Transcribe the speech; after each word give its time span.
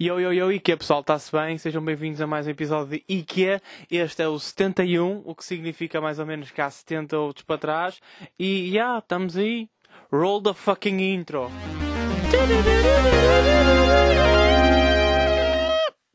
Yo, 0.00 0.20
yo, 0.20 0.32
yo, 0.32 0.52
IKEA, 0.52 0.76
pessoal, 0.76 1.00
está-se 1.00 1.32
bem? 1.32 1.58
Sejam 1.58 1.84
bem-vindos 1.84 2.20
a 2.20 2.26
mais 2.28 2.46
um 2.46 2.50
episódio 2.50 2.86
de 2.86 3.04
IKEA. 3.08 3.60
Este 3.90 4.22
é 4.22 4.28
o 4.28 4.38
71, 4.38 5.24
o 5.24 5.34
que 5.34 5.44
significa 5.44 6.00
mais 6.00 6.20
ou 6.20 6.24
menos 6.24 6.52
que 6.52 6.60
há 6.60 6.70
70 6.70 7.18
outros 7.18 7.44
para 7.44 7.58
trás. 7.58 8.00
E, 8.38 8.68
já, 8.68 8.74
yeah, 8.74 8.98
estamos 9.00 9.36
aí. 9.36 9.68
Roll 10.12 10.40
the 10.40 10.54
fucking 10.54 11.00
intro. 11.00 11.50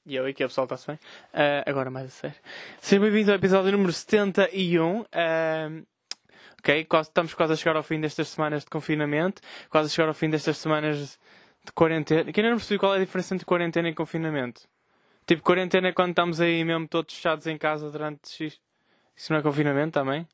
E 0.06 0.16
eu, 0.16 0.30
IKEA, 0.30 0.48
pessoal, 0.48 0.64
está-se 0.64 0.88
bem? 0.88 0.96
Uh, 1.34 1.70
agora 1.70 1.92
mais 1.92 2.06
a 2.08 2.10
sério. 2.10 2.38
Sejam 2.80 3.04
bem-vindos 3.04 3.28
ao 3.28 3.36
episódio 3.36 3.74
número 3.74 3.92
71. 3.92 5.02
Uh, 5.02 5.06
ok, 6.58 6.86
quase, 6.86 7.10
estamos 7.10 7.34
quase 7.34 7.52
a 7.52 7.56
chegar 7.58 7.76
ao 7.76 7.84
fim 7.84 8.00
destas 8.00 8.30
semanas 8.30 8.64
de 8.64 8.70
confinamento. 8.70 9.42
Quase 9.70 9.88
a 9.88 9.90
chegar 9.90 10.08
ao 10.08 10.14
fim 10.14 10.30
destas 10.30 10.56
semanas 10.56 11.20
de 11.64 11.72
quarentena. 11.72 12.32
Que 12.32 12.40
ainda 12.40 12.52
não 12.52 12.58
percebi 12.58 12.80
qual 12.80 12.94
é 12.94 12.98
a 12.98 13.00
diferença 13.00 13.34
entre 13.34 13.46
quarentena 13.46 13.90
e 13.90 13.94
confinamento. 13.94 14.62
Tipo, 15.26 15.42
quarentena 15.42 15.88
é 15.88 15.92
quando 15.92 16.10
estamos 16.10 16.42
aí 16.42 16.64
mesmo 16.64 16.88
todos 16.88 17.16
fechados 17.16 17.48
em 17.48 17.58
casa 17.58 17.90
durante 17.90 18.30
X. 18.30 18.60
Isso 19.16 19.32
não 19.32 19.40
é 19.40 19.42
confinamento 19.42 19.94
também? 19.94 20.28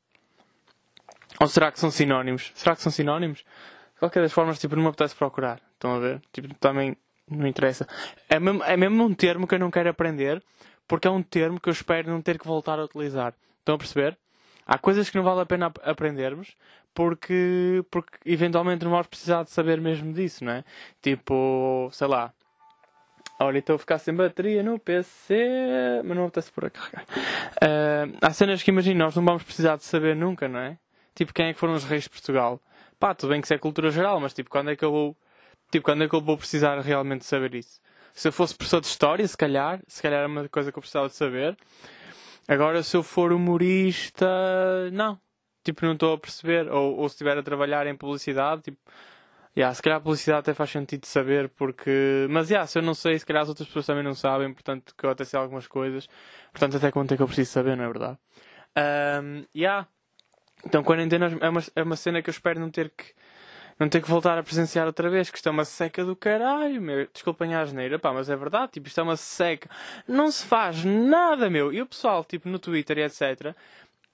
Ou 1.38 1.46
será 1.46 1.70
que 1.70 1.78
são 1.78 1.90
sinónimos? 1.90 2.50
Será 2.54 2.74
que 2.74 2.82
são 2.82 2.90
sinónimos? 2.90 3.38
De 3.38 3.98
qualquer 4.00 4.22
das 4.22 4.32
formas, 4.32 4.58
tipo, 4.58 4.74
não 4.74 4.82
me 4.82 4.88
apetece 4.88 5.14
procurar. 5.14 5.60
Estão 5.74 5.94
a 5.94 5.98
ver? 5.98 6.20
Tipo, 6.32 6.52
também 6.54 6.96
não 7.28 7.46
interessa. 7.46 7.86
É 8.28 8.40
mesmo, 8.40 8.64
é 8.64 8.76
mesmo 8.76 9.04
um 9.04 9.14
termo 9.14 9.46
que 9.46 9.54
eu 9.54 9.58
não 9.58 9.70
quero 9.70 9.88
aprender, 9.88 10.42
porque 10.88 11.06
é 11.06 11.10
um 11.10 11.22
termo 11.22 11.60
que 11.60 11.68
eu 11.68 11.72
espero 11.72 12.10
não 12.10 12.20
ter 12.20 12.38
que 12.38 12.46
voltar 12.46 12.78
a 12.78 12.84
utilizar. 12.84 13.34
Estão 13.60 13.76
a 13.76 13.78
perceber? 13.78 14.18
Há 14.66 14.78
coisas 14.78 15.08
que 15.08 15.16
não 15.16 15.24
vale 15.24 15.40
a 15.40 15.46
pena 15.46 15.72
aprendermos, 15.82 16.56
porque, 16.94 17.84
porque 17.90 18.18
eventualmente 18.24 18.84
não 18.84 18.90
vamos 18.90 19.06
precisar 19.06 19.44
de 19.44 19.50
saber 19.50 19.80
mesmo 19.80 20.12
disso, 20.12 20.44
não 20.44 20.52
é? 20.52 20.64
Tipo, 21.02 21.88
sei 21.92 22.06
lá. 22.06 22.32
Olha, 23.38 23.58
estou 23.58 23.76
a 23.76 23.78
ficar 23.78 23.98
sem 23.98 24.14
bateria 24.14 24.62
no 24.62 24.78
PC, 24.78 26.02
mas 26.04 26.16
não 26.16 26.24
apetece 26.26 26.52
por 26.52 26.66
a 26.66 26.70
carregar. 26.70 27.04
Uh, 27.04 28.18
há 28.20 28.30
cenas 28.32 28.62
que 28.62 28.70
imagino, 28.70 28.98
nós 28.98 29.16
não 29.16 29.24
vamos 29.24 29.42
precisar 29.42 29.76
de 29.76 29.84
saber 29.84 30.14
nunca, 30.14 30.46
não 30.46 30.60
é? 30.60 30.78
Tipo, 31.14 31.32
quem 31.32 31.46
é 31.46 31.54
que 31.54 31.58
foram 31.58 31.74
os 31.74 31.84
reis 31.84 32.04
de 32.04 32.10
Portugal? 32.10 32.60
Pá, 32.98 33.14
tudo 33.14 33.30
bem 33.30 33.40
que 33.40 33.46
isso 33.46 33.54
é 33.54 33.58
cultura 33.58 33.90
geral, 33.90 34.20
mas 34.20 34.34
tipo, 34.34 34.50
quando 34.50 34.70
é 34.70 34.76
que 34.76 34.84
eu 34.84 34.90
vou. 34.90 35.16
Tipo, 35.70 35.86
quando 35.86 36.04
é 36.04 36.08
que 36.08 36.14
eu 36.14 36.20
vou 36.20 36.36
precisar 36.36 36.78
realmente 36.80 37.24
saber 37.24 37.54
isso? 37.54 37.80
Se 38.12 38.28
eu 38.28 38.32
fosse 38.32 38.54
professor 38.54 38.80
de 38.80 38.88
história, 38.88 39.26
se 39.26 39.36
calhar, 39.36 39.80
se 39.86 40.02
calhar 40.02 40.22
é 40.22 40.26
uma 40.26 40.48
coisa 40.48 40.70
que 40.70 40.78
eu 40.78 40.82
precisava 40.82 41.08
de 41.08 41.14
saber. 41.14 41.56
Agora, 42.46 42.82
se 42.82 42.96
eu 42.96 43.02
for 43.02 43.32
humorista, 43.32 44.26
não 44.92 45.18
tipo, 45.62 45.84
não 45.84 45.92
estou 45.94 46.14
a 46.14 46.18
perceber. 46.18 46.70
Ou, 46.70 46.96
ou 46.98 47.08
se 47.08 47.14
estiver 47.14 47.36
a 47.38 47.42
trabalhar 47.42 47.86
em 47.86 47.96
publicidade, 47.96 48.62
tipo, 48.62 48.78
yeah, 49.56 49.74
se 49.74 49.82
calhar 49.82 49.98
a 49.98 50.00
publicidade 50.00 50.40
até 50.40 50.54
faz 50.54 50.70
sentido 50.70 51.06
saber, 51.06 51.48
porque. 51.50 52.26
Mas, 52.30 52.50
yeah, 52.50 52.66
se 52.66 52.78
eu 52.78 52.82
não 52.82 52.94
sei, 52.94 53.18
se 53.18 53.26
calhar 53.26 53.42
as 53.42 53.48
outras 53.48 53.68
pessoas 53.68 53.86
também 53.86 54.02
não 54.04 54.14
sabem, 54.14 54.52
portanto, 54.52 54.94
que 54.96 55.04
eu 55.04 55.10
até 55.10 55.24
sei 55.24 55.38
algumas 55.38 55.66
coisas. 55.66 56.08
Portanto, 56.52 56.76
até 56.76 56.90
quanto 56.90 57.14
é 57.14 57.16
que 57.16 57.22
eu 57.22 57.26
preciso 57.26 57.50
saber, 57.50 57.76
não 57.76 57.84
é 57.84 57.88
verdade? 57.88 58.18
Um, 59.22 59.44
yeah. 59.54 59.86
Então, 60.64 60.82
quarentena 60.82 61.26
é 61.40 61.48
uma, 61.48 61.60
é 61.74 61.82
uma 61.82 61.96
cena 61.96 62.22
que 62.22 62.28
eu 62.30 62.32
espero 62.32 62.60
não 62.60 62.70
ter 62.70 62.90
que. 62.90 63.14
Não 63.78 63.88
ter 63.88 64.02
que 64.02 64.10
voltar 64.10 64.36
a 64.36 64.42
presenciar 64.42 64.86
outra 64.86 65.08
vez, 65.08 65.30
que 65.30 65.38
isto 65.38 65.48
é 65.48 65.50
uma 65.50 65.64
seca 65.64 66.04
do 66.04 66.14
caralho, 66.14 66.82
meu. 66.82 67.08
Desculpem 67.10 67.54
a 67.54 67.62
asneira, 67.62 67.98
pá, 67.98 68.12
mas 68.12 68.28
é 68.28 68.36
verdade, 68.36 68.72
tipo, 68.72 68.88
isto 68.88 69.00
é 69.00 69.02
uma 69.02 69.16
seca. 69.16 69.70
Não 70.06 70.30
se 70.30 70.44
faz 70.44 70.84
nada, 70.84 71.48
meu. 71.48 71.72
E 71.72 71.80
o 71.80 71.86
pessoal, 71.86 72.22
tipo, 72.22 72.46
no 72.46 72.58
Twitter 72.58 72.98
e 72.98 73.04
etc., 73.04 73.56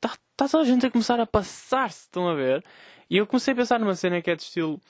está 0.06 0.44
tá 0.44 0.48
toda 0.48 0.62
a 0.62 0.66
gente 0.66 0.86
a 0.86 0.90
começar 0.90 1.18
a 1.20 1.26
passar-se, 1.26 2.02
estão 2.02 2.28
a 2.28 2.34
ver? 2.34 2.64
E 3.08 3.16
eu 3.16 3.26
comecei 3.26 3.52
a 3.52 3.56
pensar 3.56 3.78
numa 3.78 3.94
cena 3.94 4.20
que 4.20 4.30
é 4.30 4.36
de 4.36 4.42
estilo. 4.42 4.80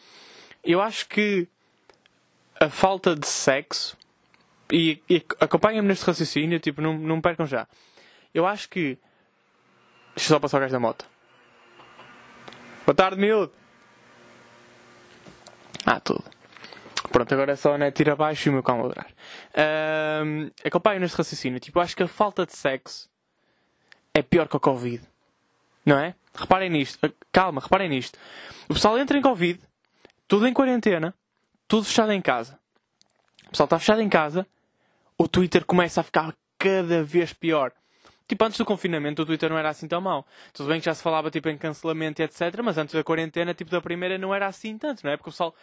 Eu 0.64 0.80
acho 0.80 1.08
que 1.08 1.48
a 2.60 2.68
falta 2.68 3.14
de 3.14 3.26
sexo. 3.26 3.96
E, 4.72 5.00
e 5.08 5.24
acompanhem-me 5.38 5.86
neste 5.86 6.04
raciocínio, 6.04 6.58
tipo, 6.58 6.80
não, 6.80 6.98
não 6.98 7.16
me 7.16 7.22
percam 7.22 7.46
já. 7.46 7.68
Eu 8.34 8.46
acho 8.46 8.68
que. 8.68 8.98
Deixa 10.14 10.32
eu 10.32 10.36
só 10.36 10.40
passar 10.40 10.56
o 10.58 10.60
gajo 10.60 10.72
da 10.72 10.80
moto. 10.80 11.06
Boa 12.84 12.94
tarde, 12.94 13.20
miúdo. 13.20 13.52
Ah, 15.84 16.00
tudo. 16.00 16.24
Pronto, 17.12 17.32
agora 17.32 17.52
é 17.52 17.56
só 17.56 17.78
né, 17.78 17.90
tira 17.90 18.14
abaixo 18.14 18.48
e 18.48 18.50
o 18.50 18.52
meu 18.54 18.62
cão 18.62 18.82
ladrar. 18.82 19.06
Um, 20.24 20.50
acompanhem 20.64 21.00
neste 21.00 21.16
raciocínio. 21.16 21.60
Tipo, 21.60 21.78
acho 21.80 21.96
que 21.96 22.02
a 22.02 22.08
falta 22.08 22.44
de 22.44 22.56
sexo 22.56 23.08
é 24.16 24.22
pior 24.22 24.48
que 24.48 24.56
o 24.56 24.60
Covid. 24.60 25.02
Não 25.84 25.98
é? 25.98 26.14
Reparem 26.34 26.70
nisto. 26.70 26.98
Ah, 27.02 27.10
calma, 27.30 27.60
reparem 27.60 27.88
nisto. 27.88 28.18
O 28.68 28.74
pessoal 28.74 28.98
entra 28.98 29.18
em 29.18 29.22
Covid, 29.22 29.60
tudo 30.26 30.46
em 30.46 30.54
quarentena, 30.54 31.14
tudo 31.68 31.84
fechado 31.84 32.12
em 32.12 32.20
casa. 32.20 32.58
O 33.46 33.50
pessoal 33.50 33.66
está 33.66 33.78
fechado 33.78 34.00
em 34.00 34.08
casa, 34.08 34.46
o 35.18 35.28
Twitter 35.28 35.64
começa 35.66 36.00
a 36.00 36.04
ficar 36.04 36.34
cada 36.58 37.04
vez 37.04 37.32
pior. 37.34 37.72
Tipo, 38.26 38.44
antes 38.44 38.58
do 38.58 38.64
confinamento, 38.64 39.22
o 39.22 39.26
Twitter 39.26 39.50
não 39.50 39.58
era 39.58 39.68
assim 39.68 39.86
tão 39.86 40.00
mau. 40.00 40.26
Tudo 40.52 40.68
bem 40.70 40.80
que 40.80 40.86
já 40.86 40.94
se 40.94 41.02
falava 41.02 41.30
tipo, 41.30 41.48
em 41.48 41.56
cancelamento 41.56 42.20
e 42.22 42.24
etc. 42.24 42.60
Mas 42.64 42.76
antes 42.78 42.94
da 42.94 43.04
quarentena, 43.04 43.54
tipo, 43.54 43.70
da 43.70 43.80
primeira, 43.80 44.18
não 44.18 44.34
era 44.34 44.46
assim 44.46 44.76
tanto, 44.78 45.04
não 45.04 45.12
é? 45.12 45.16
Porque 45.16 45.28
o 45.28 45.32
pessoal, 45.32 45.54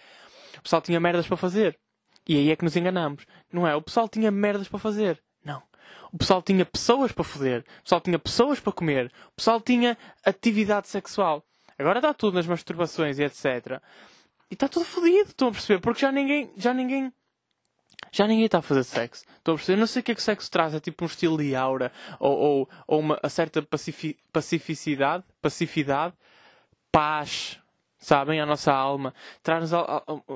o 0.58 0.62
pessoal 0.62 0.82
tinha 0.82 1.00
merdas 1.00 1.28
para 1.28 1.36
fazer. 1.36 1.78
E 2.26 2.38
aí 2.38 2.52
é 2.52 2.56
que 2.56 2.64
nos 2.64 2.76
enganamos. 2.78 3.26
Não 3.52 3.68
é? 3.68 3.76
O 3.76 3.82
pessoal 3.82 4.08
tinha 4.08 4.32
merdas 4.32 4.70
para 4.70 4.80
fazer. 4.80 5.22
Não. 5.44 5.62
O 6.12 6.18
pessoal 6.18 6.42
tinha 6.42 6.66
pessoas 6.66 7.12
para 7.12 7.24
foder. 7.24 7.62
O 7.80 7.84
pessoal 7.84 8.02
tinha 8.02 8.20
pessoas 8.20 8.60
para 8.60 8.72
comer. 8.72 9.12
O 9.30 9.36
pessoal 9.36 9.60
tinha 9.60 9.98
atividade 10.26 10.88
sexual. 10.88 11.44
Agora 11.78 12.00
está 12.00 12.14
tudo 12.14 12.36
nas 12.36 12.46
masturbações 12.46 13.20
e 13.20 13.24
etc. 13.24 13.82
E 14.50 14.54
está 14.54 14.68
tudo 14.68 14.86
fodido, 14.86 15.30
estão 15.30 15.48
a 15.48 15.52
perceber? 15.52 15.80
Porque 15.80 16.02
já 16.02 16.12
ninguém, 16.12 16.52
já 16.56 16.74
ninguém, 16.74 17.12
já 18.12 18.28
ninguém 18.28 18.46
está 18.46 18.60
a 18.60 18.62
fazer 18.62 18.84
sexo. 18.84 19.26
Estão 19.38 19.56
a 19.56 19.58
perceber? 19.58 19.80
Não 19.80 19.88
sei 19.88 20.02
o 20.02 20.04
que 20.04 20.12
é 20.12 20.16
que 20.16 20.22
o 20.22 20.24
sexo 20.24 20.52
traz. 20.52 20.76
É 20.76 20.80
tipo 20.80 21.04
um 21.04 21.08
estilo 21.08 21.38
de 21.38 21.56
aura 21.56 21.92
ou, 22.20 22.38
ou, 22.38 22.70
ou 22.86 23.00
uma 23.00 23.20
certa 23.28 23.62
pacifi, 23.64 24.18
pacificidade, 24.32 25.24
pacificidade, 25.42 26.14
paz, 26.92 27.60
sabem? 27.98 28.40
A 28.40 28.46
nossa 28.46 28.72
alma. 28.72 29.14
Traz-nos 29.42 29.72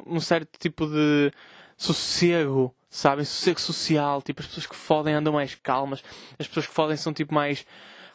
um 0.08 0.20
certo 0.20 0.58
tipo 0.58 0.88
de 0.88 1.32
sossego 1.78 2.76
sabem? 2.90 3.26
Sossego 3.26 3.60
social, 3.60 4.22
tipo, 4.22 4.42
as 4.42 4.48
pessoas 4.48 4.68
que 4.68 4.76
fodem 4.76 5.14
andam 5.14 5.34
mais 5.34 5.56
calmas, 5.56 6.04
as 6.40 6.48
pessoas 6.48 6.68
que 6.68 6.74
fodem 6.74 6.98
são 6.98 7.14
tipo 7.14 7.34
mais 7.34 7.66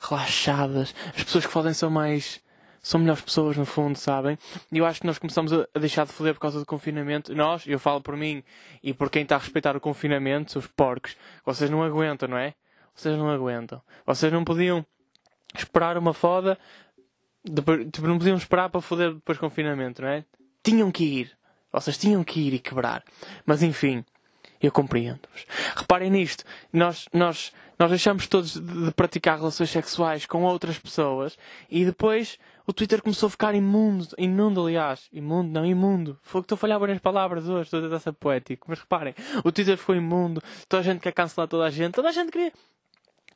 relaxadas, 0.01 0.95
as 1.17 1.25
pessoas 1.25 1.47
que 1.47 1.53
fodem 1.53 1.73
são 1.73 1.91
mais. 1.91 2.41
são 2.83 2.99
melhores 3.01 3.23
pessoas 3.23 3.57
no 3.57 3.65
fundo, 3.65 3.97
sabem? 3.97 4.37
E 4.73 4.79
eu 4.79 4.87
acho 4.87 5.01
que 5.01 5.07
nós 5.07 5.19
começamos 5.19 5.53
a 5.53 5.79
deixar 5.79 6.05
de 6.05 6.13
foder 6.13 6.35
por 6.35 6.41
causa 6.41 6.59
do 6.59 6.67
confinamento. 6.67 7.35
Nós, 7.35 7.65
eu 7.67 7.79
falo 7.79 8.01
por 8.01 8.17
mim 8.17 8.43
e 8.83 8.93
por 8.93 9.09
quem 9.09 9.23
está 9.23 9.37
a 9.37 9.39
respeitar 9.39 9.77
o 9.77 9.81
confinamento, 9.81 10.59
os 10.59 10.67
porcos, 10.67 11.17
vocês 11.45 11.71
não 11.71 11.83
aguentam, 11.83 12.29
não 12.29 12.37
é? 12.37 12.55
Vocês 12.95 13.17
não 13.17 13.31
aguentam. 13.31 13.81
Vocês 14.05 14.33
não 14.33 14.45
podiam 14.45 14.85
esperar 15.55 15.97
uma 15.97 16.13
foda, 16.13 16.59
depois, 17.45 17.87
tipo, 17.91 18.07
não 18.07 18.19
podiam 18.19 18.37
esperar 18.37 18.69
para 18.71 18.81
foder 18.81 19.15
depois 19.15 19.39
do 19.39 19.41
confinamento, 19.41 20.03
não 20.03 20.09
é? 20.09 20.25
Tinham 20.63 20.91
que 20.91 21.05
ir. 21.05 21.39
Vocês 21.73 21.97
tinham 21.97 22.23
que 22.23 22.41
ir 22.41 22.55
e 22.55 22.59
quebrar. 22.59 23.03
Mas 23.47 23.63
enfim, 23.63 24.05
eu 24.63 24.73
compreendo-vos. 24.73 25.47
Reparem 25.77 26.11
nisto. 26.11 26.45
Nós, 26.73 27.09
nós, 27.13 27.53
nós 27.79 27.91
deixamos 27.91 28.27
todos 28.27 28.59
de 28.59 28.91
praticar 28.93 29.39
relações 29.39 29.71
sexuais 29.71 30.27
com 30.27 30.43
outras 30.45 30.79
pessoas 30.79 31.37
e 31.71 31.85
depois 31.85 32.39
o 32.67 32.73
Twitter 32.73 33.03
começou 33.03 33.27
a 33.27 33.31
ficar 33.31 33.55
imundo. 33.55 34.07
Imundo, 34.17 34.65
aliás. 34.65 35.09
Imundo, 35.13 35.51
não, 35.51 35.67
imundo. 35.67 36.19
Foi 36.23 36.41
que 36.41 36.45
estou 36.45 36.57
a 36.57 36.59
falhar 36.59 37.01
palavras 37.01 37.49
hoje. 37.49 37.65
Estou 37.65 37.81
a 37.81 37.83
tentar 37.83 37.99
ser 37.99 38.13
poético. 38.13 38.67
Mas 38.69 38.79
reparem. 38.79 39.15
O 39.45 39.51
Twitter 39.51 39.77
ficou 39.77 39.97
imundo. 39.97 40.41
Toda 40.69 40.81
a 40.81 40.85
gente 40.85 41.01
quer 41.01 41.13
cancelar 41.13 41.49
toda 41.49 41.65
a 41.65 41.71
gente. 41.71 41.93
Toda 41.93 42.09
a 42.09 42.13
gente 42.13 42.31
queria 42.31 42.53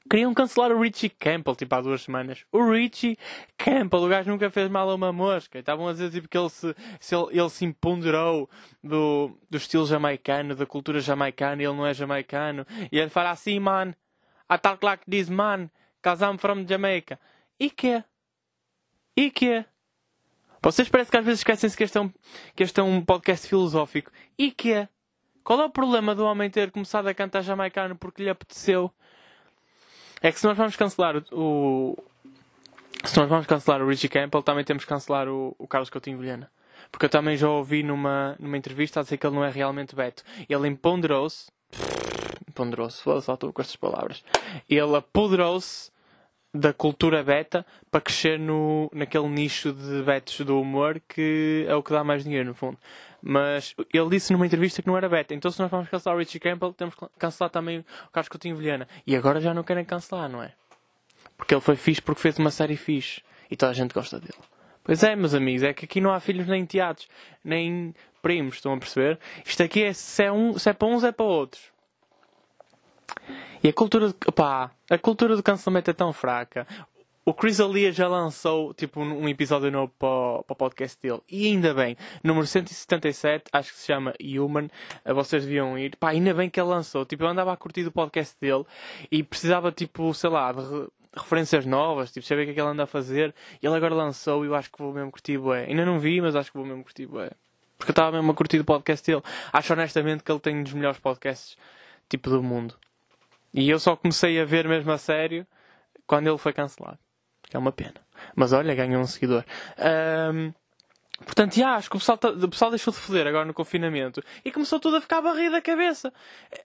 Queriam 0.08 0.32
cancelar 0.32 0.70
o 0.70 0.80
Richie 0.80 1.10
Campbell, 1.10 1.56
tipo, 1.56 1.74
há 1.74 1.80
duas 1.80 2.02
semanas. 2.02 2.44
O 2.52 2.70
Richie 2.70 3.18
Campbell, 3.58 4.04
o 4.04 4.08
gajo 4.08 4.30
nunca 4.30 4.48
fez 4.50 4.70
mal 4.70 4.88
a 4.88 4.94
uma 4.94 5.12
mosca. 5.12 5.58
Estavam 5.58 5.88
a 5.88 5.92
dizer, 5.92 6.10
tipo, 6.10 6.28
que 6.28 6.38
ele 6.38 6.48
se, 6.48 6.74
se 7.00 7.14
ele, 7.14 7.26
ele, 7.38 7.50
se 7.50 7.64
empoderou 7.64 8.48
do, 8.82 9.36
do 9.50 9.56
estilo 9.56 9.86
jamaicano, 9.86 10.54
da 10.54 10.64
cultura 10.64 11.00
jamaicana, 11.00 11.62
ele 11.62 11.72
não 11.72 11.86
é 11.86 11.92
jamaicano. 11.92 12.64
E 12.92 12.98
ele 12.98 13.10
fala 13.10 13.30
assim, 13.30 13.58
man, 13.58 13.94
I 14.50 14.58
talk 14.58 14.84
like 14.84 15.04
this 15.10 15.28
man, 15.28 15.68
cause 16.03 16.24
I'm 16.24 16.38
from 16.38 16.64
Jamaica. 16.66 17.18
E 17.59 17.68
que? 17.68 18.04
E 19.16 19.30
que? 19.30 19.64
Vocês 20.62 20.88
parecem 20.88 21.10
que 21.10 21.16
às 21.16 21.24
vezes 21.24 21.41
esquecem-se 21.41 21.76
que 21.76 21.84
este, 21.84 21.98
é 21.98 22.00
um, 22.00 22.12
que 22.54 22.62
este 22.62 22.78
é 22.80 22.82
um 22.82 23.04
podcast 23.04 23.48
filosófico. 23.48 24.10
E 24.38 24.50
que? 24.50 24.88
Qual 25.42 25.60
é 25.60 25.64
o 25.64 25.70
problema 25.70 26.14
do 26.14 26.24
homem 26.24 26.50
ter 26.50 26.70
começado 26.70 27.06
a 27.06 27.14
cantar 27.14 27.42
jamaicano 27.42 27.97
porque 27.97 28.22
lhe 28.22 28.28
apeteceu? 28.28 28.92
É 30.22 30.33
que 30.33 30.41
se 30.41 30.47
nós 30.47 30.57
vamos 30.57 30.77
cancelar 30.77 31.22
o. 31.33 31.97
Se 33.04 33.16
nós 33.18 33.28
vamos 33.28 33.47
cancelar 33.47 33.83
o 33.83 33.89
Richie 33.89 34.09
Campbell, 34.09 34.42
também 34.42 34.65
temos 34.65 34.84
que 34.84 34.89
cancelar 34.89 35.28
o, 35.28 35.54
o 35.59 35.66
Carlos 35.66 35.91
Coutinho 35.91 36.18
Vilhena. 36.18 36.51
Porque 36.91 37.07
eu 37.07 37.10
também 37.10 37.36
já 37.36 37.48
ouvi 37.48 37.83
numa, 37.83 38.36
numa 38.39 38.57
entrevista 38.57 39.01
a 39.01 39.03
dizer 39.03 39.16
que 39.16 39.27
ele 39.27 39.34
não 39.34 39.45
é 39.45 39.51
realmente 39.51 39.95
Beto. 39.95 40.22
Ele 40.48 40.68
empoderou-se. 40.68 41.47
Empoderou-se, 42.48 43.03
foda-se, 43.03 43.30
estou 43.30 43.53
com 43.53 43.60
estas 43.60 43.77
palavras. 43.77 44.24
Ele 44.68 44.97
apoderou-se 44.97 45.91
da 46.54 46.72
cultura 46.72 47.22
beta 47.22 47.66
para 47.91 48.01
crescer 48.01 48.39
no, 48.39 48.91
naquele 48.92 49.28
nicho 49.28 49.72
de 49.72 50.03
betos 50.03 50.41
do 50.41 50.60
humor 50.60 51.01
que 51.07 51.66
é 51.69 51.74
o 51.74 51.83
que 51.83 51.92
dá 51.92 52.03
mais 52.03 52.24
dinheiro, 52.24 52.48
no 52.48 52.54
fundo. 52.54 52.78
Mas 53.28 53.74
ele 53.92 54.08
disse 54.08 54.32
numa 54.32 54.46
entrevista 54.46 54.80
que 54.80 54.86
não 54.86 54.96
era 54.96 55.08
beta. 55.08 55.34
Então 55.34 55.50
se 55.50 55.58
nós 55.58 55.68
vamos 55.68 55.88
cancelar 55.88 56.14
o 56.14 56.20
Richie 56.20 56.38
Campbell, 56.38 56.72
temos 56.72 56.94
que 56.94 57.06
cancelar 57.18 57.50
também 57.50 57.80
o 57.80 58.10
Carlos 58.12 58.28
Coutinho 58.28 58.54
Vilhena. 58.54 58.86
E 59.04 59.16
agora 59.16 59.40
já 59.40 59.52
não 59.52 59.64
querem 59.64 59.84
cancelar, 59.84 60.28
não 60.28 60.40
é? 60.40 60.52
Porque 61.36 61.52
ele 61.52 61.60
foi 61.60 61.74
fixe 61.74 62.00
porque 62.00 62.20
fez 62.20 62.38
uma 62.38 62.52
série 62.52 62.76
fixe. 62.76 63.20
E 63.50 63.56
toda 63.56 63.72
a 63.72 63.74
gente 63.74 63.92
gosta 63.92 64.20
dele. 64.20 64.38
Pois 64.84 65.02
é, 65.02 65.16
meus 65.16 65.34
amigos, 65.34 65.64
é 65.64 65.74
que 65.74 65.86
aqui 65.86 66.00
não 66.00 66.12
há 66.12 66.20
filhos 66.20 66.46
nem 66.46 66.64
teados, 66.64 67.08
nem 67.42 67.92
primos, 68.22 68.54
estão 68.54 68.72
a 68.72 68.78
perceber? 68.78 69.18
Isto 69.44 69.64
aqui 69.64 69.82
é 69.82 69.92
se 69.92 70.22
é, 70.22 70.30
um, 70.30 70.56
se 70.56 70.70
é 70.70 70.72
para 70.72 70.86
uns, 70.86 71.02
é 71.02 71.10
para 71.10 71.26
outros. 71.26 71.72
E 73.60 73.68
a 73.68 73.72
cultura 73.72 74.10
de, 74.10 74.14
pá, 74.32 74.70
a 74.88 74.98
cultura 74.98 75.34
do 75.34 75.42
cancelamento 75.42 75.90
é 75.90 75.94
tão 75.94 76.12
fraca. 76.12 76.64
O 77.28 77.34
Chris 77.34 77.58
Alia 77.58 77.90
já 77.90 78.06
lançou 78.06 78.72
tipo 78.72 79.00
um 79.00 79.28
episódio 79.28 79.68
novo 79.68 79.92
para, 79.98 80.08
o 80.08 80.54
podcast 80.54 80.96
dele. 81.02 81.20
E 81.28 81.48
ainda 81.48 81.74
bem, 81.74 81.96
número 82.22 82.46
177, 82.46 83.46
acho 83.52 83.72
que 83.72 83.80
se 83.80 83.86
chama 83.86 84.14
Human. 84.22 84.68
Eh, 85.04 85.12
vocês 85.12 85.42
deviam 85.42 85.76
ir. 85.76 85.96
Pá, 85.96 86.10
ainda 86.10 86.32
bem 86.32 86.48
que 86.48 86.60
ele 86.60 86.68
lançou. 86.68 87.04
Tipo, 87.04 87.24
eu 87.24 87.28
andava 87.28 87.52
a 87.52 87.56
curtir 87.56 87.84
o 87.84 87.90
podcast 87.90 88.36
dele 88.40 88.64
e 89.10 89.24
precisava, 89.24 89.72
tipo, 89.72 90.14
sei 90.14 90.30
lá, 90.30 90.52
de 90.52 90.86
referências 91.16 91.66
novas, 91.66 92.12
tipo, 92.12 92.24
saber 92.24 92.42
o 92.42 92.44
que 92.44 92.50
é 92.52 92.54
que 92.54 92.60
ele 92.60 92.68
anda 92.68 92.84
a 92.84 92.86
fazer. 92.86 93.34
Ele 93.60 93.74
agora 93.74 93.92
lançou 93.92 94.44
e 94.44 94.46
eu 94.46 94.54
acho 94.54 94.70
que 94.70 94.78
vou 94.78 94.92
mesmo 94.92 95.10
curtir 95.10 95.36
bué. 95.36 95.64
Ainda 95.64 95.84
não 95.84 95.98
vi, 95.98 96.20
mas 96.20 96.36
acho 96.36 96.52
que 96.52 96.56
vou 96.56 96.64
mesmo 96.64 96.84
curtir 96.84 97.06
bué. 97.06 97.32
Porque 97.76 97.90
eu 97.90 97.92
estava 97.92 98.16
mesmo 98.16 98.30
a 98.30 98.34
curtir 98.36 98.60
o 98.60 98.64
podcast 98.64 99.04
dele. 99.04 99.24
Acho 99.52 99.72
honestamente 99.72 100.22
que 100.22 100.30
ele 100.30 100.38
tem 100.38 100.56
um 100.56 100.62
dos 100.62 100.74
melhores 100.74 101.00
podcasts, 101.00 101.56
tipo, 102.08 102.30
do 102.30 102.40
mundo. 102.40 102.76
E 103.52 103.68
eu 103.68 103.80
só 103.80 103.96
comecei 103.96 104.40
a 104.40 104.44
ver 104.44 104.68
mesmo 104.68 104.92
a 104.92 104.96
sério 104.98 105.44
quando 106.06 106.28
ele 106.28 106.38
foi 106.38 106.52
cancelado. 106.52 107.00
É 107.56 107.58
uma 107.58 107.72
pena. 107.72 107.94
Mas 108.34 108.53
olha, 108.53 108.74
ganhou 108.74 109.00
um 109.00 109.06
seguidor. 109.06 109.42
Um, 109.78 110.53
portanto, 111.24 111.54
já, 111.56 111.76
acho 111.76 111.88
que 111.88 111.97
o 111.97 111.98
pessoal, 111.98 112.18
tá, 112.18 112.28
o 112.28 112.48
pessoal 112.50 112.70
deixou 112.70 112.92
de 112.92 113.00
foder 113.00 113.26
agora 113.26 113.47
no 113.47 113.54
confinamento 113.54 114.22
e 114.44 114.53
começou 114.53 114.78
tudo 114.78 114.97
a 114.97 115.00
ficar 115.00 115.22
barrido 115.22 115.53
da 115.53 115.62
cabeça. 115.62 116.12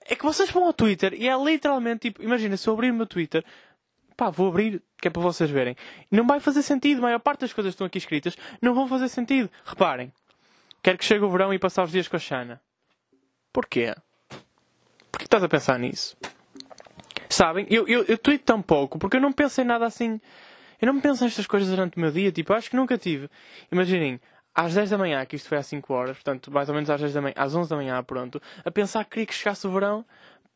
É 0.04 0.14
que 0.14 0.22
vocês 0.22 0.50
vão 0.50 0.64
ao 0.66 0.72
Twitter 0.74 1.14
e 1.14 1.26
é 1.26 1.34
literalmente 1.34 2.10
tipo, 2.10 2.22
imagina, 2.22 2.58
se 2.58 2.68
eu 2.68 2.74
abrir 2.74 2.90
o 2.90 2.94
meu 2.94 3.06
Twitter, 3.06 3.42
pá, 4.18 4.28
vou 4.28 4.48
abrir, 4.48 4.82
que 5.00 5.08
é 5.08 5.10
para 5.10 5.22
vocês 5.22 5.48
verem. 5.48 5.74
Não 6.10 6.26
vai 6.26 6.40
fazer 6.40 6.62
sentido, 6.62 6.98
a 6.98 7.02
maior 7.02 7.20
parte 7.20 7.40
das 7.40 7.54
coisas 7.54 7.70
que 7.70 7.76
estão 7.76 7.86
aqui 7.86 7.96
escritas 7.96 8.36
não 8.60 8.74
vão 8.74 8.86
fazer 8.86 9.08
sentido. 9.08 9.48
Reparem, 9.64 10.12
quero 10.82 10.98
que 10.98 11.06
chegue 11.06 11.24
o 11.24 11.30
verão 11.30 11.54
e 11.54 11.58
passar 11.58 11.84
os 11.84 11.90
dias 11.90 12.06
com 12.06 12.16
a 12.16 12.20
Xana. 12.20 12.60
Porquê? 13.50 13.94
Porquê 15.10 15.24
estás 15.24 15.42
a 15.42 15.48
pensar 15.48 15.78
nisso? 15.78 16.18
Sabem? 17.30 17.66
Eu, 17.70 17.88
eu, 17.88 18.04
eu 18.04 18.18
tweet 18.18 18.44
tão 18.44 18.60
pouco 18.60 18.98
porque 18.98 19.16
eu 19.16 19.22
não 19.22 19.32
penso 19.32 19.58
em 19.62 19.64
nada 19.64 19.86
assim 19.86 20.20
eu 20.82 20.92
não 20.92 21.00
penso 21.00 21.22
nestas 21.22 21.46
coisas 21.46 21.70
durante 21.70 21.96
o 21.96 22.00
meu 22.00 22.10
dia, 22.10 22.32
tipo, 22.32 22.52
acho 22.52 22.68
que 22.68 22.74
nunca 22.74 22.98
tive. 22.98 23.30
Imaginem, 23.70 24.20
às 24.52 24.74
10 24.74 24.90
da 24.90 24.98
manhã, 24.98 25.24
que 25.24 25.36
isto 25.36 25.48
foi 25.48 25.56
às 25.56 25.66
5 25.68 25.94
horas, 25.94 26.16
portanto, 26.16 26.50
mais 26.50 26.68
ou 26.68 26.74
menos 26.74 26.90
às 26.90 27.00
10 27.00 27.14
da 27.14 27.22
manhã, 27.22 27.34
às 27.36 27.54
11 27.54 27.70
da 27.70 27.76
manhã, 27.76 28.02
pronto, 28.02 28.42
a 28.64 28.70
pensar 28.70 29.04
que 29.04 29.10
queria 29.10 29.26
que 29.26 29.34
chegasse 29.34 29.64
o 29.64 29.70
verão 29.70 30.04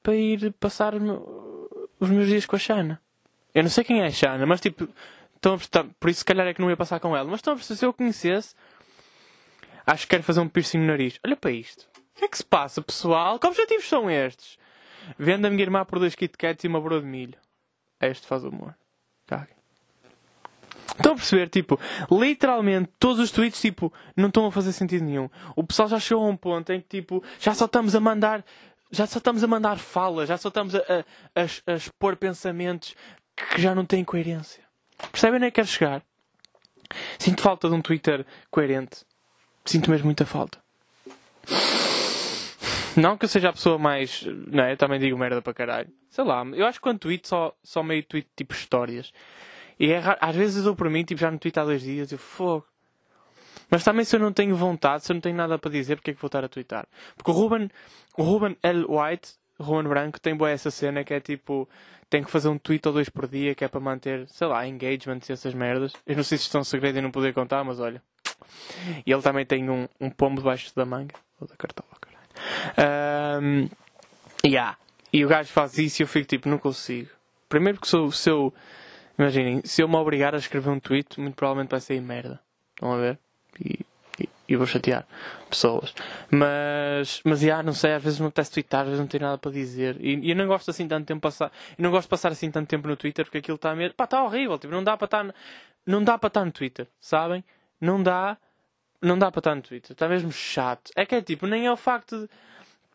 para 0.02 0.16
ir 0.16 0.52
passar 0.54 0.94
os 0.96 2.10
meus 2.10 2.26
dias 2.26 2.44
com 2.44 2.56
a 2.56 2.58
Xana. 2.58 3.00
Eu 3.54 3.62
não 3.62 3.70
sei 3.70 3.84
quem 3.84 4.02
é 4.02 4.06
a 4.06 4.10
Xana, 4.10 4.44
mas 4.44 4.60
tipo, 4.60 4.88
estão 5.36 5.88
por 6.00 6.10
isso 6.10 6.18
se 6.18 6.24
calhar 6.24 6.44
é 6.48 6.52
que 6.52 6.60
não 6.60 6.70
ia 6.70 6.76
passar 6.76 6.98
com 6.98 7.16
ela, 7.16 7.30
mas 7.30 7.38
estão 7.38 7.52
a 7.52 7.56
perceber, 7.56 7.78
se 7.78 7.86
eu 7.86 7.92
conhecesse, 7.92 8.52
acho 9.86 10.02
que 10.02 10.10
quero 10.10 10.24
fazer 10.24 10.40
um 10.40 10.48
piercing 10.48 10.78
no 10.78 10.86
nariz. 10.86 11.20
Olha 11.24 11.36
para 11.36 11.52
isto. 11.52 11.86
O 12.16 12.18
que 12.18 12.24
é 12.24 12.28
que 12.28 12.36
se 12.36 12.44
passa, 12.44 12.82
pessoal? 12.82 13.38
Que 13.38 13.46
objetivos 13.46 13.88
são 13.88 14.10
estes? 14.10 14.58
Vendo 15.16 15.46
a 15.46 15.50
minha 15.50 15.62
irmã 15.62 15.84
por 15.84 16.00
dois 16.00 16.16
Kit 16.16 16.36
Kats 16.36 16.64
e 16.64 16.66
uma 16.66 16.80
broa 16.80 17.00
de 17.00 17.06
milho. 17.06 17.38
Este 18.00 18.26
faz 18.26 18.44
amor. 18.44 18.74
Cague. 19.26 19.55
Estão 20.96 21.12
a 21.12 21.16
perceber? 21.16 21.48
Tipo, 21.48 21.78
literalmente, 22.10 22.90
todos 22.98 23.18
os 23.18 23.30
tweets, 23.30 23.60
tipo, 23.60 23.92
não 24.16 24.28
estão 24.28 24.46
a 24.46 24.52
fazer 24.52 24.72
sentido 24.72 25.04
nenhum. 25.04 25.28
O 25.54 25.62
pessoal 25.62 25.88
já 25.88 25.98
chegou 25.98 26.24
a 26.24 26.28
um 26.28 26.36
ponto 26.36 26.72
em 26.72 26.80
que, 26.80 26.88
tipo, 26.88 27.22
já 27.38 27.54
só 27.54 27.66
estamos 27.66 27.94
a 27.94 28.00
mandar, 28.00 28.44
já 28.90 29.06
só 29.06 29.18
estamos 29.18 29.44
a 29.44 29.46
mandar 29.46 29.78
falas, 29.78 30.28
já 30.28 30.38
só 30.38 30.48
estamos 30.48 30.74
a, 30.74 30.78
a, 30.78 31.42
a, 31.42 31.72
a 31.72 31.76
expor 31.76 32.16
pensamentos 32.16 32.94
que 33.36 33.60
já 33.60 33.74
não 33.74 33.84
têm 33.84 34.04
coerência. 34.04 34.62
Percebem 35.12 35.36
onde 35.36 35.46
é 35.46 35.50
que 35.50 35.56
quero 35.56 35.68
chegar? 35.68 36.02
Sinto 37.18 37.42
falta 37.42 37.68
de 37.68 37.74
um 37.74 37.82
Twitter 37.82 38.24
coerente. 38.50 39.04
Sinto 39.64 39.90
mesmo 39.90 40.06
muita 40.06 40.24
falta. 40.24 40.58
Não 42.96 43.18
que 43.18 43.26
eu 43.26 43.28
seja 43.28 43.50
a 43.50 43.52
pessoa 43.52 43.78
mais. 43.78 44.24
Não 44.46 44.64
é? 44.64 44.72
Eu 44.72 44.76
também 44.76 44.98
digo 44.98 45.18
merda 45.18 45.42
para 45.42 45.52
caralho. 45.52 45.88
Sei 46.08 46.24
lá, 46.24 46.42
eu 46.54 46.64
acho 46.64 46.78
que 46.78 46.82
quando 46.82 47.00
tweet 47.00 47.28
só, 47.28 47.54
só 47.62 47.82
meio 47.82 48.02
tweet 48.02 48.28
tipo 48.34 48.54
histórias. 48.54 49.12
E 49.78 49.92
é 49.92 49.98
raro, 49.98 50.18
às 50.20 50.34
vezes 50.34 50.64
eu 50.64 50.74
para 50.74 50.90
mim, 50.90 51.04
tipo, 51.04 51.20
já 51.20 51.30
no 51.30 51.38
tweet 51.38 51.58
há 51.58 51.64
dois 51.64 51.82
dias, 51.82 52.10
eu 52.10 52.18
fogo. 52.18 52.66
Mas 53.70 53.82
também 53.82 54.04
se 54.04 54.14
eu 54.14 54.20
não 54.20 54.32
tenho 54.32 54.54
vontade, 54.54 55.04
se 55.04 55.12
eu 55.12 55.14
não 55.14 55.20
tenho 55.20 55.36
nada 55.36 55.58
para 55.58 55.70
dizer, 55.70 55.96
porque 55.96 56.12
é 56.12 56.14
que 56.14 56.20
vou 56.20 56.28
estar 56.28 56.44
a 56.44 56.48
twittar? 56.48 56.86
Porque 57.16 57.30
o 57.30 57.34
Ruben, 57.34 57.70
o 58.16 58.22
Ruben 58.22 58.56
L. 58.62 58.86
White, 58.88 59.34
Ruben 59.58 59.88
Branco, 59.88 60.20
tem 60.20 60.36
boa 60.36 60.50
essa 60.50 60.70
cena 60.70 61.02
que 61.02 61.12
é 61.12 61.20
tipo, 61.20 61.68
tem 62.08 62.22
que 62.22 62.30
fazer 62.30 62.48
um 62.48 62.58
tweet 62.58 62.86
ou 62.86 62.94
dois 62.94 63.08
por 63.08 63.26
dia, 63.26 63.54
que 63.54 63.64
é 63.64 63.68
para 63.68 63.80
manter, 63.80 64.28
sei 64.28 64.46
lá, 64.46 64.66
engagement 64.66 65.20
e 65.28 65.32
essas 65.32 65.52
merdas. 65.52 65.92
Eu 66.06 66.16
não 66.16 66.22
sei 66.22 66.38
se 66.38 66.44
estão 66.44 66.62
segredo 66.62 66.98
e 66.98 67.00
não 67.00 67.10
poder 67.10 67.34
contar, 67.34 67.64
mas 67.64 67.80
olha. 67.80 68.00
E 69.04 69.12
ele 69.12 69.22
também 69.22 69.44
tem 69.44 69.68
um, 69.68 69.88
um 70.00 70.10
pombo 70.10 70.40
debaixo 70.40 70.74
da 70.74 70.84
manga, 70.84 71.14
ou 71.40 71.48
da 71.48 71.56
cartola, 71.56 71.88
caralho. 72.00 73.42
Um, 73.42 73.68
yeah. 74.46 74.76
E 75.12 75.24
o 75.24 75.28
gajo 75.28 75.50
faz 75.50 75.76
isso 75.78 76.02
e 76.02 76.04
eu 76.04 76.06
fico 76.06 76.26
tipo, 76.26 76.48
não 76.48 76.58
consigo. 76.58 77.10
Primeiro 77.48 77.80
que 77.80 77.88
sou, 77.88 78.12
seu 78.12 78.54
Imaginem, 79.18 79.62
se 79.64 79.82
eu 79.82 79.88
me 79.88 79.96
obrigar 79.96 80.34
a 80.34 80.38
escrever 80.38 80.70
um 80.70 80.78
tweet, 80.78 81.18
muito 81.20 81.34
provavelmente 81.34 81.70
vai 81.70 81.80
sair 81.80 82.00
merda. 82.00 82.40
Estão 82.74 82.92
a 82.92 82.96
ver? 82.96 83.18
E, 83.58 83.80
e, 84.20 84.28
e 84.48 84.56
vou 84.56 84.66
chatear 84.66 85.06
pessoas. 85.48 85.94
Mas, 86.30 87.22
mas 87.24 87.40
já, 87.40 87.62
não 87.62 87.72
sei, 87.72 87.94
às 87.94 88.02
vezes 88.02 88.20
não 88.20 88.26
apetece 88.26 88.52
twittar, 88.52 88.82
às 88.82 88.88
vezes 88.88 89.00
não 89.00 89.06
tenho 89.06 89.24
nada 89.24 89.38
para 89.38 89.50
dizer. 89.50 89.96
E, 90.00 90.16
e 90.16 90.30
eu 90.30 90.36
não 90.36 90.46
gosto 90.46 90.70
assim 90.70 90.86
tanto 90.86 91.06
tempo 91.06 91.20
passar. 91.20 91.50
Eu 91.78 91.82
não 91.82 91.90
gosto 91.90 92.06
de 92.06 92.10
passar 92.10 92.32
assim 92.32 92.50
tanto 92.50 92.68
tempo 92.68 92.86
no 92.86 92.96
Twitter 92.96 93.24
porque 93.24 93.38
aquilo 93.38 93.56
está 93.56 93.74
mesmo. 93.74 93.94
Pá, 93.94 94.04
está 94.04 94.22
horrível. 94.22 94.58
Tipo, 94.58 94.74
não 94.74 94.84
dá 94.84 94.96
para 94.96 95.06
estar. 95.06 95.34
Não 95.86 96.02
dá 96.04 96.18
para 96.18 96.28
estar 96.28 96.44
no 96.44 96.52
Twitter, 96.52 96.86
sabem? 97.00 97.42
Não 97.80 98.02
dá. 98.02 98.36
Não 99.00 99.18
dá 99.18 99.30
para 99.30 99.40
estar 99.40 99.54
no 99.54 99.62
Twitter. 99.62 99.92
Está 99.92 100.08
mesmo 100.08 100.32
chato. 100.32 100.90
É 100.94 101.06
que 101.06 101.14
é 101.14 101.22
tipo, 101.22 101.46
nem 101.46 101.66
é 101.66 101.72
o 101.72 101.76
facto 101.76 102.20
de 102.20 102.28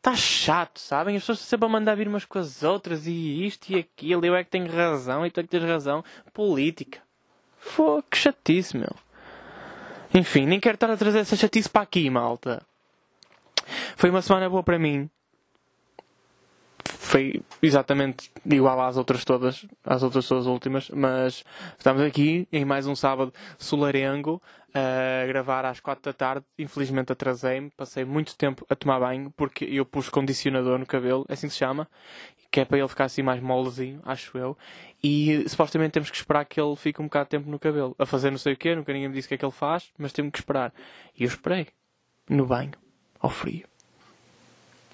Está 0.02 0.16
chato, 0.16 0.80
sabem? 0.80 1.16
As 1.16 1.22
pessoas 1.22 1.42
sempre 1.42 1.68
a 1.68 1.70
mandar 1.70 1.94
vir 1.94 2.08
umas 2.08 2.26
com 2.26 2.40
as 2.40 2.64
outras 2.64 3.06
e 3.06 3.46
isto 3.46 3.70
e 3.70 3.78
aquilo. 3.78 4.26
Eu 4.26 4.36
é 4.36 4.44
que 4.44 4.50
tenho 4.50 4.66
razão 4.68 5.24
e 5.24 5.30
tu 5.30 5.40
é 5.40 5.44
que 5.44 5.50
tens 5.50 5.62
razão. 5.62 6.04
Política. 6.34 6.98
Pô, 7.76 8.02
que 8.02 8.18
chatice, 8.18 8.76
meu. 8.76 8.96
Enfim, 10.12 10.48
nem 10.48 10.60
quero 10.60 10.74
estar 10.74 10.90
a 10.90 10.98
trazer 10.98 11.20
essa 11.20 11.36
chatice 11.36 11.70
para 11.70 11.84
aqui, 11.84 12.10
malta. 12.10 12.66
Foi 13.96 14.10
uma 14.10 14.24
semana 14.24 14.50
boa 14.50 14.64
para 14.64 14.80
mim. 14.80 15.08
Foi 17.12 17.44
exatamente 17.62 18.32
igual 18.46 18.80
às 18.80 18.96
outras 18.96 19.26
todas, 19.26 19.66
às 19.84 20.02
outras 20.02 20.26
todas 20.26 20.46
últimas, 20.46 20.90
mas 20.92 21.44
estamos 21.78 22.02
aqui 22.04 22.48
em 22.54 22.64
mais 22.64 22.88
um 22.88 22.96
sábado 22.96 23.34
solarengo 23.58 24.42
a 24.74 25.28
gravar 25.28 25.66
às 25.66 25.82
quatro 25.82 26.06
da 26.06 26.14
tarde. 26.14 26.46
Infelizmente 26.58 27.12
atrasei-me, 27.12 27.70
passei 27.72 28.06
muito 28.06 28.34
tempo 28.38 28.66
a 28.70 28.78
tomar 28.78 29.02
banho 29.02 29.30
porque 29.36 29.66
eu 29.66 29.84
pus 29.86 30.08
condicionador 30.08 30.80
no 30.80 30.86
cabelo, 30.86 31.26
é 31.28 31.34
assim 31.34 31.50
se 31.50 31.58
chama, 31.58 31.86
que 32.50 32.62
é 32.62 32.64
para 32.64 32.78
ele 32.78 32.88
ficar 32.88 33.04
assim 33.04 33.22
mais 33.22 33.42
molezinho, 33.42 34.00
acho 34.06 34.38
eu. 34.38 34.58
E 35.04 35.44
supostamente 35.50 35.92
temos 35.92 36.10
que 36.10 36.16
esperar 36.16 36.46
que 36.46 36.62
ele 36.62 36.78
fique 36.78 37.02
um 37.02 37.08
bocado 37.08 37.26
de 37.26 37.32
tempo 37.32 37.52
no 37.52 37.60
cabelo, 37.60 37.94
a 38.00 38.06
fazer 38.06 38.32
não 38.32 38.38
sei 38.38 38.54
o 38.54 38.58
quê, 38.58 38.74
nunca 38.74 38.94
ninguém 38.94 39.10
me 39.10 39.16
disse 39.16 39.26
o 39.26 39.28
que 39.28 39.36
é 39.36 39.38
que 39.38 39.44
ele 39.44 39.52
faz, 39.52 39.92
mas 39.98 40.14
temos 40.14 40.32
que 40.32 40.40
esperar. 40.40 40.74
E 41.20 41.24
eu 41.24 41.28
esperei, 41.28 41.68
no 42.30 42.46
banho, 42.46 42.72
ao 43.20 43.30
frio. 43.30 43.68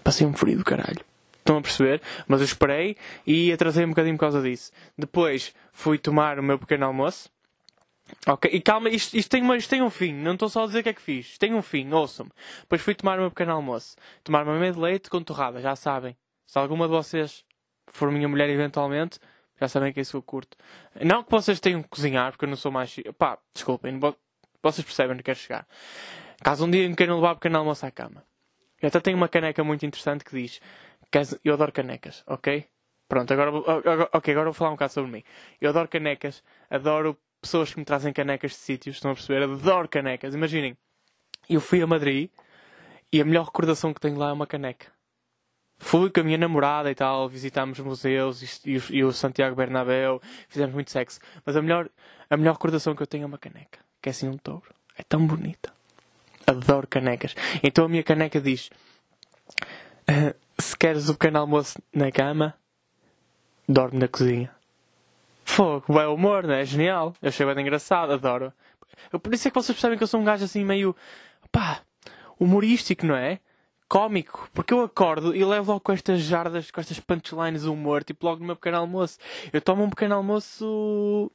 Passei 0.03 0.25
um 0.25 0.33
frio 0.33 0.57
do 0.57 0.65
caralho. 0.65 1.05
Estão 1.47 1.57
a 1.59 1.61
perceber? 1.61 2.01
Mas 2.27 2.41
eu 2.41 2.45
esperei 2.45 2.97
e 3.25 3.53
atrasei 3.53 3.85
um 3.85 3.89
bocadinho 3.89 4.15
por 4.15 4.21
causa 4.21 4.41
disso. 4.41 4.69
Depois 4.97 5.55
fui 5.71 5.97
tomar 5.97 6.37
o 6.37 6.43
meu 6.43 6.59
pequeno 6.59 6.85
almoço 6.85 7.29
Ok, 8.25 8.49
e 8.53 8.61
calma, 8.61 8.89
isto, 8.89 9.17
isto, 9.17 9.29
tem 9.29 9.41
uma, 9.41 9.57
isto 9.57 9.69
tem 9.69 9.81
um 9.81 9.89
fim, 9.89 10.13
não 10.13 10.33
estou 10.33 10.47
só 10.47 10.63
a 10.63 10.67
dizer 10.67 10.79
o 10.79 10.83
que 10.83 10.89
é 10.89 10.93
que 10.93 11.01
fiz, 11.01 11.25
isto 11.25 11.39
tem 11.39 11.53
um 11.53 11.61
fim, 11.61 11.91
ouçam-me. 11.91 12.31
Depois 12.61 12.81
fui 12.81 12.95
tomar 12.95 13.17
o 13.17 13.21
meu 13.21 13.29
pequeno 13.29 13.51
almoço, 13.51 13.97
tomar 14.23 14.43
uma 14.43 14.57
meia 14.57 14.71
de 14.71 14.79
leite 14.79 15.09
com 15.09 15.21
torrada, 15.21 15.59
já 15.59 15.75
sabem. 15.75 16.15
Se 16.45 16.57
alguma 16.57 16.85
de 16.85 16.91
vocês 16.91 17.43
for 17.87 18.09
minha 18.09 18.27
mulher 18.29 18.49
eventualmente, 18.49 19.19
já 19.59 19.67
sabem 19.67 19.91
que 19.91 19.99
é 19.99 20.01
isso 20.01 20.11
que 20.11 20.17
eu 20.17 20.21
curto. 20.21 20.55
Não 21.01 21.21
que 21.21 21.29
vocês 21.29 21.59
tenham 21.59 21.83
que 21.83 21.89
cozinhar, 21.89 22.31
porque 22.31 22.45
eu 22.45 22.49
não 22.49 22.55
sou 22.55 22.71
mais. 22.71 22.95
Pá, 23.17 23.37
desculpem, 23.53 23.99
vocês 24.63 24.85
percebem 24.85 25.13
onde 25.13 25.23
quero 25.23 25.37
chegar. 25.37 25.67
Caso 26.41 26.65
um 26.65 26.71
dia 26.71 26.87
me 26.87 26.95
queiram 26.95 27.15
levar 27.15 27.33
o 27.33 27.35
pequeno 27.35 27.57
almoço 27.57 27.85
à 27.85 27.91
cama. 27.91 28.23
Eu 28.81 28.87
até 28.87 28.99
tenho 28.99 29.17
uma 29.17 29.27
caneca 29.27 29.63
muito 29.63 29.85
interessante 29.85 30.23
que 30.23 30.31
diz: 30.39 30.61
Eu 31.43 31.53
adoro 31.53 31.71
canecas, 31.71 32.23
ok? 32.27 32.67
Pronto, 33.07 33.31
agora, 33.31 33.51
ok, 34.11 34.33
agora 34.33 34.45
vou 34.45 34.53
falar 34.53 34.71
um 34.71 34.73
bocado 34.73 34.93
sobre 34.93 35.11
mim. 35.11 35.23
Eu 35.61 35.69
adoro 35.69 35.87
canecas, 35.87 36.43
adoro 36.69 37.17
pessoas 37.41 37.73
que 37.73 37.79
me 37.79 37.85
trazem 37.85 38.11
canecas 38.11 38.51
de 38.51 38.57
sítios, 38.57 38.97
estão 38.97 39.11
a 39.11 39.13
perceber? 39.13 39.43
Adoro 39.43 39.87
canecas. 39.87 40.35
Imaginem, 40.35 40.77
eu 41.49 41.61
fui 41.61 41.81
a 41.81 41.87
Madrid 41.87 42.29
e 43.11 43.21
a 43.21 43.25
melhor 43.25 43.45
recordação 43.45 43.93
que 43.93 44.01
tenho 44.01 44.17
lá 44.17 44.29
é 44.29 44.33
uma 44.33 44.45
caneca. 44.45 44.87
Fui 45.79 46.09
com 46.09 46.19
a 46.19 46.23
minha 46.23 46.37
namorada 46.37 46.89
e 46.91 46.95
tal, 46.95 47.29
visitámos 47.29 47.79
museus 47.79 48.65
e, 48.65 48.81
e, 48.89 49.03
o 49.03 49.13
Santiago 49.13 49.55
Bernabéu, 49.55 50.19
fizemos 50.49 50.73
muito 50.73 50.91
sexo. 50.91 51.19
Mas 51.45 51.55
a 51.55 51.61
melhor, 51.61 51.87
a 52.29 52.35
melhor 52.35 52.53
recordação 52.53 52.95
que 52.95 53.03
eu 53.03 53.07
tenho 53.07 53.23
é 53.23 53.27
uma 53.27 53.37
caneca, 53.37 53.79
que 54.01 54.09
é 54.09 54.11
assim 54.11 54.27
um 54.27 54.37
touro. 54.37 54.73
É 54.97 55.03
tão 55.03 55.25
bonita. 55.25 55.71
Adoro 56.47 56.87
canecas. 56.87 57.35
Então 57.61 57.85
a 57.85 57.89
minha 57.89 58.03
caneca 58.03 58.41
diz: 58.41 58.71
"Ah, 60.07 60.33
Queres 60.79 61.09
o 61.09 61.13
pequeno 61.15 61.39
almoço 61.39 61.81
na 61.93 62.11
cama, 62.11 62.53
dorme 63.67 63.99
na 63.99 64.07
cozinha. 64.07 64.51
Fogo, 65.43 65.85
bem 65.93 66.05
humor, 66.05 66.43
não 66.45 66.53
é? 66.53 66.65
Genial. 66.65 67.13
Eu 67.21 67.29
achei 67.29 67.45
bem 67.45 67.59
engraçado, 67.61 68.11
adoro. 68.13 68.53
Eu- 69.11 69.19
Por 69.19 69.33
isso 69.33 69.47
é 69.47 69.51
que 69.51 69.55
vocês 69.55 69.75
percebem 69.75 69.97
que 69.97 70.03
eu 70.03 70.07
sou 70.07 70.19
um 70.19 70.23
gajo 70.25 70.43
assim 70.45 70.63
meio. 70.63 70.95
pá, 71.51 71.79
humorístico, 72.39 73.05
não 73.05 73.15
é? 73.15 73.39
Cómico. 73.87 74.49
Porque 74.53 74.73
eu 74.73 74.81
acordo 74.81 75.33
e 75.33 75.43
levo 75.45 75.71
logo 75.71 75.79
com 75.79 75.93
estas 75.93 76.19
jardas, 76.21 76.69
com 76.69 76.81
estas 76.81 76.99
punchlines 76.99 77.61
de 77.61 77.69
humor, 77.69 78.03
tipo 78.03 78.25
logo 78.25 78.41
no 78.41 78.45
meu 78.47 78.55
pequeno 78.55 78.77
almoço. 78.77 79.17
Eu 79.53 79.61
tomo 79.61 79.83
um 79.83 79.89
pequeno 79.89 80.15
almoço. 80.15 81.31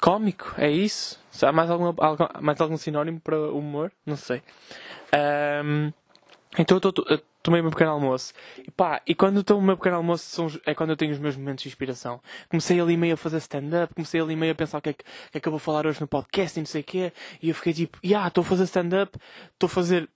cómico, 0.00 0.52
é 0.58 0.68
isso? 0.70 1.18
Há 1.42 1.52
mais 1.52 1.70
algum, 1.70 1.94
algum- 1.96 2.26
mais 2.42 2.60
algum 2.60 2.76
sinónimo 2.76 3.20
para 3.20 3.38
humor? 3.50 3.90
Não 4.04 4.16
sei. 4.16 4.42
Ahm, 5.12 5.90
então 6.58 6.80
eu, 6.82 7.20
tomei 7.42 7.60
o 7.60 7.64
meu 7.64 7.70
pequeno 7.70 7.90
almoço. 7.90 8.32
E 8.66 8.70
pá, 8.70 9.02
e 9.06 9.14
quando 9.14 9.36
eu 9.36 9.44
tomo 9.44 9.60
o 9.60 9.62
meu 9.62 9.76
pequeno 9.76 9.96
almoço 9.96 10.60
é 10.64 10.74
quando 10.74 10.90
eu 10.90 10.96
tenho 10.96 11.12
os 11.12 11.18
meus 11.18 11.36
momentos 11.36 11.62
de 11.62 11.68
inspiração. 11.68 12.20
Comecei 12.48 12.80
ali 12.80 12.96
meio 12.96 13.14
a 13.14 13.16
fazer 13.16 13.38
stand-up, 13.38 13.94
comecei 13.94 14.20
ali 14.20 14.34
meio 14.34 14.52
a 14.52 14.54
pensar 14.54 14.78
o 14.78 14.82
que 14.82 14.90
é 14.90 14.92
que, 14.92 15.04
que 15.04 15.38
é 15.38 15.40
que 15.40 15.48
eu 15.48 15.52
vou 15.52 15.58
falar 15.58 15.86
hoje 15.86 16.00
no 16.00 16.06
podcast 16.06 16.58
e 16.58 16.62
não 16.62 16.66
sei 16.66 16.80
o 16.80 16.84
quê. 16.84 17.12
E 17.42 17.48
eu 17.48 17.54
fiquei 17.54 17.72
tipo, 17.72 17.98
yeah, 18.04 18.26
estou 18.26 18.42
a 18.42 18.44
fazer 18.44 18.64
stand-up, 18.64 19.18
estou 19.52 19.66
a 19.66 19.70
fazer. 19.70 20.08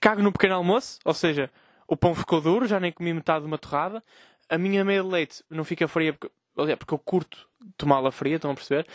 cago 0.00 0.22
no 0.22 0.32
pequeno 0.32 0.54
almoço, 0.54 0.98
ou 1.04 1.14
seja, 1.14 1.50
o 1.88 1.96
pão 1.96 2.14
ficou 2.14 2.40
duro, 2.40 2.66
já 2.66 2.78
nem 2.78 2.92
comi 2.92 3.12
metade 3.12 3.40
de 3.40 3.46
uma 3.46 3.58
torrada. 3.58 4.02
A 4.48 4.58
minha 4.58 4.84
meia 4.84 5.02
de 5.02 5.08
leite 5.08 5.44
não 5.50 5.64
fica 5.64 5.88
fria 5.88 6.12
porque, 6.12 6.30
aliás, 6.56 6.78
porque 6.78 6.94
eu 6.94 6.98
curto 6.98 7.48
tomá-la 7.76 8.12
fria, 8.12 8.36
estão 8.36 8.50
a 8.50 8.54
perceber? 8.54 8.86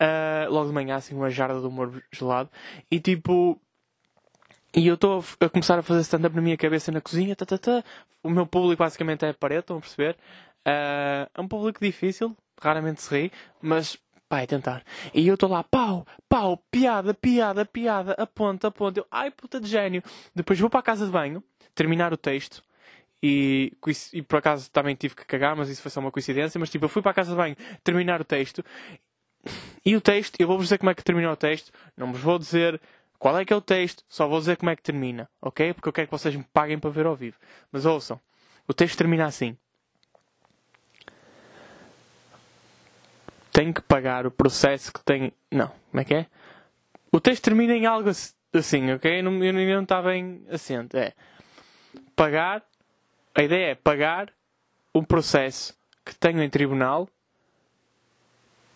Ah, 0.00 0.46
logo 0.48 0.66
de 0.68 0.74
manhã, 0.74 0.96
assim, 0.96 1.14
uma 1.14 1.30
jarda 1.30 1.60
de 1.60 1.66
humor 1.66 2.02
gelado. 2.12 2.50
E 2.90 3.00
tipo, 3.00 3.60
e 4.74 4.86
eu 4.86 4.94
estou 4.94 5.24
a 5.40 5.48
começar 5.48 5.78
a 5.78 5.82
fazer 5.82 6.02
stand-up 6.02 6.34
na 6.36 6.42
minha 6.42 6.56
cabeça 6.56 6.92
na 6.92 7.00
cozinha. 7.00 7.34
Tá, 7.34 7.46
tá, 7.46 7.58
tá. 7.58 7.84
O 8.22 8.30
meu 8.30 8.46
público 8.46 8.78
basicamente 8.78 9.24
é 9.24 9.30
a 9.30 9.34
parede, 9.34 9.60
estão 9.60 9.78
a 9.78 9.80
perceber? 9.80 10.16
Ah, 10.64 11.28
é 11.34 11.40
um 11.40 11.48
público 11.48 11.80
difícil, 11.80 12.36
raramente 12.60 13.02
se 13.02 13.14
ri, 13.14 13.32
mas 13.62 13.96
pá, 14.28 14.42
é 14.42 14.46
tentar. 14.46 14.84
E 15.14 15.26
eu 15.26 15.34
estou 15.34 15.48
lá, 15.48 15.64
pau, 15.64 16.06
pau, 16.28 16.62
piada, 16.70 17.14
piada, 17.14 17.64
piada, 17.64 18.12
aponta, 18.12 18.68
aponta. 18.68 19.00
Eu, 19.00 19.06
ai 19.10 19.30
puta 19.30 19.60
de 19.60 19.68
gênio. 19.68 20.02
Depois 20.34 20.58
vou 20.60 20.68
para 20.68 20.80
a 20.80 20.82
casa 20.82 21.06
de 21.06 21.12
banho, 21.12 21.42
terminar 21.74 22.12
o 22.12 22.16
texto. 22.16 22.62
E, 23.22 23.72
e 24.12 24.22
por 24.22 24.36
acaso 24.38 24.70
também 24.70 24.94
tive 24.94 25.14
que 25.16 25.24
cagar, 25.24 25.56
mas 25.56 25.68
isso 25.68 25.82
foi 25.82 25.90
só 25.90 26.00
uma 26.00 26.12
coincidência. 26.12 26.58
Mas 26.58 26.70
tipo, 26.70 26.84
eu 26.84 26.88
fui 26.88 27.02
para 27.02 27.10
a 27.12 27.14
casa 27.14 27.30
de 27.30 27.36
banho 27.36 27.56
terminar 27.82 28.20
o 28.20 28.24
texto. 28.24 28.64
E 29.84 29.96
o 29.96 30.00
texto, 30.00 30.38
eu 30.38 30.46
vou-vos 30.46 30.66
dizer 30.66 30.78
como 30.78 30.90
é 30.90 30.94
que 30.94 31.02
termina 31.02 31.32
o 31.32 31.36
texto. 31.36 31.72
Não 31.96 32.12
vos 32.12 32.20
vou 32.20 32.38
dizer 32.38 32.80
qual 33.18 33.38
é 33.38 33.44
que 33.44 33.52
é 33.52 33.56
o 33.56 33.60
texto, 33.60 34.04
só 34.08 34.28
vou 34.28 34.38
dizer 34.38 34.56
como 34.56 34.70
é 34.70 34.76
que 34.76 34.82
termina, 34.82 35.28
ok? 35.42 35.74
Porque 35.74 35.88
eu 35.88 35.92
quero 35.92 36.06
que 36.06 36.12
vocês 36.12 36.34
me 36.36 36.44
paguem 36.52 36.78
para 36.78 36.90
ver 36.90 37.06
ao 37.06 37.16
vivo. 37.16 37.36
Mas 37.72 37.84
ouçam, 37.84 38.20
o 38.66 38.72
texto 38.74 38.96
termina 38.96 39.26
assim. 39.26 39.56
Tenho 43.52 43.74
que 43.74 43.80
pagar 43.80 44.26
o 44.26 44.30
processo 44.30 44.92
que 44.92 45.02
tem. 45.02 45.32
Não, 45.50 45.68
como 45.90 46.00
é 46.00 46.04
que 46.04 46.14
é? 46.14 46.26
O 47.10 47.18
texto 47.20 47.42
termina 47.42 47.74
em 47.74 47.86
algo 47.86 48.08
ass- 48.08 48.36
assim, 48.52 48.92
ok? 48.92 49.20
Não, 49.22 49.42
eu 49.42 49.52
não 49.52 49.82
está 49.82 50.00
bem 50.00 50.44
assente. 50.50 50.96
É 50.96 51.12
pagar. 52.14 52.62
A 53.34 53.42
ideia 53.42 53.72
é 53.72 53.74
pagar 53.74 54.32
um 54.94 55.02
processo 55.02 55.76
que 56.04 56.14
tenho 56.14 56.42
em 56.42 56.50
tribunal 56.50 57.08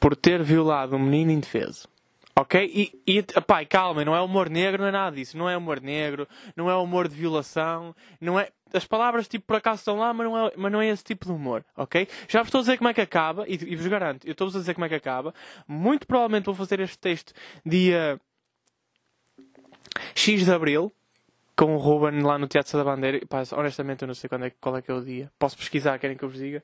por 0.01 0.17
ter 0.17 0.43
violado 0.43 0.97
um 0.97 0.99
menino 0.99 1.31
indefeso. 1.31 1.89
Ok? 2.35 2.65
E, 2.65 3.03
e 3.07 3.23
pai, 3.43 3.67
calma, 3.67 4.05
não 4.05 4.17
é 4.17 4.21
humor 4.21 4.49
negro, 4.49 4.83
não 4.83 4.89
é 4.89 4.93
nada 4.93 5.15
disso. 5.17 5.37
Não 5.37 5.49
é 5.51 5.57
humor 5.57 5.81
negro, 5.81 6.27
não 6.57 6.71
é 6.71 6.77
humor 6.77 7.09
de 7.09 7.15
violação, 7.15 7.95
não 8.21 8.41
é. 8.41 8.51
As 8.73 8.87
palavras, 8.87 9.29
tipo, 9.29 9.45
por 9.47 9.57
acaso 9.57 9.81
estão 9.81 9.99
lá, 9.99 10.15
mas 10.15 10.27
não 10.27 10.47
é, 10.47 10.53
mas 10.57 10.73
não 10.73 10.81
é 10.81 10.89
esse 10.89 11.05
tipo 11.05 11.27
de 11.27 11.33
humor, 11.33 11.63
ok? 11.77 12.09
Já 12.27 12.41
vos 12.41 12.49
estou 12.49 12.61
a 12.61 12.63
dizer 12.63 12.79
como 12.79 12.89
é 12.89 12.95
que 12.95 13.03
acaba, 13.03 13.45
e, 13.47 13.53
e 13.53 13.77
vos 13.77 13.87
garanto, 13.87 14.27
eu 14.27 14.33
estou-vos 14.33 14.57
a 14.57 14.61
dizer 14.61 14.73
como 14.73 14.87
é 14.87 14.89
que 14.89 14.95
acaba. 14.95 15.35
Muito 15.69 16.07
provavelmente 16.07 16.47
vou 16.47 16.55
fazer 16.55 16.81
este 16.81 16.99
texto 16.99 17.35
dia 17.67 18.19
X 20.15 20.47
de 20.47 20.51
Abril, 20.51 20.91
com 21.55 21.75
o 21.75 21.79
Ruben 21.79 22.23
lá 22.23 22.39
no 22.39 22.49
Teatro 22.49 22.79
da 22.79 22.85
Bandeira. 22.85 23.21
Pá, 23.27 23.43
honestamente, 23.53 24.03
eu 24.03 24.09
não 24.09 24.15
sei 24.15 24.29
quando 24.29 24.47
é, 24.47 24.51
qual 24.51 24.77
é 24.77 24.81
que 24.81 24.91
é 24.91 24.95
o 24.95 25.03
dia. 25.03 25.31
Posso 25.39 25.57
pesquisar, 25.57 25.99
querem 25.99 26.17
que 26.17 26.25
eu 26.25 26.29
vos 26.31 26.39
diga? 26.39 26.63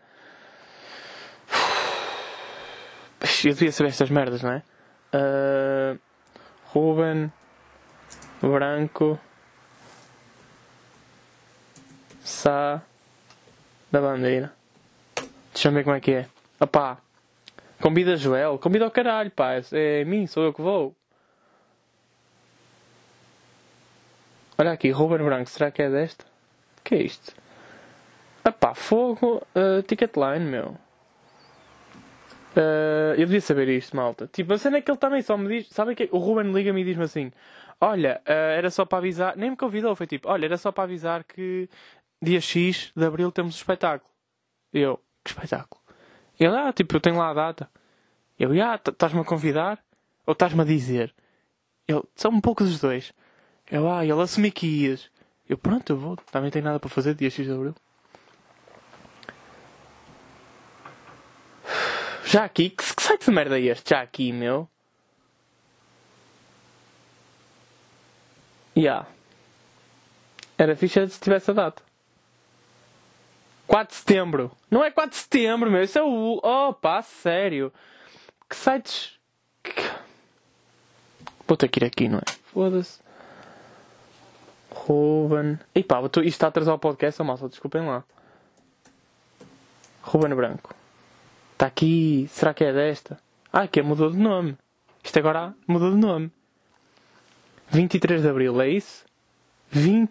Eu 3.45 3.53
devia 3.53 3.73
saber 3.73 3.91
estas 3.91 4.11
merdas, 4.11 4.43
não 4.43 4.53
é? 4.53 4.63
Uh, 5.13 5.99
Ruben 6.67 7.33
Branco 8.43 9.19
Sá 12.21 12.83
da 13.91 14.01
Bandeira. 14.01 14.53
Deixa 15.53 15.69
eu 15.69 15.73
ver 15.73 15.83
como 15.83 15.97
é 15.97 16.01
que 16.01 16.13
é. 16.13 16.29
Opá, 16.61 16.99
convida 17.81 18.17
Joel. 18.17 18.59
Convida 18.59 18.85
ao 18.85 18.91
caralho, 18.91 19.31
pá. 19.31 19.55
É 19.73 20.05
mim, 20.05 20.27
sou 20.27 20.45
eu 20.45 20.53
que 20.53 20.61
vou. 20.61 20.95
Olha 24.59 24.73
aqui, 24.73 24.91
Ruben 24.91 25.25
Branco. 25.25 25.49
Será 25.49 25.71
que 25.71 25.83
é 25.83 25.89
desta? 25.89 26.25
O 26.79 26.83
que 26.85 26.95
é 26.97 27.03
isto? 27.03 27.35
Opá, 28.47 28.75
fogo. 28.75 29.43
Uh, 29.57 29.83
Ticketline, 29.83 30.45
meu. 30.45 30.77
Uh, 32.59 33.15
eu 33.15 33.27
devia 33.27 33.41
saber 33.41 33.69
isto, 33.69 33.97
malta. 33.97 34.27
Tipo, 34.33 34.53
a 34.55 34.59
cena 34.59 34.79
é 34.79 34.81
que 34.81 34.91
ele 34.91 34.99
também 34.99 35.23
só 35.23 35.37
me 35.37 35.49
diz. 35.49 35.69
Sabe 35.69 35.95
que 35.95 36.09
o 36.11 36.19
Ruben 36.19 36.53
liga-me 36.53 36.81
e 36.81 36.85
diz-me 36.85 37.05
assim: 37.05 37.31
Olha, 37.81 38.21
uh, 38.27 38.31
era 38.33 38.69
só 38.69 38.85
para 38.85 38.99
avisar. 38.99 39.37
Nem 39.37 39.51
me 39.51 39.57
convidou, 39.57 39.95
foi 39.95 40.09
tipo: 40.09 40.29
Olha, 40.29 40.47
era 40.47 40.57
só 40.59 40.73
para 40.73 40.83
avisar 40.83 41.23
que 41.23 41.69
dia 42.21 42.41
X 42.41 42.91
de 42.97 43.05
abril 43.05 43.31
temos 43.31 43.55
um 43.55 43.59
espetáculo. 43.59 44.11
Eu: 44.73 44.99
Que 45.23 45.31
espetáculo? 45.31 45.81
Ele: 46.39 46.57
Ah, 46.57 46.73
tipo, 46.73 46.97
eu 46.97 47.01
tenho 47.01 47.19
lá 47.19 47.31
a 47.31 47.35
data. 47.35 47.71
Eu: 48.37 48.51
Ah, 48.61 48.75
estás-me 48.75 49.21
a 49.21 49.25
convidar? 49.25 49.79
Ou 50.27 50.33
estás-me 50.33 50.63
a 50.63 50.65
dizer? 50.65 51.15
Ele: 51.87 52.03
São 52.17 52.33
um 52.33 52.41
pouco 52.41 52.65
dos 52.65 52.81
dois. 52.81 53.13
Eu: 53.71 53.89
Ah, 53.89 54.05
ele 54.05 54.21
assumi 54.21 54.51
que 54.51 54.67
ias. 54.67 55.09
Eu: 55.49 55.57
Pronto, 55.59 55.91
eu 55.93 55.97
vou. 55.97 56.17
Também 56.33 56.51
tenho 56.51 56.65
nada 56.65 56.81
para 56.81 56.91
fazer 56.91 57.15
dia 57.15 57.31
X 57.31 57.47
de 57.47 57.53
abril. 57.53 57.75
Já 62.29 62.45
aqui, 62.45 62.69
que, 62.69 62.95
que 62.95 63.03
site 63.03 63.25
de 63.25 63.31
merda 63.31 63.59
é 63.59 63.63
este? 63.63 63.89
Já 63.89 64.03
aqui, 64.03 64.33
meu. 64.33 64.69
Ya. 68.77 69.07
Era 70.59 70.77
fixe 70.77 71.09
se 71.09 71.19
tivesse 71.19 71.51
a 71.51 71.55
data. 71.55 71.83
4 73.67 73.89
de 73.89 73.95
setembro. 73.95 74.53
Não 74.71 74.85
é 74.85 74.91
4 74.91 75.11
de 75.11 75.17
setembro, 75.17 75.71
meu. 75.71 75.83
Isso 75.83 75.99
é 75.99 76.03
o. 76.03 76.39
Oh, 76.43 76.75
pá, 76.75 77.01
sério. 77.01 77.73
Que 78.47 78.55
sites. 78.55 79.19
Vou 81.47 81.57
ter 81.57 81.69
que 81.69 81.81
ir 81.81 81.87
aqui, 81.87 82.09
não 82.11 82.19
é? 82.19 82.31
Foda-se. 82.53 83.01
Ruben. 84.71 85.59
E 85.75 85.83
pá, 85.83 86.03
isto 86.03 86.23
está 86.27 86.49
a 86.49 86.51
atrasar 86.51 86.75
o 86.75 86.79
podcast, 86.79 87.23
oh, 87.23 87.25
malta, 87.25 87.49
desculpem 87.49 87.87
lá. 87.87 88.05
Ruben 90.03 90.35
Branco. 90.35 90.78
Está 91.59 91.67
aqui. 91.67 92.29
Será 92.31 92.55
que 92.55 92.63
é 92.63 92.73
desta? 92.73 93.19
Ah, 93.53 93.67
que 93.67 93.81
é 93.81 93.83
mudou 93.83 94.13
de 94.13 94.17
nome. 94.17 94.57
Isto 95.03 95.19
agora 95.19 95.53
mudou 95.67 95.91
de 95.91 95.97
nome. 95.97 96.31
23 97.71 98.23
de 98.23 98.29
Abril, 98.29 98.61
é 98.61 98.69
isso? 98.69 99.05
20. 99.69 100.09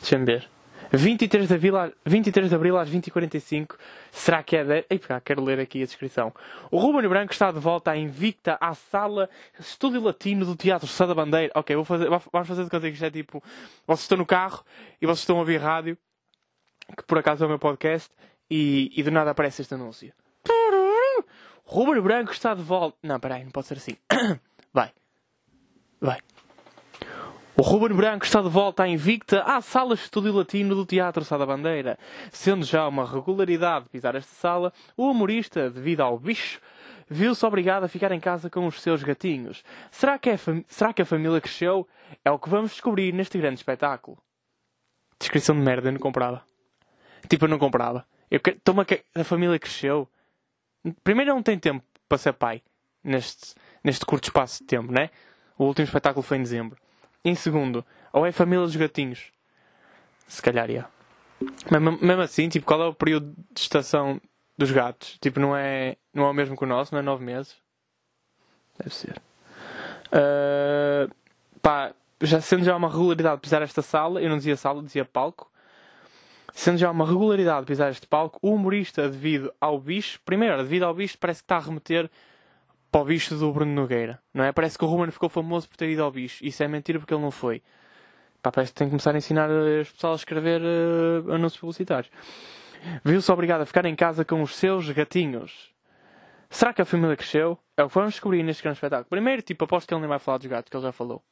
Deixa-me 0.00 0.24
ver. 0.24 0.48
23 0.92 1.46
de, 1.46 1.54
abril, 1.54 1.76
a- 1.76 1.92
23 2.04 2.48
de 2.48 2.54
Abril 2.56 2.76
às 2.78 2.90
20h45. 2.90 3.76
Será 4.10 4.42
que 4.42 4.56
é 4.56 4.64
de... 4.64 4.84
Ei, 4.90 4.98
pá, 4.98 5.20
quero 5.20 5.40
ler 5.44 5.60
aqui 5.60 5.82
a 5.82 5.86
descrição. 5.86 6.34
O 6.68 6.78
Ruben 6.78 7.08
Branco 7.08 7.32
está 7.32 7.52
de 7.52 7.60
volta 7.60 7.92
à 7.92 7.96
invicta 7.96 8.58
à 8.60 8.74
sala 8.74 9.30
Estúdio 9.60 10.00
Latino 10.00 10.44
do 10.44 10.56
Teatro 10.56 10.88
Sá 10.88 11.06
da 11.06 11.14
Bandeira. 11.14 11.52
Ok, 11.54 11.76
vou 11.76 11.84
fazer, 11.84 12.08
vamos 12.08 12.48
fazer 12.48 12.64
de 12.64 12.70
conta 12.70 12.88
que 12.88 12.94
isto 12.94 13.04
é 13.04 13.10
tipo... 13.10 13.40
Vocês 13.86 14.00
estão 14.02 14.18
no 14.18 14.26
carro 14.26 14.64
e 15.00 15.06
vocês 15.06 15.20
estão 15.20 15.36
a 15.36 15.40
ouvir 15.40 15.58
rádio, 15.58 15.96
que 16.96 17.04
por 17.04 17.18
acaso 17.18 17.44
é 17.44 17.46
o 17.46 17.50
meu 17.50 17.58
podcast, 17.58 18.10
e, 18.50 18.90
e 18.96 19.02
do 19.04 19.12
nada 19.12 19.30
aparece 19.30 19.62
este 19.62 19.74
anúncio. 19.74 20.12
Ruben 21.66 22.00
Branco 22.00 22.32
está 22.32 22.54
de 22.54 22.62
volta. 22.62 22.96
Não, 23.02 23.18
peraí, 23.18 23.42
não 23.44 23.50
pode 23.50 23.66
ser 23.66 23.74
assim. 23.74 23.96
Vai. 24.72 24.92
Vai. 26.00 26.20
O 27.56 27.62
Ruben 27.62 27.96
Branco 27.96 28.24
está 28.24 28.40
de 28.40 28.48
volta 28.48 28.84
à 28.84 28.88
invicta 28.88 29.42
à 29.42 29.60
sala 29.60 29.94
Estúdio 29.94 30.32
Latino 30.32 30.76
do 30.76 30.86
Teatro 30.86 31.24
Sá 31.24 31.36
da 31.36 31.44
Bandeira. 31.44 31.98
Sendo 32.30 32.64
já 32.64 32.86
uma 32.86 33.04
regularidade 33.04 33.88
pisar 33.88 34.14
esta 34.14 34.32
sala, 34.34 34.72
o 34.96 35.10
humorista, 35.10 35.68
devido 35.68 36.02
ao 36.02 36.18
bicho, 36.18 36.60
viu-se 37.08 37.44
obrigado 37.44 37.84
a 37.84 37.88
ficar 37.88 38.12
em 38.12 38.20
casa 38.20 38.48
com 38.48 38.66
os 38.66 38.80
seus 38.80 39.02
gatinhos. 39.02 39.64
Será 39.90 40.18
que, 40.18 40.30
é 40.30 40.36
Será 40.68 40.92
que 40.92 41.02
a 41.02 41.06
família 41.06 41.40
cresceu? 41.40 41.88
É 42.24 42.30
o 42.30 42.38
que 42.38 42.48
vamos 42.48 42.72
descobrir 42.72 43.12
neste 43.12 43.38
grande 43.38 43.58
espetáculo. 43.58 44.18
Descrição 45.18 45.56
de 45.56 45.62
merda, 45.62 45.88
eu 45.88 45.92
não 45.92 45.98
comprava. 45.98 46.44
Tipo, 47.28 47.46
eu 47.46 47.48
não 47.48 47.58
comprava. 47.58 48.06
Eu 48.30 48.38
que... 48.38 48.52
Toma 48.52 48.84
que 48.84 49.02
a 49.14 49.24
família 49.24 49.58
cresceu. 49.58 50.08
Primeiro, 51.02 51.34
não 51.34 51.42
tem 51.42 51.58
tempo 51.58 51.84
para 52.08 52.18
ser 52.18 52.32
pai 52.32 52.62
neste, 53.02 53.54
neste 53.82 54.04
curto 54.04 54.24
espaço 54.24 54.60
de 54.60 54.66
tempo, 54.66 54.92
né? 54.92 55.10
O 55.58 55.64
último 55.64 55.84
espetáculo 55.84 56.22
foi 56.22 56.36
em 56.36 56.42
dezembro. 56.42 56.78
Em 57.24 57.34
segundo, 57.34 57.84
Ou 58.12 58.24
é 58.24 58.32
família 58.32 58.64
dos 58.64 58.76
gatinhos? 58.76 59.32
Se 60.28 60.40
calhar, 60.40 60.70
é. 60.70 60.84
Mesmo, 61.70 61.98
mesmo 62.00 62.22
assim, 62.22 62.48
tipo, 62.48 62.66
qual 62.66 62.82
é 62.82 62.86
o 62.86 62.94
período 62.94 63.34
de 63.52 63.60
estação 63.60 64.20
dos 64.56 64.70
gatos? 64.70 65.18
Tipo, 65.20 65.40
não 65.40 65.56
é, 65.56 65.96
não 66.12 66.24
é 66.24 66.30
o 66.30 66.34
mesmo 66.34 66.56
que 66.56 66.64
o 66.64 66.66
nosso? 66.66 66.94
Não 66.94 67.00
é 67.00 67.02
nove 67.02 67.24
meses? 67.24 67.56
Deve 68.78 68.94
ser. 68.94 69.20
Uh, 70.08 71.12
pá, 71.60 71.92
já 72.20 72.40
sendo 72.40 72.64
já 72.64 72.76
uma 72.76 72.88
regularidade 72.88 73.40
pisar 73.40 73.62
esta 73.62 73.82
sala, 73.82 74.20
eu 74.20 74.28
não 74.28 74.38
dizia 74.38 74.56
sala, 74.56 74.82
dizia 74.82 75.04
palco. 75.04 75.50
Sendo 76.56 76.78
já 76.78 76.90
uma 76.90 77.06
regularidade 77.06 77.66
pisar 77.66 77.90
este 77.90 78.06
palco, 78.06 78.38
o 78.40 78.54
humorista, 78.54 79.06
devido 79.10 79.52
ao 79.60 79.78
bicho, 79.78 80.18
primeiro, 80.24 80.56
devido 80.56 80.84
ao 80.84 80.94
bicho, 80.94 81.18
parece 81.18 81.42
que 81.42 81.44
está 81.44 81.58
a 81.58 81.60
remeter 81.60 82.10
para 82.90 83.02
o 83.02 83.04
bicho 83.04 83.34
do 83.36 83.52
Bruno 83.52 83.74
Nogueira, 83.74 84.18
não 84.32 84.42
é? 84.42 84.50
Parece 84.52 84.78
que 84.78 84.82
o 84.82 84.88
Ruben 84.88 85.10
ficou 85.10 85.28
famoso 85.28 85.68
por 85.68 85.76
ter 85.76 85.90
ido 85.90 86.02
ao 86.02 86.10
bicho. 86.10 86.42
Isso 86.42 86.62
é 86.62 86.66
mentira 86.66 86.98
porque 86.98 87.12
ele 87.12 87.20
não 87.20 87.30
foi. 87.30 87.62
Pá, 88.40 88.50
parece 88.50 88.72
que 88.72 88.78
tem 88.78 88.86
que 88.86 88.90
começar 88.90 89.14
a 89.14 89.18
ensinar 89.18 89.50
as 89.50 89.90
pessoas 89.90 90.14
a 90.14 90.16
escrever 90.16 90.62
uh, 90.62 91.30
anúncios 91.34 91.60
publicitários. 91.60 92.10
Viu-se 93.04 93.30
obrigado 93.30 93.60
a 93.60 93.66
ficar 93.66 93.84
em 93.84 93.94
casa 93.94 94.24
com 94.24 94.40
os 94.40 94.56
seus 94.56 94.88
gatinhos. 94.88 95.70
Será 96.48 96.72
que 96.72 96.80
a 96.80 96.86
família 96.86 97.18
cresceu? 97.18 97.58
É 97.76 97.84
o 97.84 97.88
que 97.88 97.94
vamos 97.94 98.14
descobrir 98.14 98.42
neste 98.42 98.62
grande 98.62 98.78
espetáculo. 98.78 99.10
Primeiro, 99.10 99.42
tipo, 99.42 99.62
aposto 99.64 99.86
que 99.86 99.92
ele 99.92 100.00
nem 100.00 100.08
vai 100.08 100.18
falar 100.18 100.38
dos 100.38 100.46
gatos, 100.46 100.70
que 100.70 100.76
ele 100.76 100.84
já 100.84 100.92
falou. 100.92 101.22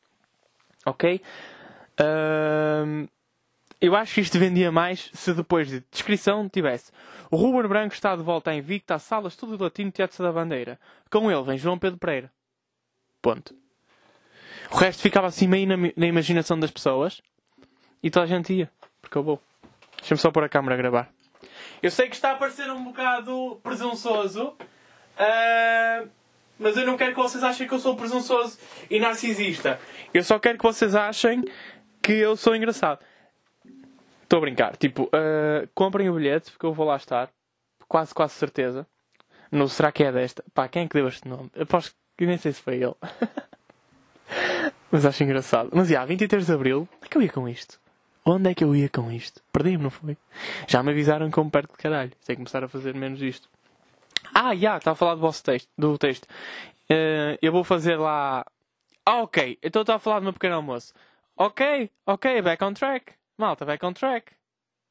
Ok? 0.84 1.22
Uh, 1.98 3.08
eu 3.86 3.96
acho 3.96 4.14
que 4.14 4.20
isto 4.20 4.38
vendia 4.38 4.72
mais 4.72 5.10
se 5.12 5.32
depois 5.32 5.68
de 5.68 5.82
descrição 5.90 6.48
tivesse 6.48 6.92
o 7.34 7.36
Ruben 7.36 7.68
Branco 7.68 7.92
está 7.92 8.14
de 8.14 8.22
volta 8.22 8.52
a 8.52 8.54
Invicta, 8.54 8.96
salas 8.96 9.32
Estúdio 9.32 9.60
Latino 9.60 9.90
Teatro 9.90 10.22
da 10.22 10.30
Bandeira. 10.30 10.78
Com 11.10 11.28
ele 11.30 11.42
vem 11.42 11.58
João 11.58 11.76
Pedro 11.76 11.98
Pereira. 11.98 12.30
Ponto. 13.20 13.52
O 14.70 14.76
resto 14.76 15.02
ficava 15.02 15.26
assim 15.26 15.48
meio 15.48 15.66
na, 15.66 15.76
na 15.96 16.06
imaginação 16.06 16.56
das 16.58 16.70
pessoas 16.70 17.20
e 18.00 18.08
toda 18.08 18.24
a 18.24 18.28
gente 18.28 18.52
ia. 18.52 18.70
Porque 19.00 19.18
eu 19.18 19.22
vou. 19.24 19.42
Deixa-me 19.98 20.20
só 20.20 20.30
pôr 20.30 20.44
a 20.44 20.48
câmera 20.48 20.74
a 20.74 20.78
gravar. 20.78 21.10
Eu 21.82 21.90
sei 21.90 22.08
que 22.08 22.14
está 22.14 22.32
a 22.32 22.36
parecer 22.36 22.70
um 22.70 22.84
bocado 22.84 23.58
presunçoso, 23.64 24.50
uh, 24.50 26.08
mas 26.56 26.76
eu 26.76 26.86
não 26.86 26.96
quero 26.96 27.14
que 27.14 27.20
vocês 27.20 27.42
achem 27.42 27.66
que 27.66 27.74
eu 27.74 27.80
sou 27.80 27.96
presunçoso 27.96 28.58
e 28.88 29.00
narcisista. 29.00 29.80
Eu 30.12 30.22
só 30.22 30.38
quero 30.38 30.56
que 30.56 30.64
vocês 30.64 30.94
achem 30.94 31.44
que 32.00 32.12
eu 32.12 32.36
sou 32.36 32.54
engraçado. 32.54 33.00
Estou 34.34 34.42
a 34.42 34.46
brincar. 34.48 34.76
Tipo, 34.76 35.04
uh, 35.04 35.68
comprem 35.76 36.10
o 36.10 36.14
bilhete 36.14 36.50
porque 36.50 36.66
eu 36.66 36.72
vou 36.72 36.84
lá 36.84 36.96
estar. 36.96 37.30
Quase, 37.86 38.12
quase 38.12 38.34
certeza. 38.34 38.84
No 39.48 39.68
Será 39.68 39.92
que 39.92 40.02
é 40.02 40.10
desta? 40.10 40.42
Pá, 40.52 40.66
quem 40.66 40.82
é 40.82 40.88
que 40.88 40.94
deu 40.94 41.06
este 41.06 41.28
nome? 41.28 41.52
Aposto 41.56 41.94
que 42.18 42.26
nem 42.26 42.36
sei 42.36 42.50
se 42.50 42.60
foi 42.60 42.82
ele. 42.82 42.96
Mas 44.90 45.06
acho 45.06 45.22
engraçado. 45.22 45.70
Mas 45.72 45.86
já, 45.86 46.04
23 46.04 46.46
de 46.46 46.52
Abril, 46.52 46.88
onde 46.96 47.06
é 47.06 47.08
que 47.08 47.16
eu 47.16 47.22
ia 47.22 47.28
com 47.28 47.48
isto? 47.48 47.78
Onde 48.26 48.50
é 48.50 48.54
que 48.54 48.64
eu 48.64 48.74
ia 48.74 48.88
com 48.88 49.08
isto? 49.12 49.40
Perdi-me, 49.52 49.84
não 49.84 49.90
foi? 49.90 50.16
Já 50.66 50.82
me 50.82 50.90
avisaram 50.90 51.30
que 51.30 51.38
eu 51.38 51.44
me 51.44 51.50
perco 51.52 51.76
de 51.76 51.82
caralho. 51.84 52.10
Que 52.26 52.34
começar 52.34 52.64
a 52.64 52.68
fazer 52.68 52.92
menos 52.92 53.22
isto. 53.22 53.48
Ah, 54.34 54.52
já, 54.56 54.78
estava 54.78 54.94
a 54.94 54.96
falar 54.96 55.14
do 55.14 55.20
vosso 55.20 55.44
texto. 55.44 55.68
Do 55.78 55.96
texto. 55.96 56.24
Uh, 56.90 57.38
eu 57.40 57.52
vou 57.52 57.62
fazer 57.62 57.94
lá. 57.94 58.44
Ah, 59.06 59.22
ok. 59.22 59.60
Então 59.62 59.84
a 59.86 59.98
falar 60.00 60.18
do 60.18 60.24
meu 60.24 60.32
pequeno 60.32 60.56
almoço. 60.56 60.92
Ok, 61.36 61.88
ok, 62.04 62.42
back 62.42 62.64
on 62.64 62.74
track. 62.74 63.12
Malta, 63.36 63.64
back 63.64 63.84
on 63.84 63.92
track. 63.92 64.32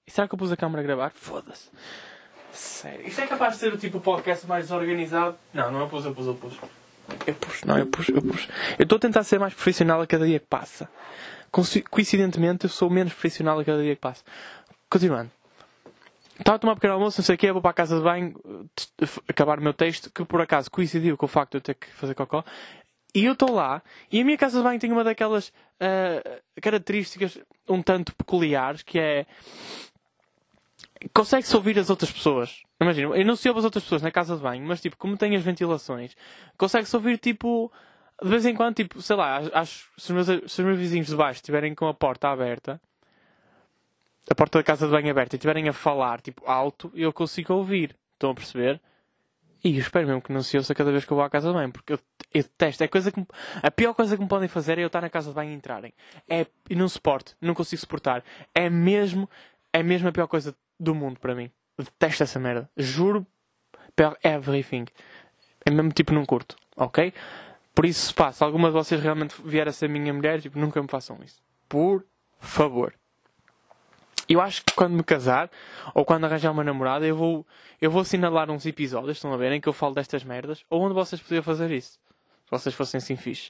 E 0.06 0.12
será 0.12 0.28
que 0.28 0.34
eu 0.34 0.38
pus 0.38 0.52
a 0.52 0.58
câmera 0.58 0.82
a 0.82 0.84
gravar? 0.84 1.12
Foda-se. 1.16 1.70
Sério. 2.52 3.08
Isto 3.08 3.22
é 3.22 3.28
capaz 3.28 3.54
de 3.54 3.60
ser 3.60 3.74
o 3.74 3.78
tipo 3.78 3.98
de 3.98 4.04
podcast 4.04 4.46
mais 4.46 4.70
organizado? 4.70 5.38
Não, 5.54 5.72
não 5.72 5.82
eu 5.82 5.88
pus, 5.88 6.06
eu 6.06 6.14
pus, 6.14 6.28
eu 6.28 6.36
pus. 6.36 6.54
Eu 7.26 7.34
pus, 7.36 7.64
não, 7.64 7.78
eu 7.78 7.88
pus, 7.88 8.10
eu 8.10 8.22
pus. 8.22 8.48
Eu 8.78 8.84
estou 8.84 8.98
a 8.98 9.00
tentar 9.00 9.24
ser 9.24 9.40
mais 9.40 9.54
profissional 9.54 10.02
a 10.02 10.08
cada 10.08 10.26
dia 10.26 10.40
que 10.40 10.46
passa. 10.46 10.90
Coincidentemente, 11.90 12.66
eu 12.66 12.70
sou 12.70 12.90
menos 12.90 13.14
profissional 13.14 13.60
a 13.60 13.66
cada 13.66 13.82
dia 13.82 13.96
que 13.96 14.02
passa. 14.02 14.24
Continuando. 14.90 15.32
Estava 16.38 16.56
a 16.56 16.60
tomar 16.60 16.74
um 16.74 16.76
pequeno 16.76 16.94
almoço, 16.94 17.22
não 17.22 17.26
sei 17.26 17.36
o 17.36 17.38
quê, 17.38 17.52
vou 17.52 17.62
para 17.62 17.72
a 17.72 17.74
casa 17.74 17.96
de 17.96 18.04
banho, 18.04 18.34
acabar 19.28 19.60
o 19.60 19.62
meu 19.62 19.74
texto, 19.74 20.12
que 20.12 20.26
por 20.26 20.42
acaso 20.42 20.70
coincidiu 20.70 21.16
com 21.16 21.26
o 21.26 21.30
facto 21.30 21.52
de 21.52 21.58
eu 21.58 21.62
ter 21.62 21.76
que 21.76 21.88
fazer 21.94 22.16
cocó. 22.16 22.44
E 23.16 23.26
eu 23.26 23.34
estou 23.34 23.52
lá, 23.52 23.84
e 24.12 24.20
a 24.20 24.26
minha 24.26 24.38
casa 24.38 24.58
de 24.58 24.64
banho 24.64 24.80
tem 24.80 24.92
uma 24.92 25.04
daquelas 25.04 25.54
uh, 25.82 26.42
características 26.62 27.38
um 27.68 27.82
tanto 27.82 28.16
peculiares, 28.16 28.84
que 28.84 29.00
é... 29.00 29.26
Consegue-se 31.14 31.56
ouvir 31.56 31.78
as 31.80 31.90
outras 31.90 32.12
pessoas. 32.12 32.62
Imagina, 32.80 33.16
eu 33.16 33.26
não 33.26 33.36
se 33.36 33.48
ouve 33.50 33.60
as 33.60 33.66
outras 33.66 33.84
pessoas 33.84 34.02
na 34.02 34.12
casa 34.12 34.36
de 34.36 34.42
banho, 34.42 34.66
mas 34.66 34.82
tipo, 34.82 34.98
como 34.98 35.18
tem 35.18 35.36
as 35.36 35.44
ventilações, 35.44 36.16
consegue-se 36.58 36.96
ouvir 36.96 37.18
tipo... 37.18 37.72
De 38.22 38.30
vez 38.30 38.46
em 38.46 38.56
quando, 38.56 38.76
tipo, 38.76 39.02
sei 39.02 39.16
lá, 39.16 39.42
acho, 39.54 39.90
se, 39.98 40.14
os 40.14 40.28
meus, 40.28 40.52
se 40.52 40.62
os 40.62 40.66
meus 40.66 40.78
vizinhos 40.78 41.08
de 41.08 41.16
baixo 41.16 41.40
estiverem 41.40 41.76
com 41.76 41.88
a 41.88 41.94
porta 41.94 42.30
aberta, 42.30 42.80
a 44.30 44.36
porta 44.36 44.60
da 44.60 44.64
casa 44.64 44.86
de 44.86 44.92
banho 44.92 45.10
aberta 45.10 45.36
e 45.36 45.38
estiverem 45.38 45.68
a 45.68 45.74
falar, 45.74 46.22
tipo, 46.22 46.44
alto, 46.46 46.92
eu 46.96 47.12
consigo 47.12 47.54
ouvir. 47.54 47.98
Estão 48.14 48.30
a 48.30 48.36
perceber? 48.36 48.80
E 49.64 49.76
eu 49.76 49.82
espero 49.82 50.08
mesmo 50.08 50.22
que 50.22 50.32
não 50.32 50.44
se 50.44 50.56
ouça 50.56 50.74
cada 50.74 50.92
vez 50.92 51.04
que 51.04 51.12
eu 51.12 51.18
vou 51.18 51.26
à 51.26 51.30
casa 51.30 51.50
de 51.50 51.54
banho, 51.54 51.72
porque 51.72 51.94
eu, 51.94 52.00
eu 52.34 52.44
detesto. 52.44 52.84
É 52.84 52.88
coisa 52.88 53.12
que, 53.12 53.26
a 53.62 53.72
pior 53.72 53.94
coisa 53.94 54.16
que 54.16 54.24
me 54.24 54.28
podem 54.28 54.48
fazer 54.48 54.80
é 54.80 54.84
eu 54.84 54.88
estar 54.88 55.02
na 55.02 55.10
casa 55.10 55.30
de 55.30 55.36
banho 55.36 55.52
e 55.52 55.56
entrarem. 55.56 55.94
É, 56.28 56.46
e 56.70 56.76
não 56.76 56.90
suporto, 56.90 57.36
não 57.40 57.54
consigo 57.54 57.80
suportar. 57.80 58.24
É 58.54 58.70
mesmo, 58.70 59.30
é 59.72 59.84
mesmo 59.84 60.08
a 60.08 60.12
pior 60.12 60.28
coisa 60.28 60.56
do 60.80 60.96
mundo 60.96 61.20
para 61.20 61.36
mim. 61.36 61.52
Detesto 61.78 62.24
essa 62.24 62.40
merda. 62.40 62.70
Juro, 62.76 63.26
pior 63.96 64.18
everything. 64.24 64.86
É 65.66 65.72
mesmo 65.72 65.92
tipo, 65.92 66.14
não 66.14 66.26
curto, 66.26 66.56
ok? 66.76 67.14
Por 67.74 67.86
isso, 67.86 68.14
pá, 68.14 68.32
se 68.32 68.44
alguma 68.44 68.68
de 68.68 68.74
vocês 68.74 69.02
realmente 69.02 69.36
vier 69.44 69.68
a 69.68 69.72
ser 69.72 69.90
minha 69.90 70.14
mulher, 70.14 70.42
tipo, 70.42 70.60
nunca 70.60 70.82
me 70.82 70.88
façam 70.88 71.18
isso. 71.24 71.42
Por 71.68 72.06
favor. 72.40 72.94
Eu 74.30 74.40
acho 74.40 74.64
que 74.64 74.74
quando 74.74 74.94
me 74.94 75.04
casar, 75.04 75.50
ou 75.94 76.06
quando 76.06 76.26
arranjar 76.26 76.52
uma 76.52 76.64
namorada, 76.64 77.06
eu 77.06 77.16
vou, 77.16 77.46
eu 77.82 77.92
vou 77.92 78.02
assinalar 78.02 78.50
uns 78.50 78.66
episódios, 78.66 79.18
estão 79.18 79.34
a 79.34 79.38
ver, 79.38 79.52
em 79.52 79.60
que 79.60 79.68
eu 79.68 79.74
falo 79.74 79.96
destas 79.96 80.24
merdas, 80.24 80.64
ou 80.70 80.82
onde 80.82 80.94
vocês 80.94 81.22
podiam 81.22 81.44
fazer 81.44 81.72
isso. 81.72 82.00
Se 82.46 82.52
vocês 82.52 82.76
fossem 82.76 82.98
assim 82.98 83.16
fixe. 83.16 83.50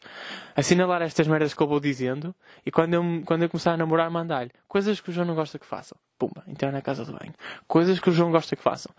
Assinalar 0.56 1.02
estas 1.02 1.28
merdas 1.28 1.54
que 1.54 1.62
eu 1.62 1.68
vou 1.68 1.80
dizendo, 1.80 2.34
e 2.66 2.72
quando 2.72 2.94
eu, 2.94 3.04
quando 3.26 3.44
eu 3.44 3.50
começar 3.50 3.74
a 3.74 3.78
namorar, 3.78 4.10
mandar-lhe. 4.10 4.52
Coisas 4.68 5.02
que 5.02 5.10
o 5.10 5.14
João 5.14 5.28
não 5.28 5.36
gosta 5.36 5.60
que 5.60 5.66
façam. 5.66 5.98
Pumba, 6.18 6.44
entrar 6.48 6.72
na 6.72 6.82
casa 6.82 7.04
de 7.04 7.12
banho. 7.12 7.34
Coisas 7.68 8.00
que 8.00 8.10
o 8.10 8.14
João 8.14 8.32
gosta 8.32 8.56
que 8.56 8.62
façam. 8.62 8.94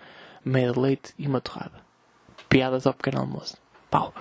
Meia 0.44 0.72
de 0.72 0.78
leite 0.78 1.14
e 1.18 1.26
uma 1.26 1.40
torrada. 1.40 1.80
Piadas 2.48 2.86
ao 2.86 2.92
pequeno 2.92 3.20
almoço. 3.20 3.56
Pau. 3.90 4.12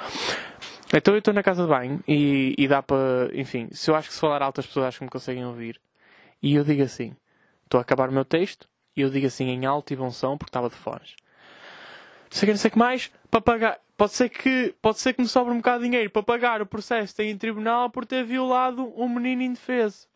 Então 0.93 1.15
eu 1.15 1.19
estou 1.19 1.33
na 1.33 1.41
casa 1.41 1.63
de 1.63 1.69
banho 1.69 2.03
e, 2.07 2.53
e 2.57 2.67
dá 2.67 2.83
para. 2.83 3.29
Enfim, 3.33 3.67
se 3.71 3.89
eu 3.89 3.95
acho 3.95 4.09
que 4.09 4.13
se 4.13 4.19
falar 4.19 4.43
alto 4.43 4.59
as 4.59 4.67
pessoas 4.67 4.85
acham 4.85 4.99
que 4.99 5.05
me 5.05 5.09
conseguem 5.09 5.45
ouvir. 5.45 5.81
E 6.41 6.53
eu 6.53 6.63
digo 6.63 6.83
assim: 6.83 7.15
Estou 7.63 7.79
a 7.79 7.81
acabar 7.81 8.09
o 8.09 8.11
meu 8.11 8.23
texto 8.23 8.69
e 8.95 9.01
eu 9.01 9.09
digo 9.09 9.25
assim 9.25 9.49
em 9.49 9.65
alto 9.65 9.91
e 9.91 9.95
bom 9.95 10.11
som 10.11 10.37
porque 10.37 10.49
estava 10.49 10.69
de 10.69 10.75
fones. 10.75 11.15
Não 12.29 12.37
sei 12.37 12.45
que, 12.45 12.53
não 12.53 12.59
sei 12.59 12.71
que 12.71 12.77
mais, 12.77 13.11
para 13.31 13.41
pagar. 13.41 13.79
Pode 13.95 14.13
ser, 14.13 14.29
que, 14.29 14.73
pode 14.81 14.99
ser 14.99 15.13
que 15.13 15.21
me 15.21 15.27
sobre 15.27 15.53
um 15.53 15.57
bocado 15.57 15.83
de 15.83 15.89
dinheiro 15.89 16.09
para 16.09 16.23
pagar 16.23 16.61
o 16.61 16.65
processo 16.65 17.21
em 17.21 17.37
tribunal 17.37 17.89
por 17.89 18.05
ter 18.05 18.23
violado 18.23 18.91
um 18.99 19.07
menino 19.07 19.43
indefeso. 19.43 20.07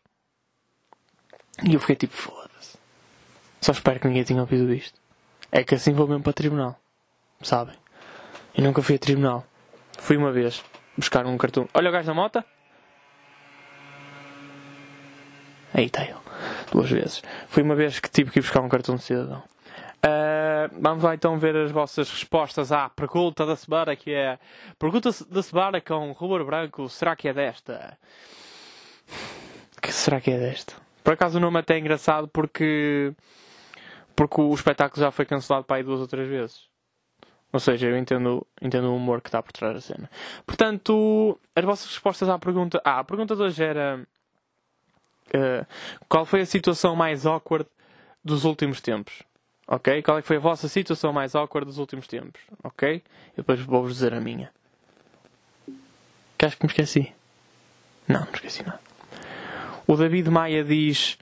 E 1.64 1.74
eu 1.74 1.80
fiquei 1.80 1.96
tipo, 1.96 2.14
foda-se. 2.14 2.76
Só 3.60 3.72
espero 3.72 4.00
que 4.00 4.08
ninguém 4.08 4.24
tenha 4.24 4.40
ouvido 4.40 4.72
isto. 4.72 5.00
É 5.50 5.62
que 5.62 5.74
assim 5.74 5.92
vou 5.92 6.08
mesmo 6.08 6.22
para 6.22 6.32
tribunal. 6.32 6.78
Sabem? 7.40 7.76
Eu 8.54 8.64
nunca 8.64 8.82
fui 8.82 8.96
a 8.96 8.98
tribunal. 8.98 9.46
Fui 9.98 10.16
uma 10.16 10.32
vez 10.32 10.62
buscar 10.96 11.24
um 11.24 11.38
cartão. 11.38 11.68
Olha 11.72 11.88
o 11.88 11.92
gajo 11.92 12.06
da 12.08 12.14
moto. 12.14 12.44
Aí 15.72 15.86
está 15.86 16.02
ele 16.02 16.18
duas 16.72 16.90
vezes. 16.90 17.22
Foi 17.48 17.62
uma 17.62 17.74
vez 17.74 17.98
que 18.00 18.10
tive 18.10 18.30
que 18.30 18.38
ir 18.38 18.42
buscar 18.42 18.60
um 18.60 18.68
cartão 18.68 18.96
de 18.96 19.02
cidadão. 19.02 19.42
Uh, 19.98 20.80
vamos 20.80 21.02
lá 21.02 21.14
então 21.14 21.38
ver 21.38 21.56
as 21.56 21.70
vossas 21.70 22.10
respostas 22.10 22.70
à 22.70 22.88
pergunta 22.88 23.44
da 23.44 23.56
semana, 23.56 23.96
que 23.96 24.12
é 24.12 24.38
pergunta 24.78 25.10
da 25.28 25.42
semana 25.42 25.80
com 25.80 26.12
rubro 26.12 26.44
branco, 26.44 26.88
será 26.88 27.16
que 27.16 27.28
é 27.28 27.32
desta? 27.32 27.98
Que 29.82 29.92
será 29.92 30.20
que 30.20 30.30
é 30.30 30.38
desta? 30.38 30.74
Por 31.02 31.14
acaso 31.14 31.38
o 31.38 31.40
nome 31.40 31.56
é 31.56 31.60
até 31.60 31.74
é 31.74 31.78
engraçado 31.78 32.28
porque 32.28 33.12
porque 34.14 34.40
o 34.40 34.52
espetáculo 34.52 35.00
já 35.00 35.10
foi 35.10 35.24
cancelado 35.24 35.64
para 35.64 35.76
aí 35.76 35.82
duas 35.82 36.00
ou 36.00 36.08
três 36.08 36.28
vezes. 36.28 36.68
Ou 37.52 37.60
seja, 37.60 37.86
eu 37.86 37.96
entendo, 37.96 38.46
entendo 38.60 38.88
o 38.88 38.96
humor 38.96 39.20
que 39.22 39.28
está 39.28 39.42
por 39.42 39.52
trás 39.52 39.74
da 39.74 39.80
cena. 39.80 40.10
Portanto, 40.44 41.38
as 41.56 41.64
vossas 41.64 41.86
respostas 41.86 42.28
à 42.28 42.38
pergunta. 42.38 42.80
Ah, 42.84 42.98
a 42.98 43.04
pergunta 43.04 43.34
de 43.34 43.42
hoje 43.42 43.62
era 43.62 44.06
uh, 45.28 45.66
qual 46.08 46.26
foi 46.26 46.42
a 46.42 46.46
situação 46.46 46.94
mais 46.94 47.24
awkward 47.24 47.66
dos 48.22 48.44
últimos 48.44 48.80
tempos? 48.80 49.22
Ok? 49.70 50.02
Qual 50.02 50.16
é 50.16 50.22
que 50.22 50.26
foi 50.26 50.36
a 50.36 50.40
vossa 50.40 50.66
situação 50.66 51.12
mais 51.12 51.34
awkward 51.34 51.66
dos 51.66 51.76
últimos 51.76 52.06
tempos? 52.06 52.40
Ok? 52.64 53.02
E 53.34 53.36
depois 53.36 53.60
vou-vos 53.60 53.92
dizer 53.92 54.14
a 54.14 54.20
minha. 54.20 54.50
Que 56.38 56.46
acho 56.46 56.56
que 56.56 56.64
me 56.64 56.70
esqueci. 56.70 57.12
Não, 58.08 58.20
não 58.20 58.32
esqueci 58.32 58.62
nada. 58.62 58.80
O 59.86 59.94
David 59.94 60.30
Maia 60.30 60.64
diz. 60.64 61.18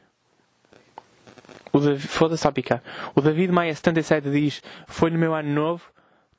O. 1.72 1.80
Foda-se 1.98 2.46
a 2.46 2.52
picar. 2.52 2.82
O 3.16 3.20
David 3.20 3.50
Maia 3.50 3.74
77 3.74 4.30
diz: 4.30 4.62
Foi 4.86 5.10
no 5.10 5.18
meu 5.18 5.34
ano 5.34 5.52
novo, 5.52 5.90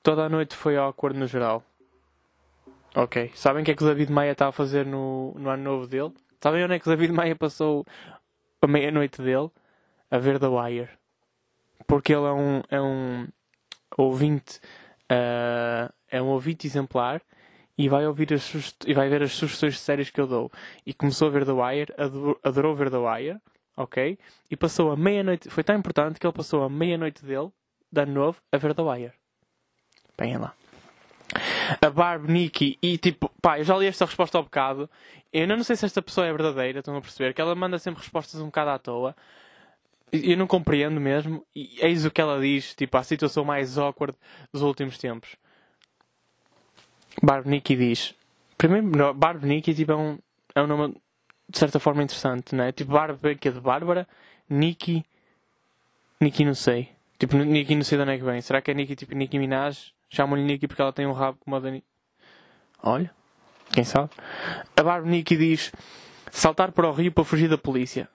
toda 0.02 0.24
a 0.24 0.30
noite 0.30 0.56
foi 0.56 0.78
awkward 0.78 1.20
no 1.20 1.28
geral. 1.28 1.62
Ok. 2.96 3.32
Sabem 3.36 3.63
o 3.63 3.65
que 3.65 3.72
é 3.72 3.76
que 3.76 3.84
o 3.84 3.88
David 3.88 4.12
Maia 4.12 4.32
está 4.32 4.48
a 4.48 4.52
fazer 4.54 4.86
no, 4.86 5.34
no 5.38 5.50
ano 5.50 5.63
novo 5.63 5.88
dele? 5.88 6.13
Sabem 6.41 6.63
onde 6.63 6.76
é 6.76 6.80
que 6.80 6.88
o 6.88 6.89
David 6.89 7.12
Maia 7.12 7.36
passou 7.36 7.86
a 8.62 8.67
meia-noite 8.67 9.22
dele? 9.22 9.50
A 10.10 10.17
ver 10.17 10.39
The 10.39 10.48
Wire. 10.48 10.97
Porque 11.86 12.13
ele 12.13 12.26
é 12.26 12.32
um, 12.32 12.62
é 12.70 12.82
um 12.82 13.28
ouvinte, 13.98 14.60
uh, 15.12 15.94
é 16.10 16.22
um 16.22 16.28
ouvinte 16.28 16.68
exemplar 16.68 17.22
e 17.78 17.88
vai, 17.88 18.08
ouvir 18.08 18.34
as 18.34 18.76
e 18.86 18.94
vai 18.94 19.08
ver 19.08 19.22
as 19.22 19.34
sugestões 19.34 19.74
de 19.74 19.80
séries 19.80 20.10
que 20.10 20.20
eu 20.20 20.28
dou. 20.28 20.52
E 20.86 20.94
começou 20.94 21.28
a 21.28 21.32
ver 21.32 21.46
The 21.46 21.52
Wire, 21.52 21.94
adorou, 21.98 22.40
adorou 22.44 22.76
ver 22.76 22.90
The 22.90 22.98
Wire, 22.98 23.38
ok? 23.76 24.18
E 24.50 24.58
passou 24.58 24.92
a 24.92 24.98
meia-noite, 24.98 25.50
foi 25.50 25.63
tão 25.63 25.76
importante 25.76 26.20
que 26.20 26.26
ele 26.26 26.34
passou 26.34 26.63
a 26.63 26.70
meia-noite 26.70 27.24
dele, 27.24 27.52
de 27.92 28.06
novo, 28.06 28.42
a 28.52 28.58
ver 28.58 28.74
The 28.74 28.82
Wire. 28.82 29.13
Venham 30.18 30.42
lá. 30.42 30.54
A 31.82 31.90
Barb, 31.90 32.28
Nikki 32.28 32.80
e 32.82 32.98
tipo, 32.98 33.30
pá, 33.42 33.60
eu 33.60 33.63
já 33.63 33.78
li 33.78 33.86
esta 33.86 34.06
resposta 34.06 34.38
ao 34.38 34.44
bocado. 34.44 34.90
Eu 35.32 35.46
não 35.46 35.63
sei 35.63 35.76
se 35.76 35.86
esta 35.86 36.02
pessoa 36.02 36.26
é 36.26 36.32
verdadeira, 36.32 36.80
estão 36.80 36.96
a 36.96 37.02
perceber? 37.02 37.34
Que 37.34 37.42
ela 37.42 37.54
manda 37.54 37.78
sempre 37.78 38.02
respostas 38.02 38.42
um 38.42 38.46
bocado 38.46 38.72
à 38.72 38.80
toa. 38.80 39.16
Eu 40.12 40.38
não 40.38 40.48
compreendo 40.48 41.00
mesmo. 41.00 41.46
E 41.56 41.78
eis 41.82 42.06
o 42.06 42.12
que 42.12 42.22
ela 42.22 42.39
diz, 42.39 42.74
tipo, 42.74 42.98
a 42.98 43.04
situação 43.04 43.43
mais 43.43 43.78
awkward 43.78 44.17
dos 44.54 44.62
últimos 44.62 44.98
tempos. 44.98 45.36
Barb 47.22 47.48
Nikki 47.48 47.76
diz. 47.76 48.15
Primeiro, 48.58 49.13
Barb 49.13 49.43
Nikki 49.43 49.74
tipo, 49.74 49.91
é, 49.91 49.96
um, 49.96 50.20
é 50.56 50.62
um 50.62 50.67
nome 50.67 50.96
de 51.50 51.58
certa 51.58 51.80
forma 51.80 52.04
interessante, 52.04 52.56
né? 52.56 52.72
Tipo, 52.72 52.93
Barb 52.93 53.20
que 53.39 53.48
é 53.48 53.52
de 53.52 53.60
Bárbara, 53.60 54.08
Nikki. 54.50 55.06
Nikki 56.22 56.46
não 56.46 56.56
sei. 56.56 56.89
Tipo, 57.20 57.38
Nikki 57.38 57.76
não 57.76 57.84
sei 57.84 57.98
de 57.98 58.04
onde 58.04 58.13
é 58.13 58.17
que 58.17 58.24
vem. 58.24 58.41
Será 58.41 58.62
que 58.62 58.72
é 58.72 58.74
Nikki 58.74 58.96
tipo 58.96 59.15
Nikki 59.15 59.39
Minaj? 59.39 59.91
Chamam-lhe 60.10 60.43
Nikki 60.43 60.67
porque 60.67 60.82
ela 60.82 60.93
tem 60.93 61.06
um 61.06 61.12
rabo 61.12 61.38
como 61.39 61.56
a 61.56 61.60
da 61.60 61.70
Olha, 62.82 63.12
quem 63.72 63.84
sabe? 63.84 64.10
A 64.76 64.84
Barb 64.84 65.06
Nikki 65.08 65.36
diz 65.36 65.72
saltar 66.32 66.72
para 66.72 66.88
o 66.88 66.93
rio 66.93 67.12
para 67.12 67.24
fugir 67.24 67.50
da 67.50 67.58
polícia. 67.58 68.08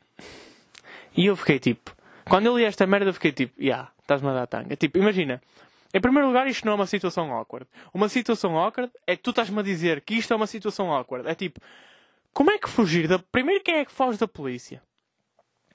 E 1.17 1.27
eu 1.27 1.37
fiquei 1.37 1.59
tipo, 1.59 1.95
quando 2.29 2.47
eu 2.47 2.57
li 2.57 2.65
esta 2.65 2.87
merda, 2.87 3.11
eu 3.11 3.15
fiquei 3.15 3.33
tipo, 3.33 3.61
yeah, 3.61 3.91
estás-me 4.01 4.29
a 4.29 4.35
dar 4.35 4.47
tanga. 4.47 4.77
Tipo, 4.77 4.99
imagina, 4.99 5.43
em 5.95 6.01
primeiro 6.01 6.29
lugar, 6.29 6.47
isto 6.47 6.65
não 6.65 6.73
é 6.73 6.77
uma 6.77 6.87
situação 6.87 7.33
awkward. 7.33 7.67
Uma 7.93 8.09
situação 8.09 8.57
awkward 8.57 8.91
é 9.07 9.17
que 9.17 9.23
tu 9.23 9.31
estás-me 9.31 9.59
a 9.59 9.63
dizer 9.63 10.01
que 10.01 10.15
isto 10.15 10.33
é 10.33 10.37
uma 10.37 10.47
situação 10.47 10.93
awkward. 10.93 11.29
É 11.29 11.35
tipo, 11.35 11.61
como 12.33 12.51
é 12.51 12.59
que 12.59 12.69
fugir 12.69 13.07
da. 13.07 13.19
Primeiro, 13.19 13.63
quem 13.63 13.77
é 13.77 13.85
que 13.85 13.93
foge 13.93 14.19
da 14.19 14.27
polícia? 14.27 14.83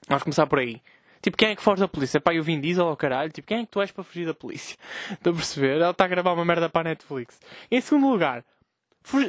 Vamos 0.08 0.24
começar 0.24 0.46
por 0.46 0.58
aí. 0.58 0.82
Tipo, 1.20 1.36
quem 1.36 1.50
é 1.50 1.56
que 1.56 1.62
foge 1.62 1.80
da 1.80 1.88
polícia? 1.88 2.20
Pai, 2.20 2.38
o 2.38 2.42
Vin 2.42 2.60
Diesel 2.60 2.86
ao 2.86 2.96
caralho? 2.96 3.30
Tipo, 3.30 3.48
quem 3.48 3.58
é 3.58 3.64
que 3.64 3.70
tu 3.70 3.80
és 3.80 3.90
para 3.90 4.04
fugir 4.04 4.26
da 4.26 4.34
polícia? 4.34 4.76
Estou 5.12 5.32
a 5.32 5.36
perceber? 5.36 5.80
Ela 5.80 5.90
está 5.90 6.04
a 6.04 6.08
gravar 6.08 6.32
uma 6.32 6.44
merda 6.44 6.68
para 6.68 6.88
a 6.88 6.90
Netflix. 6.90 7.40
Em 7.70 7.80
segundo 7.80 8.08
lugar, 8.08 8.44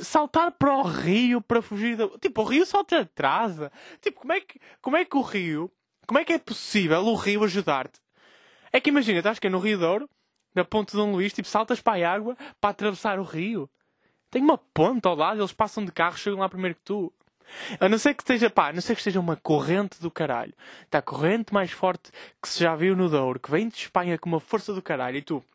saltar 0.02 0.52
para 0.52 0.76
o 0.76 0.82
rio 0.84 1.42
para 1.42 1.62
fugir 1.62 1.96
da. 1.96 2.08
Tipo, 2.20 2.42
o 2.42 2.46
rio 2.46 2.66
só 2.66 2.84
te 2.84 2.96
atrasa. 2.96 3.72
Tipo, 4.02 4.22
como 4.22 4.34
é 4.34 4.42
que, 4.42 4.60
como 4.82 4.98
é 4.98 5.06
que 5.06 5.18
o 5.18 5.22
rio. 5.22 5.72
Como 6.10 6.18
é 6.18 6.26
que 6.26 6.34
é 6.34 6.40
possível 6.40 7.06
o 7.06 7.14
rio 7.14 7.44
ajudar-te? 7.44 8.00
É 8.74 8.80
que 8.80 8.90
imagina, 8.90 9.20
estás 9.20 9.38
que 9.38 9.46
é 9.46 9.50
no 9.50 9.60
Rio 9.60 9.78
Douro 9.78 10.10
na 10.56 10.66
ponte 10.66 10.90
de 10.90 10.98
Dom 10.98 11.12
Luís, 11.12 11.32
tipo, 11.32 11.48
saltas 11.48 11.82
para 11.82 12.04
a 12.04 12.12
água 12.12 12.36
para 12.60 12.72
atravessar 12.72 13.20
o 13.20 13.24
rio. 13.24 13.70
Tem 14.32 14.42
uma 14.42 14.58
ponte 14.58 15.08
ao 15.08 15.14
lado, 15.14 15.40
eles 15.40 15.54
passam 15.54 15.86
de 15.86 15.92
carro, 15.92 16.18
chegam 16.18 16.40
lá 16.40 16.50
primeiro 16.50 16.74
que 16.74 16.82
tu. 16.82 17.14
A 17.80 17.88
não 17.88 18.00
ser 18.00 18.16
que 18.16 18.24
esteja, 18.24 18.50
pá, 18.50 18.70
a 18.70 18.74
não 18.74 18.82
ser 18.82 18.96
que 18.96 19.02
esteja 19.02 19.20
uma 19.20 19.36
corrente 19.36 20.02
do 20.02 20.10
caralho. 20.10 20.56
Está 20.82 20.98
a 20.98 21.04
corrente 21.04 21.54
mais 21.54 21.70
forte 21.70 22.10
que 22.42 22.50
se 22.50 22.64
já 22.64 22.76
viu 22.76 22.96
no 22.96 23.08
Douro, 23.08 23.40
que 23.40 23.52
vem 23.52 23.68
de 23.68 23.76
Espanha 23.76 24.18
com 24.18 24.30
uma 24.30 24.40
força 24.40 24.74
do 24.74 24.82
caralho 24.82 25.18
e 25.18 25.22
tu 25.22 25.46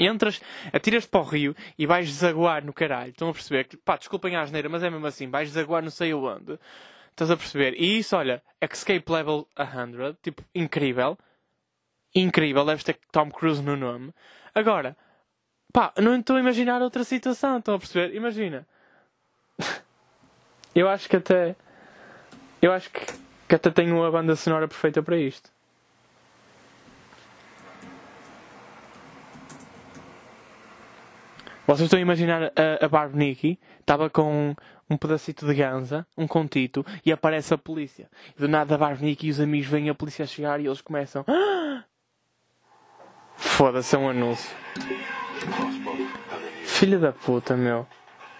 entras, 0.00 0.40
atiras-te 0.72 1.10
para 1.10 1.20
o 1.20 1.24
rio 1.24 1.54
e 1.78 1.84
vais 1.84 2.08
desaguar 2.08 2.64
no 2.64 2.72
caralho. 2.72 3.10
Estão 3.10 3.28
a 3.28 3.32
perceber? 3.34 3.68
Pá, 3.84 3.98
desculpem 3.98 4.36
a 4.36 4.40
asneira, 4.40 4.70
mas 4.70 4.82
é 4.82 4.88
mesmo 4.88 5.06
assim, 5.06 5.28
vais 5.28 5.50
desaguar 5.50 5.82
não 5.82 5.90
sei 5.90 6.14
onde. 6.14 6.58
Estás 7.12 7.30
a 7.30 7.36
perceber? 7.36 7.74
E 7.80 7.98
isso, 7.98 8.16
olha, 8.16 8.42
Escape 8.60 9.10
Level 9.10 9.46
100, 9.56 10.16
tipo, 10.22 10.42
incrível 10.54 11.16
incrível, 12.14 12.64
deves 12.64 12.84
ter 12.84 12.98
Tom 13.10 13.30
Cruise 13.30 13.62
no 13.62 13.76
nome. 13.76 14.12
Agora, 14.54 14.96
pá, 15.72 15.92
não 15.98 16.18
estou 16.18 16.36
a 16.36 16.40
imaginar 16.40 16.82
outra 16.82 17.04
situação, 17.04 17.58
estão 17.58 17.74
a 17.74 17.78
perceber? 17.78 18.14
Imagina. 18.14 18.66
eu 20.74 20.88
acho 20.88 21.08
que 21.08 21.16
até. 21.16 21.56
Eu 22.60 22.72
acho 22.72 22.90
que, 22.90 23.00
que 23.48 23.54
até 23.54 23.70
tenho 23.70 23.96
uma 23.96 24.10
banda 24.10 24.36
sonora 24.36 24.68
perfeita 24.68 25.02
para 25.02 25.16
isto. 25.16 25.50
Vocês 31.66 31.86
estão 31.86 31.98
a 31.98 32.02
imaginar 32.02 32.52
a, 32.56 32.84
a 32.84 32.88
Barb 32.88 33.14
Nikki 33.14 33.58
estava 33.80 34.10
com 34.10 34.54
um 34.90 34.96
pedacito 34.96 35.46
de 35.46 35.54
ganza, 35.54 36.06
um 36.16 36.26
contito, 36.26 36.84
e 37.04 37.12
aparece 37.12 37.54
a 37.54 37.58
polícia. 37.58 38.10
E 38.36 38.40
do 38.40 38.48
nada 38.48 38.74
a 38.74 38.78
Barb 38.78 39.00
Nikki 39.00 39.28
e 39.28 39.30
os 39.30 39.40
amigos 39.40 39.68
veem 39.68 39.88
a 39.88 39.94
polícia 39.94 40.26
chegar 40.26 40.60
e 40.60 40.66
eles 40.66 40.80
começam. 40.80 41.24
Ah! 41.28 41.84
Foda-se, 43.36 43.94
é 43.94 43.98
um 43.98 44.08
anúncio. 44.08 44.50
Filha 46.64 46.98
da 46.98 47.12
puta, 47.12 47.56
meu. 47.56 47.86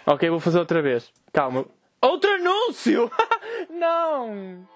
Ok, 0.04 0.28
vou 0.28 0.40
fazer 0.40 0.58
outra 0.58 0.82
vez. 0.82 1.12
Calma. 1.32 1.64
Outro 2.00 2.30
anúncio! 2.30 3.10
não! 3.70 4.66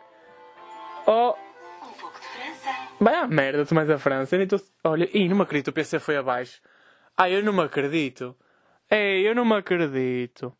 Oh. 1.07 1.35
Um 1.83 1.93
pouco 1.93 2.19
de 2.21 2.27
França. 2.27 2.77
Vai 3.01 3.15
à 3.15 3.27
merda, 3.27 3.67
tu 3.67 3.75
mais 3.75 3.91
a 3.91 3.99
França. 3.99 4.37
Eu 4.37 4.47
tô... 4.47 4.61
Olha, 4.85 5.09
ih, 5.13 5.29
não 5.29 5.37
me 5.37 5.43
acredito, 5.43 5.69
o 5.69 5.73
PC 5.73 5.99
foi 5.99 6.17
abaixo. 6.17 6.61
Ai, 7.19 7.35
eu 7.35 7.43
não 7.43 7.53
me 7.53 7.63
acredito. 7.63 8.37
Ei, 8.91 9.27
eu 9.27 9.35
não 9.35 9.45
me 9.45 9.55
acredito. 9.55 10.53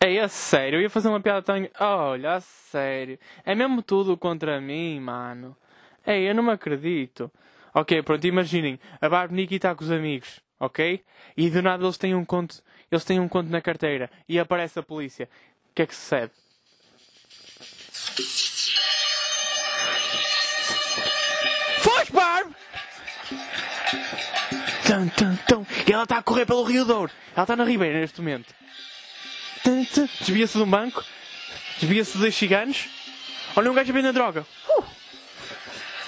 Ei, 0.00 0.20
a 0.20 0.28
sério, 0.28 0.76
eu 0.76 0.82
ia 0.82 0.90
fazer 0.90 1.08
uma 1.08 1.20
piada 1.20 1.42
tão. 1.42 1.56
Olha, 1.80 2.34
a 2.34 2.40
sério. 2.40 3.18
É 3.44 3.52
mesmo 3.54 3.82
tudo 3.82 4.16
contra 4.16 4.60
mim, 4.60 5.00
mano. 5.00 5.56
Ei, 6.06 6.28
eu 6.30 6.34
não 6.34 6.44
me 6.44 6.52
acredito. 6.52 7.30
Ok, 7.74 8.00
pronto, 8.02 8.24
imaginem, 8.26 8.78
a 9.00 9.08
Barb 9.08 9.32
Nikki 9.32 9.56
está 9.56 9.74
com 9.74 9.82
os 9.84 9.90
amigos, 9.90 10.40
ok? 10.58 11.04
E 11.36 11.50
do 11.50 11.60
nada 11.60 11.84
eles 11.84 11.98
têm 11.98 12.14
um 12.14 12.24
conto, 12.24 12.62
eles 12.90 13.04
têm 13.04 13.20
um 13.20 13.28
conto 13.28 13.50
na 13.50 13.60
carteira 13.60 14.10
e 14.28 14.38
aparece 14.38 14.78
a 14.78 14.82
polícia. 14.82 15.28
O 15.70 15.74
que 15.74 15.82
é 15.82 15.86
que 15.86 15.94
sucede? 15.94 16.32
E 25.86 25.92
ela 25.92 26.04
está 26.04 26.18
a 26.18 26.22
correr 26.22 26.46
pelo 26.46 26.62
Rio 26.64 26.84
Douro. 26.84 27.10
Ela 27.34 27.42
está 27.44 27.56
na 27.56 27.64
Ribeira 27.64 28.00
neste 28.00 28.20
momento. 28.20 28.54
Desvia-se 30.20 30.56
de 30.56 30.62
um 30.62 30.70
banco. 30.70 31.04
Desvia-se 31.80 32.12
de 32.12 32.18
dois 32.18 32.34
ciganos. 32.34 32.88
Olha 33.56 33.70
um 33.70 33.74
gajo 33.74 33.90
a 33.90 33.94
vender 33.94 34.12
droga. 34.12 34.46
Uh! 34.68 34.84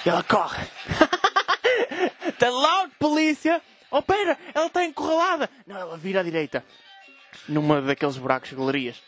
E 0.05 0.09
ela 0.09 0.23
corre. 0.23 0.65
Está 2.27 2.49
loud, 2.49 2.93
polícia! 2.97 3.61
Oh, 3.91 4.01
pera, 4.01 4.37
ela 4.53 4.67
está 4.67 4.85
encurralada! 4.85 5.49
Não, 5.67 5.75
ela 5.75 5.97
vira 5.97 6.21
à 6.21 6.23
direita. 6.23 6.63
Numa 7.49 7.81
daqueles 7.81 8.17
buracos 8.17 8.49
de 8.49 8.55
galerias. 8.55 9.01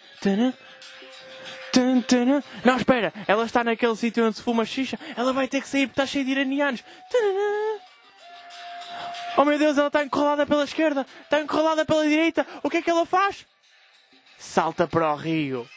Não, 2.65 2.75
espera, 2.75 3.13
ela 3.27 3.45
está 3.45 3.63
naquele 3.63 3.95
sítio 3.95 4.25
onde 4.25 4.35
se 4.35 4.43
fuma 4.43 4.65
xixa. 4.65 4.99
Ela 5.15 5.31
vai 5.31 5.47
ter 5.47 5.61
que 5.61 5.67
sair 5.69 5.87
porque 5.87 6.01
está 6.01 6.05
cheia 6.05 6.25
de 6.25 6.31
iranianos. 6.31 6.83
Oh 9.37 9.45
meu 9.45 9.57
Deus, 9.57 9.77
ela 9.77 9.87
está 9.87 10.03
encurralada 10.03 10.45
pela 10.45 10.63
esquerda, 10.63 11.05
está 11.23 11.39
encurralada 11.39 11.85
pela 11.85 12.03
direita. 12.03 12.45
O 12.61 12.69
que 12.69 12.77
é 12.77 12.81
que 12.81 12.89
ela 12.89 13.05
faz? 13.05 13.45
Salta 14.37 14.87
para 14.87 15.13
o 15.13 15.15
rio. 15.15 15.67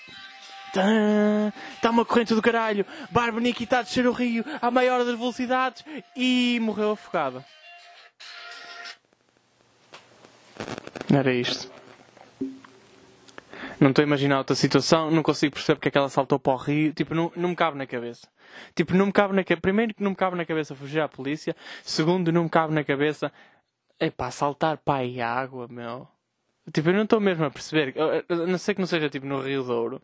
Está 0.69 1.91
uma 1.91 2.05
corrente 2.05 2.35
do 2.35 2.43
caralho. 2.43 2.85
Barbara 3.11 3.49
está 3.49 3.79
a 3.79 3.83
descer 3.83 4.07
o 4.07 4.13
rio 4.13 4.45
à 4.61 4.71
maior 4.71 5.05
das 5.05 5.17
velocidades 5.17 5.85
e 6.17 6.59
morreu 6.61 6.93
afogada. 6.93 7.45
Era 11.13 11.33
isto. 11.33 11.71
Não 13.85 13.91
estou 13.91 14.03
a 14.03 14.07
imaginar 14.07 14.39
outra 14.39 14.57
situação, 14.57 15.11
não 15.11 15.23
consigo 15.23 15.53
perceber 15.53 15.77
porque 15.77 15.89
é 15.89 15.91
que 15.91 15.99
ela 15.99 16.09
saltou 16.09 16.39
para 16.39 16.55
o 16.55 16.57
rio. 16.57 16.95
Tipo, 16.95 17.15
não, 17.15 17.31
não 17.37 17.51
me 17.51 17.55
cabe 17.55 17.77
na 17.77 17.87
cabeça. 17.87 18.27
Tipo, 18.75 18.95
não 18.95 19.05
me 19.05 19.13
cabe 19.13 19.35
na 19.35 19.45
cabeça. 19.45 19.61
Primeiro, 19.61 19.93
que 19.93 20.03
não 20.03 20.13
me 20.13 20.17
cabe 20.17 20.39
na 20.39 20.47
cabeça 20.47 20.75
fugir 20.75 21.01
à 21.01 21.07
polícia. 21.07 21.55
Segundo, 21.83 22.33
não 22.33 22.45
me 22.45 22.49
cabe 22.49 22.73
na 22.73 22.83
cabeça. 22.83 23.31
É 24.01 24.09
pá, 24.09 24.31
saltar 24.31 24.79
para 24.79 25.05
a 25.05 25.29
água, 25.31 25.69
meu. 25.69 26.09
Tipo, 26.73 26.89
eu 26.89 26.95
não 26.95 27.03
estou 27.03 27.21
mesmo 27.21 27.45
a 27.45 27.51
perceber. 27.51 27.95
A 28.27 28.35
não 28.35 28.57
sei 28.57 28.75
que 28.75 28.81
não 28.81 28.87
seja 28.87 29.11
tipo 29.11 29.27
no 29.27 29.43
Rio 29.43 29.63
Douro. 29.63 30.03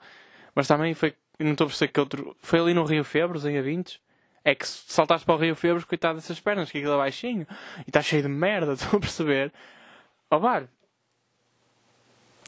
Mas 0.54 0.68
também 0.68 0.92
foi. 0.92 1.14
Não 1.38 1.52
estou 1.52 1.64
a 1.64 1.68
perceber 1.68 1.90
que 1.90 2.00
outro. 2.00 2.36
Foi 2.42 2.60
ali 2.60 2.74
no 2.74 2.84
Rio 2.84 3.02
Febres, 3.02 3.46
em 3.46 3.54
A20. 3.54 3.98
É 4.44 4.54
que 4.54 4.68
se 4.68 4.92
saltaste 4.92 5.24
para 5.24 5.36
o 5.36 5.38
Rio 5.38 5.56
Febres, 5.56 5.86
coitado 5.86 6.16
dessas 6.16 6.38
pernas, 6.38 6.70
que 6.70 6.76
aquilo 6.76 6.92
é 6.92 6.98
baixinho. 6.98 7.46
E 7.78 7.88
está 7.88 8.02
cheio 8.02 8.20
de 8.20 8.28
merda, 8.28 8.74
estou 8.76 8.98
a 8.98 9.00
perceber. 9.00 9.50
Ó 10.30 10.36
oh, 10.36 10.40
bar. 10.40 10.68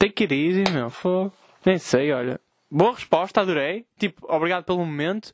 Que 0.09 0.23
ir 0.25 0.31
easy, 0.31 0.71
meu. 0.71 0.89
Fogo. 0.89 1.33
Nem 1.65 1.77
sei, 1.77 2.11
olha. 2.11 2.39
Boa 2.69 2.93
resposta, 2.93 3.41
adorei. 3.41 3.85
Tipo, 3.97 4.25
obrigado 4.27 4.63
pelo 4.63 4.79
momento. 4.79 5.31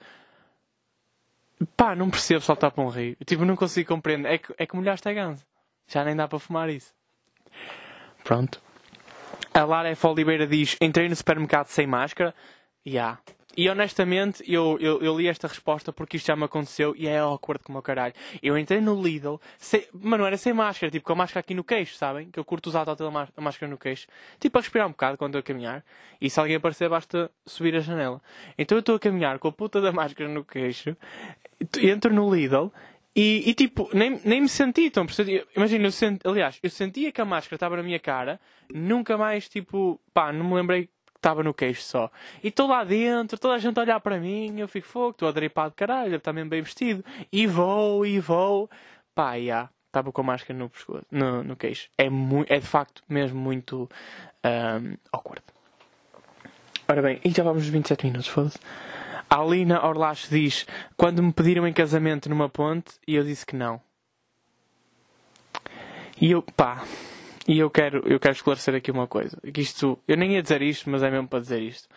Pá, 1.76 1.96
não 1.96 2.10
percebo 2.10 2.42
saltar 2.42 2.72
para 2.72 2.84
um 2.84 2.90
rio. 2.90 3.18
Tipo, 3.26 3.46
não 3.46 3.56
consigo 3.56 3.90
compreender. 3.90 4.34
É 4.34 4.38
que, 4.38 4.54
é 4.58 4.66
que 4.66 4.76
molhaste 4.76 5.08
a 5.08 5.14
ganso. 5.14 5.46
Já 5.88 6.04
nem 6.04 6.16
dá 6.16 6.28
para 6.28 6.40
fumar 6.40 6.70
isso. 6.70 6.94
Pronto. 8.24 8.62
A 9.54 9.64
Lara 9.64 9.90
F. 9.90 10.06
Oliveira 10.08 10.46
diz: 10.46 10.78
Entrei 10.80 11.10
no 11.10 11.16
supermercado 11.16 11.68
sem 11.68 11.88
máscara. 11.88 12.34
Ya. 12.86 12.92
Yeah. 12.92 13.20
E 13.58 13.68
honestamente, 13.68 14.44
eu, 14.48 14.78
eu, 14.80 15.02
eu, 15.02 15.18
li 15.18 15.28
esta 15.28 15.48
resposta 15.48 15.92
porque 15.92 16.18
isto 16.18 16.28
já 16.28 16.36
me 16.36 16.46
aconteceu 16.46 16.96
e 16.96 17.08
é 17.08 17.20
awkward 17.20 17.64
como 17.64 17.80
o 17.80 17.82
caralho. 17.82 18.14
Eu 18.42 18.58
entrei 18.58 18.80
no 18.80 19.02
Lidl, 19.02 19.36
sem, 19.58 19.86
mano, 19.92 20.24
era 20.24 20.38
sem 20.38 20.54
máscara, 20.54 20.92
tipo 20.92 21.06
com 21.06 21.14
a 21.14 21.16
máscara 21.16 21.42
aqui 21.42 21.54
no 21.54 21.64
queixo, 21.64 21.96
sabem? 21.96 22.30
Que 22.30 22.40
eu 22.40 22.46
curto 22.46 22.68
usar 22.68 22.86
a 22.88 23.42
máscara 23.42 23.70
no 23.70 23.78
queixo, 23.78 24.08
tipo 24.40 24.58
a 24.58 24.62
respirar 24.62 24.88
um 24.88 24.92
bocado 24.92 25.18
quando 25.18 25.32
estou 25.32 25.40
a 25.40 25.44
caminhar. 25.44 25.84
E 26.22 26.30
se 26.30 26.40
alguém 26.40 26.56
aparecer, 26.56 26.88
basta 26.90 27.32
subir 27.46 27.76
a 27.76 27.80
janela. 27.80 28.22
Então 28.58 28.78
eu 28.78 28.82
estou 28.82 28.96
a 28.96 29.00
caminhar 29.00 29.40
com 29.40 29.48
a 29.48 29.52
puta 29.52 29.82
da 29.82 29.92
máscara 29.92 30.30
no 30.30 30.46
queixo, 30.46 30.96
entro 31.82 32.14
no 32.14 32.34
Lidl 32.34 32.72
e, 33.16 33.50
e, 33.50 33.54
tipo, 33.54 33.90
nem, 33.94 34.20
nem 34.24 34.42
me 34.42 34.48
senti 34.48 34.90
tão 34.90 35.06
Imagina, 35.56 35.88
eu 35.88 35.92
senti, 35.92 36.28
aliás, 36.28 36.60
eu 36.62 36.70
sentia 36.70 37.12
que 37.12 37.20
a 37.20 37.26
máscara 37.26 37.56
estava 37.56 37.76
na 37.76 37.84
minha 37.84 38.00
cara, 38.00 38.40
nunca 38.72 39.18
mais, 39.18 39.50
tipo, 39.50 40.00
pá, 40.14 40.32
não 40.32 40.46
me 40.48 40.56
lembrei 40.56 40.90
estava 41.20 41.44
no 41.44 41.54
queixo 41.54 41.84
só. 41.84 42.10
E 42.44 42.48
estou 42.48 42.68
lá 42.68 42.84
dentro, 42.84 43.38
toda 43.38 43.54
a 43.54 43.60
gente 43.60 43.78
a 43.78 43.84
olhar 43.84 44.00
para 44.00 44.20
mim, 44.20 44.60
eu 44.60 44.68
fico 44.68 44.88
fogo, 44.88 45.12
estou 45.12 45.28
a 45.28 45.32
dripar 45.32 45.70
de 45.70 45.76
caralho, 45.76 46.16
está 46.16 46.34
mesmo 46.34 46.50
bem 46.50 46.62
vestido. 46.62 47.04
E 47.32 47.46
vou, 47.46 48.06
e 48.06 48.20
vou. 48.20 48.70
Pá, 49.14 49.40
já, 49.40 49.70
estava 49.88 50.12
com 50.12 50.22
a 50.22 50.24
máscara 50.24 50.58
no 50.58 50.70
pescoço, 50.70 51.06
no, 51.12 51.44
no 51.44 51.56
queixo. 51.56 51.90
É, 51.98 52.06
é 52.48 52.60
de 52.60 52.66
facto 52.66 53.04
mesmo 53.08 53.40
muito 53.40 53.90
um, 54.44 54.98
awkward. 55.12 55.44
Ora 56.88 57.02
bem, 57.02 57.20
e 57.24 57.30
já 57.30 57.44
vamos 57.44 57.64
nos 57.64 57.70
27 57.70 58.06
minutos, 58.06 58.28
foda-se. 58.28 58.58
A 59.30 59.36
Alina 59.36 59.86
Orlache 59.86 60.28
diz: 60.30 60.66
Quando 60.98 61.22
me 61.22 61.32
pediram 61.32 61.68
em 61.68 61.74
casamento 61.74 62.28
numa 62.30 62.50
ponte, 62.50 62.94
e 63.08 63.14
eu 63.14 63.24
disse 63.24 63.46
que 63.46 63.56
não. 63.56 63.80
E 66.20 66.32
eu, 66.32 66.42
pá, 66.42 66.84
e 67.50 67.58
eu 67.58 67.68
quero, 67.68 68.08
eu 68.08 68.20
quero 68.20 68.36
esclarecer 68.36 68.76
aqui 68.76 68.92
uma 68.92 69.08
coisa. 69.08 69.36
Que 69.52 69.62
isto, 69.62 69.98
eu 70.08 70.16
nem 70.16 70.34
ia 70.34 70.44
dizer 70.44 70.62
isto, 70.62 70.88
mas 70.88 71.02
é 71.02 71.10
mesmo 71.10 71.28
para 71.28 71.40
dizer 71.40 71.60
isto. 71.60 71.90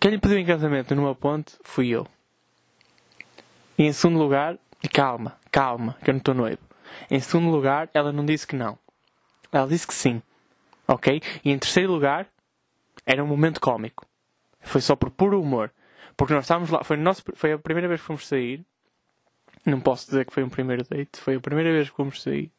Quem 0.00 0.12
lhe 0.12 0.18
pediu 0.18 0.38
em 0.38 0.46
casamento 0.46 0.94
numa 0.94 1.14
ponte 1.14 1.52
fui 1.62 1.90
eu. 1.90 2.06
E 3.76 3.82
em 3.82 3.92
segundo 3.92 4.18
lugar, 4.18 4.56
e 4.82 4.88
calma, 4.88 5.36
calma, 5.52 5.98
que 6.02 6.08
eu 6.08 6.14
não 6.14 6.20
estou 6.20 6.34
noivo. 6.34 6.62
Em 7.10 7.20
segundo 7.20 7.50
lugar, 7.50 7.90
ela 7.92 8.12
não 8.12 8.24
disse 8.24 8.46
que 8.46 8.56
não. 8.56 8.78
Ela 9.52 9.68
disse 9.68 9.86
que 9.86 9.92
sim. 9.92 10.22
Ok? 10.88 11.20
E 11.44 11.50
em 11.50 11.58
terceiro 11.58 11.92
lugar, 11.92 12.26
era 13.04 13.22
um 13.22 13.26
momento 13.26 13.60
cómico. 13.60 14.06
Foi 14.62 14.80
só 14.80 14.96
por 14.96 15.10
puro 15.10 15.38
humor. 15.38 15.70
Porque 16.16 16.32
nós 16.32 16.44
estávamos 16.44 16.70
lá, 16.70 16.82
foi, 16.82 16.96
nosso, 16.96 17.22
foi 17.34 17.52
a 17.52 17.58
primeira 17.58 17.88
vez 17.88 18.00
que 18.00 18.06
fomos 18.06 18.26
sair. 18.26 18.64
Não 19.66 19.80
posso 19.80 20.06
dizer 20.06 20.24
que 20.24 20.32
foi 20.32 20.42
um 20.42 20.48
primeiro 20.48 20.82
date, 20.82 21.20
foi 21.20 21.34
a 21.34 21.40
primeira 21.40 21.70
vez 21.70 21.90
que 21.90 21.96
fomos 21.96 22.22
sair. 22.22 22.50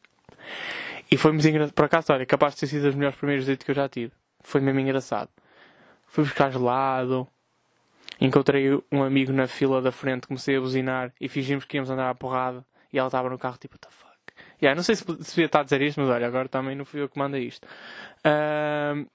E 1.10 1.16
foi 1.16 1.32
muito 1.32 1.46
engraçado. 1.46 1.74
Por 1.74 1.84
acaso, 1.84 2.12
olha, 2.12 2.26
capaz 2.26 2.54
de 2.54 2.60
ter 2.60 2.66
sido 2.66 2.88
os 2.88 2.94
melhores 2.94 3.16
primeiros 3.16 3.46
dates 3.46 3.64
que 3.64 3.70
eu 3.70 3.74
já 3.74 3.88
tive. 3.88 4.12
Foi 4.40 4.60
mesmo 4.60 4.80
engraçado. 4.80 5.30
Fui 6.06 6.24
buscar 6.24 6.50
gelado. 6.50 7.26
Encontrei 8.20 8.70
um 8.90 9.02
amigo 9.02 9.32
na 9.32 9.46
fila 9.46 9.82
da 9.82 9.92
frente, 9.92 10.26
comecei 10.26 10.56
a 10.56 10.60
buzinar 10.60 11.12
e 11.20 11.28
fingimos 11.28 11.64
que 11.64 11.76
íamos 11.76 11.90
andar 11.90 12.08
à 12.08 12.14
porrada. 12.14 12.64
E 12.92 12.98
ela 12.98 13.08
estava 13.08 13.28
no 13.28 13.38
carro, 13.38 13.58
tipo, 13.58 13.74
what 13.74 13.86
the 13.86 13.92
fuck. 13.92 14.16
Yeah, 14.62 14.74
não 14.74 14.82
sei 14.82 14.96
se, 14.96 15.04
devia 15.04 15.46
estar 15.46 15.60
a 15.60 15.62
dizer 15.64 15.82
isto, 15.82 16.00
mas 16.00 16.08
olha, 16.08 16.26
agora 16.26 16.48
também 16.48 16.74
não 16.74 16.84
fui 16.84 17.02
eu 17.02 17.08
que 17.08 17.18
manda 17.18 17.38
isto. 17.38 17.66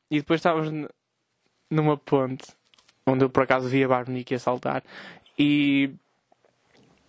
E 0.09 0.17
depois 0.19 0.39
estávamos 0.39 0.87
numa 1.69 1.97
ponte, 1.97 2.45
onde 3.07 3.23
eu 3.25 3.29
por 3.29 3.43
acaso 3.43 3.67
via 3.67 3.87
Barbonique 3.87 4.35
a 4.35 4.39
saltar. 4.39 4.83
E 5.37 5.89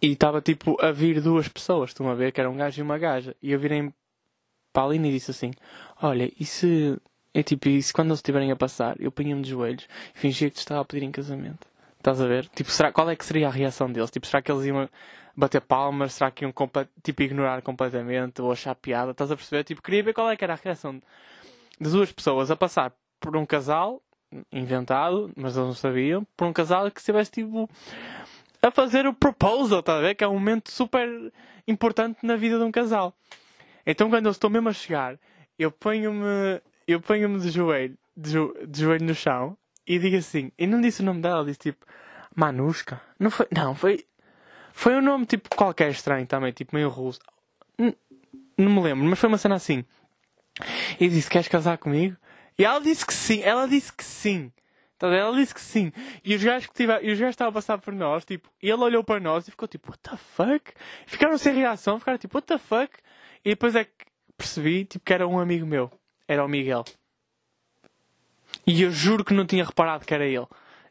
e 0.01 0.13
estava 0.13 0.41
tipo 0.41 0.83
a 0.83 0.91
vir 0.91 1.21
duas 1.21 1.47
pessoas, 1.47 1.91
estão 1.91 2.09
a 2.09 2.15
ver, 2.15 2.33
que 2.33 2.41
era 2.41 2.51
um 2.51 2.57
gajo 2.57 2.81
e 2.81 2.83
uma 2.83 2.99
gaja. 2.99 3.37
E 3.43 3.53
eu 3.53 3.59
virei 3.59 3.93
para 4.73 4.83
a 4.83 4.87
Aline 4.87 5.09
e 5.09 5.13
disse 5.13 5.31
assim: 5.31 5.53
Olha, 6.01 6.31
e 6.39 6.45
se. 6.45 6.99
É 7.35 7.43
tipo, 7.43 7.69
e 7.69 7.83
se 7.83 7.93
quando 7.95 8.09
eles 8.09 8.19
estiverem 8.19 8.51
a 8.51 8.57
passar, 8.57 8.95
eu 9.01 9.11
punha-me 9.11 9.41
de 9.41 9.51
joelhos 9.51 9.89
e 10.15 10.19
fingia 10.19 10.51
que 10.51 10.57
te 10.57 10.59
estava 10.59 10.83
a 10.83 10.85
pedir 10.85 11.07
em 11.07 11.11
casamento? 11.11 11.67
Estás 11.97 12.21
a 12.21 12.27
ver? 12.27 12.47
Tipo, 12.49 12.71
será, 12.71 12.93
qual 12.93 13.09
é 13.09 13.17
que 13.17 13.25
seria 13.25 13.49
a 13.49 13.51
reação 13.51 13.91
deles? 13.91 14.11
Tipo, 14.11 14.27
será 14.27 14.43
que 14.43 14.53
eles 14.53 14.67
iam 14.67 14.89
bater 15.35 15.63
palmas? 15.63 16.15
Será 16.15 16.31
que 16.31 16.45
iam 16.45 16.53
tipo, 17.03 17.23
ignorar 17.23 17.63
completamente 17.63 18.43
ou 18.43 18.53
achar 18.53 18.75
piada? 18.75 19.13
Estás 19.13 19.31
a 19.31 19.37
perceber? 19.37 19.65
Tipo, 19.65 19.81
queria 19.81 20.03
ver 20.03 20.13
qual 20.13 20.29
é 20.29 20.37
que 20.37 20.45
era 20.45 20.53
a 20.53 20.59
reação 20.63 21.01
de 21.81 21.91
duas 21.91 22.13
pessoas 22.13 22.51
a 22.51 22.57
passar 22.57 22.93
por 23.19 23.37
um 23.37 23.47
casal 23.47 24.03
inventado, 24.53 25.31
mas 25.37 25.57
eles 25.57 25.69
não 25.69 25.75
sabiam, 25.75 26.27
por 26.37 26.47
um 26.47 26.53
casal 26.53 26.91
que 26.91 27.01
estivesse 27.01 27.31
tipo 27.31 27.69
a 28.63 28.71
fazer 28.71 29.07
o 29.07 29.13
proposal, 29.13 29.81
estás 29.81 29.99
a 29.99 30.01
ver? 30.03 30.15
Que 30.15 30.25
é 30.25 30.29
um 30.29 30.35
momento 30.35 30.71
super 30.71 31.09
importante 31.67 32.19
na 32.23 32.37
vida 32.37 32.59
de 32.59 32.65
um 32.65 32.71
casal. 32.71 33.15
Então 33.87 34.09
quando 34.11 34.27
eu 34.27 34.33
estou 34.33 34.51
mesmo 34.51 34.69
a 34.69 34.73
chegar, 34.73 35.19
eu 35.59 35.71
ponho-me 35.71 36.61
eu 36.87 37.01
ponho-me 37.01 37.39
de 37.39 37.51
joelho, 37.51 37.97
de, 38.17 38.31
jo, 38.31 38.55
de, 38.67 38.81
joelho 38.81 39.05
no 39.05 39.15
chão 39.15 39.57
e 39.87 39.99
digo 39.99 40.17
assim, 40.17 40.51
e 40.59 40.67
não 40.67 40.81
disse 40.81 41.03
o 41.03 41.05
nome 41.05 41.21
dela, 41.21 41.45
disse 41.45 41.59
tipo 41.59 41.85
Manushka. 42.35 43.01
Não 43.19 43.31
foi, 43.31 43.47
não, 43.51 43.75
foi 43.75 44.07
foi 44.73 44.97
um 44.97 45.03
nome 45.03 45.27
tipo 45.27 45.55
qualquer 45.55 45.91
estranho 45.91 46.27
também, 46.27 46.53
tipo 46.53 46.75
meio 46.75 46.89
russo. 46.89 47.21
Não 47.79 48.71
me 48.71 48.81
lembro, 48.81 49.05
mas 49.05 49.19
foi 49.19 49.29
uma 49.29 49.39
cena 49.39 49.57
assim. 49.57 49.85
E 50.99 51.09
disse: 51.09 51.31
"Queres 51.31 51.49
casar 51.49 51.79
comigo?" 51.79 52.17
E 52.59 52.65
ela 52.65 52.81
disse 52.81 53.05
que 53.05 53.15
sim, 53.15 53.43
ela 53.43 53.67
disse 53.67 53.93
que 53.93 54.05
sim. 54.05 54.53
Então, 54.97 55.13
ela 55.13 55.37
disse 55.37 55.53
que 55.53 55.61
sim. 55.61 55.91
E 56.25 56.33
os 56.37 56.45
gajos 56.45 56.69
que 56.69 56.75
tiver, 56.75 57.03
e 57.03 57.11
os 57.11 57.19
gajos 57.19 57.33
estavam 57.33 57.51
a 57.51 57.55
passar 57.55 57.77
por 57.79 57.93
nós, 57.93 58.25
tipo, 58.25 58.49
ele 58.63 58.75
olhou 58.75 59.03
para 59.03 59.19
nós 59.19 59.49
e 59.49 59.51
ficou 59.51 59.67
tipo, 59.67 59.91
what 59.91 60.01
the 60.01 60.17
fuck? 60.17 60.73
Ficaram 61.07 61.37
sem 61.37 61.55
reação, 61.55 61.99
ficaram 61.99 62.19
tipo, 62.19 62.37
what 62.37 62.47
the 62.47 62.57
fuck? 62.57 62.97
E 63.45 63.51
depois 63.51 63.75
é 63.75 63.85
que 63.85 64.07
percebi 64.37 64.85
tipo, 64.85 65.05
que 65.05 65.13
era 65.13 65.27
um 65.27 65.39
amigo 65.39 65.67
meu. 65.67 65.91
Era 66.27 66.45
o 66.45 66.49
Miguel. 66.49 66.85
E 68.67 68.83
eu 68.83 68.91
juro 68.91 69.25
que 69.25 69.35
não 69.35 69.47
tinha 69.47 69.65
reparado 69.65 70.05
que 70.05 70.15
era 70.15 70.25
ele. 70.25 70.47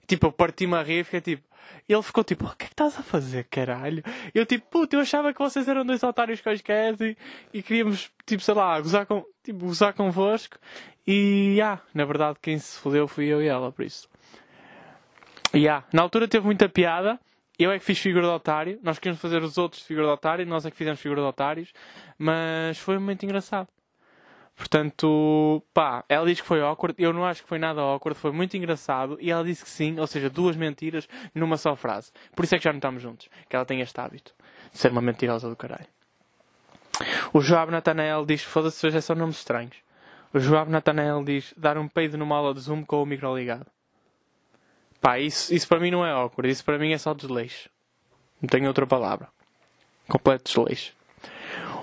Tipo, 0.08 0.28
eu 0.28 0.32
parti-me 0.32 0.76
a 0.76 0.84
rir 0.84 1.00
e 1.00 1.04
fiquei 1.04 1.22
tipo. 1.22 1.52
Ele 1.88 2.02
ficou 2.02 2.24
tipo, 2.24 2.46
o 2.46 2.56
que 2.56 2.66
é 2.66 2.68
que 2.68 2.74
estás 2.74 2.98
a 2.98 3.04
fazer, 3.04 3.46
caralho? 3.46 4.04
Eu 4.34 4.46
tipo, 4.46 4.66
puto, 4.70 4.96
eu 4.96 5.02
achava 5.02 5.34
que 5.34 5.40
vocês 5.40 5.68
eram 5.68 5.86
dois 5.86 6.02
otários 6.04 6.42
quaisquer 6.42 6.96
e, 7.02 7.18
e 7.54 7.62
queríamos, 7.62 8.12
tipo, 8.26 8.42
sei 8.42 8.54
lá, 8.54 8.80
gozar, 8.80 9.06
com, 9.06 9.26
tipo, 9.44 9.66
gozar 9.66 9.94
convosco. 9.94 10.58
E, 11.06 11.60
ah, 11.62 11.80
na 11.94 12.06
verdade, 12.06 12.38
quem 12.42 12.58
se 12.58 12.80
fodeu 12.80 13.08
fui 13.08 13.26
eu 13.26 13.42
e 13.42 13.48
ela, 13.48 13.72
por 13.72 13.86
isso. 13.86 14.08
E, 15.54 15.68
ah, 15.68 15.84
na 15.92 16.02
altura 16.02 16.28
teve 16.28 16.46
muita 16.46 16.70
piada. 16.70 17.20
Eu 17.62 17.71
é 17.71 17.78
que 17.78 17.86
fiz 17.86 18.00
figura 18.00 18.26
de 18.26 18.34
otário. 18.34 18.80
Nós 18.82 18.97
queríamos 18.97 19.21
fazer 19.21 19.43
os 19.43 19.56
outros 19.56 19.82
de 19.82 19.88
figura 19.88 20.08
de 20.08 20.13
otário. 20.13 20.45
Nós 20.47 20.65
é 20.65 20.71
que 20.71 20.78
fizemos 20.78 21.00
figura 21.00 21.21
de 21.21 21.28
otários. 21.28 21.71
Mas 22.17 22.80
foi 22.80 22.97
um 22.97 23.00
momento 23.00 23.24
engraçado. 23.24 23.67
Portanto, 24.56 25.63
pá, 25.71 26.04
ela 26.10 26.26
diz 26.26 26.41
que 26.41 26.47
foi 26.47 26.60
awkward. 26.60 26.95
Eu 26.97 27.13
não 27.13 27.24
acho 27.24 27.43
que 27.43 27.47
foi 27.47 27.60
nada 27.60 27.80
awkward. 27.80 28.19
Foi 28.19 28.32
muito 28.32 28.58
engraçado. 28.58 29.15
E 29.21 29.30
ela 29.30 29.43
disse 29.43 29.63
que 29.63 29.69
sim. 29.69 30.00
Ou 30.00 30.08
seja, 30.08 30.28
duas 30.28 30.56
mentiras 30.56 31.08
numa 31.36 31.56
só 31.56 31.76
frase. 31.76 32.12
Por 32.36 32.45
isso 32.45 32.56
é 32.56 32.58
que 32.58 32.63
já 32.63 32.71
não 32.71 32.80
estamos 32.80 33.04
juntos. 33.04 33.30
Que 33.47 33.56
ela 33.56 33.65
tem 33.65 33.80
este 33.82 34.00
hábito 34.02 34.34
de 34.71 34.80
ser 34.80 34.91
uma 34.91 35.02
mentirosa 35.02 35.47
do 35.47 35.56
caralho. 35.56 35.88
O 37.32 37.41
Joab 37.41 37.71
Natanael 37.71 38.26
diz: 38.26 38.41
Foda-se, 38.41 38.88
hoje 38.88 38.97
é 38.97 39.15
nomes 39.15 39.38
estranhos. 39.38 39.76
O 40.34 40.39
Joab 40.39 40.71
Natanael 40.71 41.24
diz: 41.24 41.54
Dar 41.56 41.78
um 41.78 41.88
peido 41.88 42.17
numa 42.17 42.38
aula 42.38 42.56
de 42.56 42.60
Zoom 42.62 42.84
com 42.84 43.04
o 43.04 43.06
micro 43.06 43.36
ligado. 43.38 43.67
Pá, 45.02 45.20
isso, 45.20 45.54
isso 45.54 45.68
para 45.68 45.80
mim 45.80 45.90
não 45.90 46.06
é 46.06 46.12
awkward. 46.12 46.50
Isso 46.50 46.64
para 46.64 46.78
mim 46.78 46.94
é 46.94 46.98
só 46.98 47.14
desleixo. 47.14 47.70
Não 48.40 48.48
tenho 48.48 48.68
outra 48.68 48.86
palavra. 48.86 49.28
Completo 50.08 50.46
desleixo. 50.46 50.94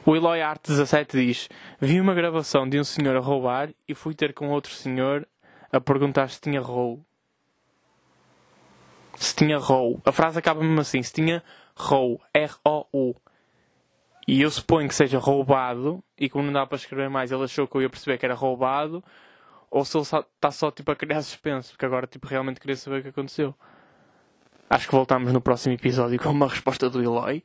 O 0.06 0.14
Eloy 0.14 0.40
Art 0.40 0.60
17 0.64 1.16
diz: 1.16 1.48
Vi 1.80 2.00
uma 2.00 2.14
gravação 2.14 2.68
de 2.68 2.78
um 2.78 2.84
senhor 2.84 3.16
a 3.16 3.20
roubar 3.20 3.70
e 3.88 3.94
fui 3.94 4.14
ter 4.14 4.32
com 4.32 4.48
outro 4.50 4.72
senhor 4.72 5.26
a 5.72 5.80
perguntar 5.80 6.30
se 6.30 6.40
tinha 6.40 6.60
roll. 6.60 7.04
Se 9.16 9.34
tinha 9.34 9.58
roll. 9.58 10.00
A 10.04 10.12
frase 10.12 10.38
acaba 10.38 10.60
mesmo 10.60 10.80
assim: 10.80 11.02
se 11.02 11.12
tinha 11.12 11.42
roll. 11.74 12.20
R-O-U. 12.32 13.16
E 14.28 14.40
eu 14.42 14.50
suponho 14.50 14.88
que 14.88 14.94
seja 14.94 15.18
roubado 15.18 16.04
e 16.16 16.28
como 16.28 16.44
não 16.44 16.52
dá 16.52 16.66
para 16.66 16.76
escrever 16.76 17.08
mais, 17.08 17.32
ele 17.32 17.44
achou 17.44 17.66
que 17.66 17.74
eu 17.76 17.82
ia 17.82 17.90
perceber 17.90 18.18
que 18.18 18.26
era 18.26 18.34
roubado 18.34 19.02
ou 19.70 19.84
se 19.84 19.96
ele 19.96 20.02
está 20.02 20.50
só 20.50 20.70
tipo 20.70 20.90
a 20.90 20.96
criar 20.96 21.20
suspense, 21.22 21.70
porque 21.70 21.86
agora 21.86 22.06
tipo 22.06 22.26
realmente 22.26 22.60
queria 22.60 22.76
saber 22.76 23.00
o 23.00 23.02
que 23.02 23.08
aconteceu. 23.08 23.54
Acho 24.70 24.86
que 24.86 24.94
voltamos 24.94 25.32
no 25.32 25.40
próximo 25.40 25.74
episódio 25.74 26.18
com 26.18 26.28
uma 26.28 26.46
resposta 26.46 26.90
do 26.90 27.02
Eloy. 27.02 27.42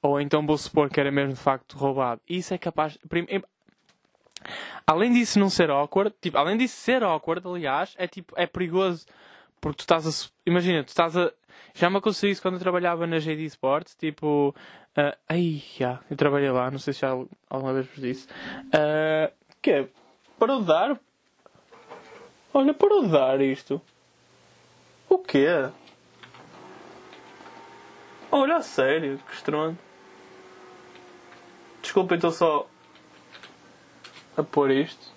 Ou 0.00 0.20
então 0.20 0.44
vou 0.44 0.58
supor 0.58 0.90
que 0.90 0.98
era 1.00 1.10
mesmo 1.10 1.32
de 1.32 1.40
facto 1.40 1.76
roubado. 1.76 2.20
Isso 2.28 2.52
é 2.52 2.58
capaz. 2.58 2.98
Além 4.86 5.12
disso 5.12 5.38
não 5.38 5.48
ser 5.48 5.70
awkward, 5.70 6.14
tipo, 6.20 6.36
além 6.36 6.56
disso 6.56 6.76
ser 6.76 7.02
awkward, 7.04 7.46
aliás, 7.46 7.94
é 7.96 8.06
tipo, 8.06 8.34
é 8.36 8.46
perigoso. 8.46 9.06
Porque 9.60 9.76
tu 9.76 9.80
estás 9.80 10.06
a. 10.06 10.30
Imagina, 10.44 10.82
tu 10.82 10.88
estás 10.88 11.16
a. 11.16 11.32
Já 11.74 11.88
me 11.88 11.98
aconteceu 11.98 12.30
isso 12.30 12.42
quando 12.42 12.54
eu 12.54 12.60
trabalhava 12.60 13.06
na 13.06 13.18
JD 13.18 13.44
Sports, 13.44 13.94
tipo. 13.94 14.54
Uh, 14.96 15.16
ai, 15.28 15.62
já, 15.78 16.00
eu 16.10 16.16
trabalhei 16.16 16.50
lá, 16.50 16.70
não 16.70 16.78
sei 16.78 16.92
se 16.92 17.00
já 17.00 17.10
alguma 17.48 17.72
vez 17.72 17.86
vos 17.86 18.00
disse. 18.00 18.26
Uh, 18.66 19.32
que 19.62 19.70
é? 19.70 19.88
Para 20.38 20.58
dar? 20.58 21.00
Olha, 22.54 22.74
para 22.74 22.94
o 22.94 23.08
dar 23.08 23.40
isto. 23.40 23.80
O 25.08 25.18
quê? 25.18 25.46
Olha, 28.30 28.56
a 28.56 28.62
sério, 28.62 29.18
que 29.26 29.34
estranho. 29.34 29.78
Desculpa, 31.82 32.14
estou 32.14 32.30
só 32.30 32.66
a 34.36 34.42
pôr 34.42 34.70
isto. 34.70 35.12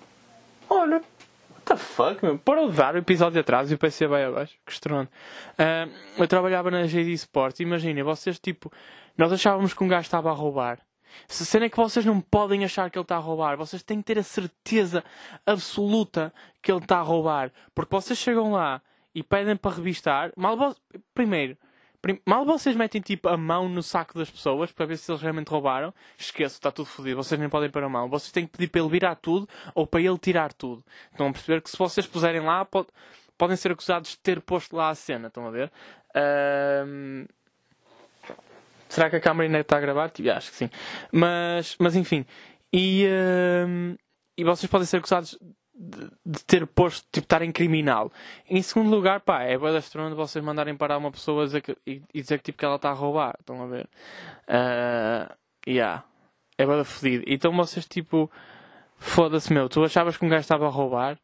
Olha, 0.68 0.96
what 0.96 1.64
the 1.64 1.76
fuck, 1.76 2.22
meu? 2.22 2.38
Parou 2.38 2.70
de 2.70 2.76
dar 2.76 2.94
o 2.94 2.98
episódio 2.98 3.40
atrás 3.40 3.70
e 3.70 3.74
o 3.74 3.78
PC 3.78 4.06
vai 4.06 4.24
abaixo. 4.24 4.54
Que 4.64 4.72
estrondo. 4.72 5.08
Uh, 5.52 5.92
eu 6.18 6.28
trabalhava 6.28 6.70
na 6.70 6.86
GD 6.86 7.12
Sports. 7.12 7.60
Imaginem, 7.60 8.02
vocês, 8.02 8.38
tipo, 8.38 8.72
nós 9.16 9.32
achávamos 9.32 9.72
que 9.72 9.84
um 9.84 9.88
gajo 9.88 10.06
estava 10.06 10.30
a 10.30 10.34
roubar. 10.34 10.78
Se 11.28 11.42
a 11.42 11.46
cena 11.46 11.66
é 11.66 11.68
que 11.68 11.76
vocês 11.76 12.04
não 12.04 12.20
podem 12.20 12.64
achar 12.64 12.90
que 12.90 12.98
ele 12.98 13.04
está 13.04 13.16
a 13.16 13.20
roubar, 13.20 13.56
vocês 13.56 13.82
têm 13.82 13.98
que 13.98 14.04
ter 14.04 14.18
a 14.18 14.22
certeza 14.22 15.04
absoluta 15.44 16.32
que 16.62 16.70
ele 16.70 16.80
está 16.80 16.98
a 16.98 17.02
roubar. 17.02 17.52
Porque 17.74 17.94
vocês 17.94 18.18
chegam 18.18 18.52
lá 18.52 18.80
e 19.14 19.22
pedem 19.22 19.56
para 19.56 19.76
revistar. 19.76 20.32
Mal, 20.36 20.76
primeiro, 21.14 21.56
Mal 22.24 22.44
vocês 22.44 22.76
metem 22.76 23.00
tipo 23.00 23.28
a 23.28 23.36
mão 23.36 23.68
no 23.68 23.82
saco 23.82 24.16
das 24.16 24.30
pessoas 24.30 24.70
para 24.70 24.86
ver 24.86 24.96
se 24.96 25.10
eles 25.10 25.20
realmente 25.20 25.48
roubaram, 25.48 25.92
esqueço, 26.16 26.54
está 26.54 26.70
tudo 26.70 26.86
fodido. 26.86 27.16
Vocês 27.16 27.40
nem 27.40 27.48
podem 27.48 27.70
pôr 27.70 27.82
a 27.82 27.88
mão. 27.88 28.08
Vocês 28.08 28.30
têm 28.30 28.46
que 28.46 28.52
pedir 28.52 28.68
para 28.68 28.80
ele 28.80 28.90
virar 28.90 29.16
tudo 29.16 29.48
ou 29.74 29.86
para 29.86 30.00
ele 30.00 30.18
tirar 30.18 30.52
tudo. 30.52 30.84
Estão 31.10 31.28
a 31.28 31.32
perceber 31.32 31.60
que 31.62 31.70
se 31.70 31.76
vocês 31.76 32.06
puserem 32.06 32.42
lá, 32.42 32.64
pode, 32.64 32.88
podem 33.36 33.56
ser 33.56 33.72
acusados 33.72 34.10
de 34.10 34.18
ter 34.18 34.40
posto 34.40 34.76
lá 34.76 34.90
a 34.90 34.94
cena. 34.94 35.28
Estão 35.28 35.46
a 35.46 35.50
ver? 35.50 35.72
Um... 36.86 37.26
Será 38.88 39.10
que 39.10 39.16
a 39.16 39.20
câmera 39.20 39.48
ainda 39.48 39.60
está 39.60 39.76
a 39.76 39.80
gravar? 39.80 40.10
Tipo, 40.10 40.30
acho 40.30 40.50
que 40.50 40.56
sim. 40.56 40.70
Mas, 41.12 41.76
mas 41.78 41.96
enfim. 41.96 42.24
E, 42.72 43.06
um... 43.66 43.96
e 44.36 44.44
vocês 44.44 44.70
podem 44.70 44.86
ser 44.86 44.98
acusados 44.98 45.38
de, 45.74 46.10
de, 46.24 46.44
ter 46.44 46.66
posto, 46.66 47.06
tipo, 47.12 47.24
estar 47.24 47.42
em 47.42 47.52
criminal. 47.52 48.10
Em 48.48 48.62
segundo 48.62 48.90
lugar, 48.90 49.20
pá, 49.20 49.42
é 49.42 49.58
boa 49.58 49.72
da 49.72 49.80
de 49.80 50.14
vocês 50.14 50.44
mandarem 50.44 50.76
parar 50.76 50.96
uma 50.96 51.10
pessoa 51.10 51.44
dizer 51.44 51.60
que, 51.60 51.76
e, 51.86 52.02
e, 52.14 52.22
dizer 52.22 52.38
que, 52.38 52.44
tipo, 52.44 52.58
que 52.58 52.64
ela 52.64 52.76
está 52.76 52.90
a 52.90 52.94
roubar. 52.94 53.36
Estão 53.38 53.62
a 53.62 53.66
ver? 53.66 53.88
Uh, 54.48 55.34
yeah. 55.68 56.04
É 56.58 56.64
boa 56.64 56.84
fodido. 56.84 57.24
Então 57.26 57.54
vocês, 57.54 57.86
tipo, 57.86 58.30
foda-se, 58.96 59.52
meu, 59.52 59.68
tu 59.68 59.84
achavas 59.84 60.16
que 60.16 60.24
um 60.24 60.28
gajo 60.28 60.40
estava 60.40 60.66
a 60.66 60.70
roubar 60.70 61.18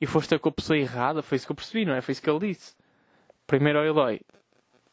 e 0.00 0.06
foste 0.06 0.38
com 0.38 0.48
a 0.48 0.52
pessoa 0.52 0.78
errada? 0.78 1.22
Foi 1.22 1.36
isso 1.36 1.46
que 1.46 1.52
eu 1.52 1.56
percebi, 1.56 1.84
não 1.84 1.94
é? 1.94 2.00
Foi 2.00 2.12
isso 2.12 2.22
que 2.22 2.30
ele 2.30 2.48
disse. 2.48 2.74
Primeiro 3.46 3.78
ao 3.78 3.84
Eloy. 3.84 4.20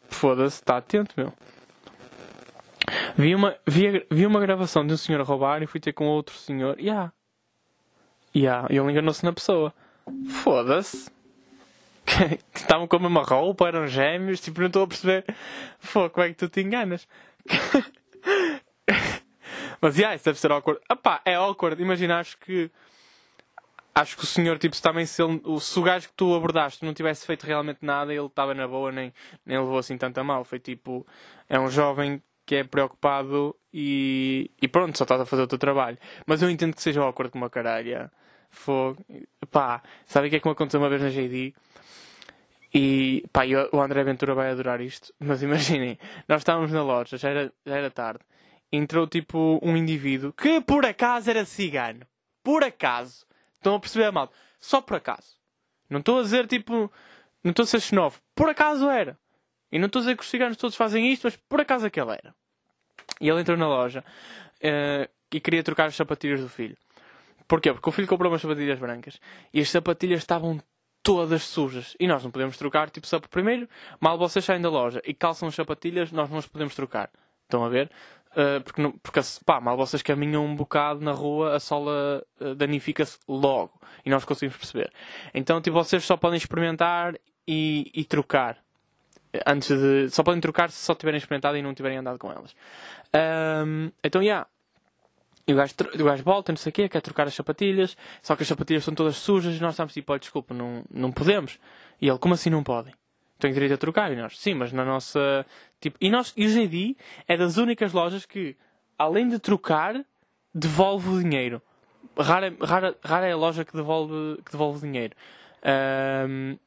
Foda-se, 0.10 0.58
está 0.62 0.78
atento, 0.78 1.14
meu. 1.18 1.34
Vi 3.18 3.34
uma, 3.34 3.56
vi, 3.66 4.06
vi 4.10 4.26
uma 4.26 4.40
gravação 4.40 4.86
de 4.86 4.94
um 4.94 4.98
senhor 4.98 5.22
a 5.22 5.24
roubar 5.24 5.64
e 5.64 5.68
fui 5.68 5.80
ter 5.80 5.94
com 5.94 6.06
outro 6.08 6.36
senhor. 6.36 6.80
Yeah. 6.80 7.12
Yeah, 8.36 8.68
e 8.70 8.78
ele 8.78 8.92
enganou-se 8.92 9.24
na 9.24 9.32
pessoa. 9.32 9.74
Foda-se. 10.44 11.10
Estavam 12.54 12.88
com 12.88 12.98
a 12.98 13.00
mesma 13.00 13.24
roupa, 13.24 13.68
eram 13.68 13.88
gêmeos, 13.88 14.42
tipo, 14.42 14.60
não 14.60 14.68
estou 14.68 14.84
a 14.84 14.88
perceber. 14.88 15.26
Pô, 15.92 16.10
como 16.10 16.26
é 16.26 16.30
que 16.30 16.36
tu 16.36 16.50
te 16.50 16.62
enganas? 16.62 17.08
Mas, 19.82 19.98
yeah, 19.98 20.16
isso 20.16 20.26
deve 20.26 20.40
ser 20.40 20.52
awkward. 20.52 20.82
Epá, 20.90 21.22
é 21.26 21.36
awkward. 21.36 21.82
Imagina, 21.82 22.20
acho 22.20 22.38
que. 22.38 22.70
Acho 23.94 24.18
que 24.18 24.24
o 24.24 24.28
senhor, 24.28 24.58
tipo, 24.60 24.76
também 24.82 25.06
se, 25.06 25.24
ele, 25.24 25.42
se 25.62 25.80
o 25.80 25.82
gajo 25.82 26.10
que 26.10 26.14
tu 26.16 26.36
abordaste 26.36 26.84
não 26.84 26.94
tivesse 26.94 27.26
feito 27.26 27.46
realmente 27.46 27.80
nada, 27.82 28.14
ele 28.14 28.26
estava 28.26 28.54
na 28.54 28.68
boa, 28.68 28.92
nem, 28.92 29.14
nem 29.46 29.58
levou 29.58 29.78
assim 29.78 29.98
tanto 29.98 30.18
a 30.18 30.24
mal. 30.24 30.44
Foi 30.44 30.60
tipo. 30.60 31.08
É 31.48 31.58
um 31.58 31.70
jovem 31.70 32.22
que 32.46 32.56
é 32.56 32.64
preocupado 32.64 33.56
e, 33.74 34.52
e 34.62 34.68
pronto, 34.68 34.98
só 34.98 35.04
estás 35.04 35.20
a 35.22 35.26
fazer 35.26 35.44
o 35.44 35.48
teu 35.48 35.58
trabalho. 35.58 35.98
Mas 36.26 36.42
eu 36.42 36.50
entendo 36.50 36.76
que 36.76 36.82
seja 36.82 37.02
awkward 37.02 37.32
como 37.32 37.44
uma 37.44 37.50
caralho. 37.50 38.10
Fogo. 38.50 39.04
Pá, 39.52 39.82
sabe 40.06 40.28
o 40.28 40.30
que 40.30 40.38
é 40.38 40.40
que 40.40 40.48
me 40.48 40.54
aconteceu 40.54 40.80
uma 40.80 40.90
vez 40.90 41.02
na 41.02 41.10
JD? 41.10 41.54
E 42.74 43.26
pá, 43.32 43.48
eu, 43.48 43.70
o 43.72 43.82
André 43.82 44.04
Ventura 44.04 44.34
vai 44.36 44.52
adorar 44.52 44.82
isto. 44.82 45.14
Mas 45.20 45.42
imaginem, 45.42 45.98
nós 46.28 46.42
estávamos 46.42 46.72
na 46.72 46.84
loja, 46.84 47.18
já 47.18 47.30
era, 47.30 47.54
já 47.66 47.76
era 47.78 47.90
tarde. 47.90 48.20
Entrou 48.72 49.08
tipo 49.08 49.60
um 49.64 49.76
indivíduo 49.78 50.34
que 50.34 50.62
por 50.62 50.86
acaso 50.86 51.30
era 51.30 51.46
cigano. 51.46 52.06
Por 52.44 52.64
acaso. 52.64 53.26
Estão 53.56 53.76
a 53.76 53.80
perceber 53.80 54.12
mal? 54.12 54.32
Só 54.60 54.82
por 54.82 54.98
acaso. 54.98 55.40
Não 55.90 56.00
estou 56.00 56.20
a 56.20 56.24
dizer 56.24 56.48
tipo. 56.48 56.92
Não 57.44 57.52
estou 57.52 57.64
a 57.64 57.68
ser 57.68 57.80
xenófobo. 57.80 58.24
Por 58.36 58.50
acaso 58.50 58.90
era. 58.90 59.18
E 59.76 59.78
não 59.78 59.88
estou 59.88 60.00
a 60.00 60.04
dizer 60.04 60.16
que 60.16 60.24
os 60.24 60.30
ciganos 60.30 60.56
todos 60.56 60.78
fazem 60.78 61.12
isto, 61.12 61.26
mas 61.26 61.36
por 61.36 61.60
acaso 61.60 61.86
aquele 61.86 62.12
era. 62.12 62.34
E 63.20 63.28
ele 63.28 63.42
entrou 63.42 63.58
na 63.58 63.68
loja 63.68 64.06
uh, 64.64 65.12
e 65.30 65.38
queria 65.42 65.62
trocar 65.64 65.88
as 65.88 65.96
sapatilhas 65.98 66.40
do 66.40 66.48
filho. 66.48 66.78
Porquê? 67.46 67.74
Porque 67.74 67.90
o 67.90 67.92
filho 67.92 68.08
comprou 68.08 68.32
umas 68.32 68.42
sapatilhas 68.42 68.80
brancas 68.80 69.20
e 69.54 69.60
as 69.60 69.70
sapatilhas 69.70 70.20
estavam 70.20 70.62
todas 71.04 71.44
sujas. 71.44 71.94
E 72.00 72.08
nós 72.08 72.24
não 72.24 72.32
podemos 72.32 72.56
trocar, 72.56 72.90
tipo, 72.90 73.06
só 73.06 73.20
primeiro, 73.20 73.68
mal 74.00 74.18
vocês 74.18 74.46
saem 74.46 74.62
da 74.62 74.70
loja 74.70 75.02
e 75.06 75.14
calçam 75.14 75.50
as 75.50 75.56
sapatilhas, 75.56 76.10
nós 76.10 76.30
não 76.30 76.38
as 76.38 76.48
podemos 76.48 76.74
trocar. 76.74 77.10
Estão 77.44 77.66
a 77.66 77.68
ver? 77.68 77.92
Uh, 78.32 78.64
porque, 78.64 78.82
não, 78.82 78.94
porque 78.94 79.20
pá, 79.46 79.60
mal 79.60 79.76
vocês 79.76 80.02
caminham 80.02 80.46
um 80.46 80.56
bocado 80.56 81.02
na 81.02 81.12
rua, 81.12 81.54
a 81.54 81.60
sola 81.60 82.26
uh, 82.40 82.56
danifica-se 82.56 83.20
logo. 83.28 83.74
E 84.06 84.10
nós 84.10 84.24
conseguimos 84.24 84.56
perceber. 84.56 84.90
Então, 85.34 85.60
tipo, 85.60 85.74
vocês 85.74 86.02
só 86.06 86.16
podem 86.16 86.38
experimentar 86.38 87.14
e, 87.46 87.92
e 87.94 88.06
trocar. 88.06 88.65
Antes 89.46 89.70
de. 89.70 90.10
Só 90.10 90.24
podem 90.24 90.42
trocar 90.42 90.70
se 90.70 90.84
só 90.84 90.94
tiverem 90.96 91.18
experimentado 91.18 91.58
e 91.58 91.62
não 91.62 91.74
tiverem 91.74 91.98
andado 91.98 92.20
com 92.20 92.32
elas. 92.32 92.56
Um, 93.66 93.92
então, 94.04 94.22
já. 94.22 94.26
Yeah, 94.26 94.48
e 95.48 95.54
o 95.54 95.56
gajo, 95.56 95.76
o 96.00 96.04
gajo 96.04 96.24
volta, 96.24 96.52
não 96.52 96.58
sei 96.58 96.72
o 96.72 96.74
quê, 96.74 96.90
quer 96.90 97.02
trocar 97.02 97.28
as 97.28 97.36
sapatilhas, 97.36 97.96
só 98.22 98.36
que 98.36 98.42
as 98.42 98.48
sapatilhas 98.48 98.82
estão 98.82 98.96
todas 98.96 99.16
sujas 99.16 99.56
e 99.56 99.62
nós 99.62 99.74
estamos 99.74 99.94
tipo, 99.94 100.12
oh, 100.12 100.18
desculpa, 100.18 100.56
não, 100.56 100.84
não 100.90 101.12
podemos. 101.12 101.60
E 102.02 102.08
ele, 102.08 102.18
como 102.18 102.34
assim 102.34 102.50
não 102.50 102.64
podem? 102.64 102.94
Tem 103.38 103.54
direito 103.54 103.76
a 103.76 103.78
trocar? 103.78 104.12
E 104.12 104.16
nós, 104.16 104.40
sim, 104.40 104.56
mas 104.56 104.72
na 104.72 104.84
nossa. 104.84 105.46
Tipo, 105.80 105.98
e, 106.02 106.10
nós, 106.10 106.34
e 106.36 106.48
o 106.48 106.50
GD 106.50 106.98
é 107.28 107.38
das 107.38 107.58
únicas 107.58 107.94
lojas 107.94 108.26
que, 108.26 108.56
além 108.98 109.28
de 109.28 109.38
trocar, 109.38 110.04
devolve 110.54 111.10
o 111.10 111.22
dinheiro. 111.22 111.62
Rara, 112.18 112.56
rara, 112.62 112.98
rara 113.04 113.28
é 113.28 113.34
a 113.34 113.38
loja 113.38 113.64
que 113.64 113.74
devolve, 113.74 114.42
que 114.44 114.52
devolve 114.52 114.80
dinheiro. 114.80 115.16
Um, 116.28 116.58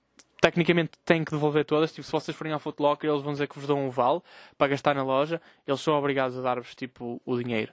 tecnicamente 0.40 0.92
tem 1.04 1.24
que 1.24 1.30
devolver 1.30 1.64
todas. 1.64 1.92
Tipo, 1.92 2.04
se 2.04 2.12
vocês 2.12 2.36
forem 2.36 2.52
ao 2.52 2.58
Footlocker, 2.58 3.10
eles 3.10 3.22
vão 3.22 3.32
dizer 3.32 3.48
que 3.48 3.58
vos 3.58 3.66
dão 3.66 3.86
um 3.86 3.90
vale 3.90 4.20
para 4.56 4.68
gastar 4.68 4.94
na 4.94 5.02
loja. 5.02 5.40
Eles 5.66 5.80
são 5.80 5.94
obrigados 5.94 6.38
a 6.38 6.42
dar-vos 6.42 6.74
tipo, 6.74 7.20
o 7.24 7.36
dinheiro. 7.36 7.72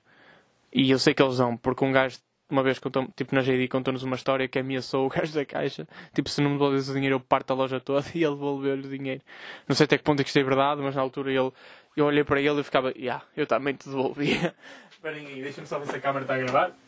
E 0.74 0.92
eu 0.92 1.00
sei 1.00 1.14
que 1.14 1.24
eles 1.24 1.38
vão, 1.38 1.56
porque 1.56 1.86
um 1.86 1.92
gajo, 1.92 2.18
uma 2.50 2.62
vez, 2.62 2.80
contou, 2.80 3.08
tipo 3.16 3.34
na 3.34 3.42
JD, 3.42 3.68
contou-nos 3.70 4.04
uma 4.04 4.16
história 4.16 4.48
que 4.48 4.60
ameaçou 4.60 5.06
o 5.06 5.10
gajo 5.10 5.34
da 5.34 5.46
caixa. 5.46 5.88
Tipo, 6.14 6.30
se 6.30 6.42
não 6.42 6.50
me 6.50 6.58
devolves 6.58 6.90
o 6.90 6.94
dinheiro, 6.94 7.16
eu 7.16 7.20
parto 7.20 7.52
a 7.52 7.56
loja 7.56 7.80
toda 7.80 8.06
e 8.14 8.24
ele 8.24 8.34
devolveu-lhe 8.34 8.86
o 8.86 8.90
dinheiro. 8.90 9.22
Não 9.68 9.76
sei 9.76 9.86
até 9.86 9.98
que 9.98 10.04
ponto 10.04 10.20
é 10.20 10.24
que 10.24 10.30
isto 10.30 10.40
é 10.40 10.44
verdade, 10.44 10.82
mas 10.82 10.96
na 10.96 11.02
altura 11.02 11.32
ele, 11.32 11.52
eu 11.96 12.06
olhei 12.06 12.24
para 12.24 12.42
ele 12.42 12.60
e 12.60 12.64
ficava, 12.64 12.92
yeah, 12.92 13.24
eu 13.38 13.48
também 13.48 13.74
te 13.74 13.88
devolvia. 13.88 14.54
Esperem 14.92 15.28
aí, 15.28 15.42
deixa-me 15.42 15.68
só 15.68 15.80
ver 15.80 15.88
se 15.88 15.96
a 15.96 16.00
câmera 16.02 16.24
está 16.24 16.36
a 16.36 16.40
gravar. 16.40 16.85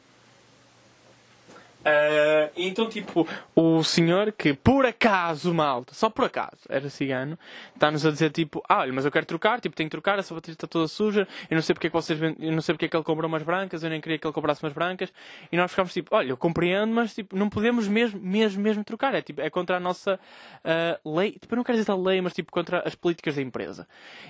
Uh, 1.88 2.52
então, 2.58 2.89
tipo, 2.89 3.26
o 3.56 3.82
senhor 3.82 4.34
que 4.34 4.54
por 4.54 4.86
acaso, 4.86 5.54
malta, 5.54 5.93
só 5.93 6.10
por 6.10 6.26
acaso, 6.26 6.58
era 6.67 6.89
cigano, 6.89 7.39
está-nos 7.73 8.06
a 8.06 8.12
dizer, 8.12 8.30
tipo, 8.30 8.62
ah, 8.67 8.80
olha, 8.80 8.91
mas 8.91 9.06
eu 9.06 9.12
quero 9.12 9.26
trocar, 9.26 9.62
tipo, 9.62 9.73
tenho 9.73 9.88
que 9.88 9.91
trocar, 9.91 10.19
a 10.19 10.23
sapatilha 10.23 10.54
está 10.54 10.67
toda 10.67 10.86
suja, 10.89 11.26
eu 11.50 11.56
não 11.56 11.62
sei 11.62 11.73
porque 11.73 11.88
é 11.88 11.89
que 11.89 11.93
vocês 11.93 12.21
eu 12.21 12.52
não 12.52 12.62
sei 12.62 12.76
porque 12.76 12.86
é 12.86 12.89
que 12.89 12.97
ele 12.97 13.06
comprou 13.06 13.30
umas 13.30 13.41
brancas, 13.41 13.84
eu 13.84 13.89
nem 13.89 14.02
queria 14.02 14.17
que 14.17 14.28
ele 14.28 14.34
comprasse 14.34 14.62
umas 14.62 14.73
brancas, 14.73 15.13
e 15.50 15.56
nós 15.56 15.71
ficámos 15.71 15.93
tipo, 15.93 16.13
olha, 16.13 16.32
eu 16.32 16.36
compreendo, 16.36 16.93
mas 16.93 17.15
tipo, 17.15 17.38
não 17.38 17.50
podemos 17.50 17.88
mesmo, 17.88 18.19
mesmo, 18.19 18.62
mesmo 18.62 18.84
trocar, 18.84 19.15
é 19.15 19.21
tipo, 19.21 19.39
é 19.39 19.50
contra 19.50 19.78
a 19.78 19.80
nossa 19.80 20.19
uh, 20.65 21.17
lei, 21.17 21.32
tipo, 21.39 21.54
eu 21.54 21.56
não 21.56 21.63
quero 21.63 21.78
dizer 21.78 21.89
a 21.89 21.95
lei, 21.95 22.19
mas 22.19 22.34
tipo, 22.34 22.52
contra 22.52 22.86
as 22.86 22.95
políticas 22.95 23.36
da 23.36 23.41
empresa. 23.41 23.88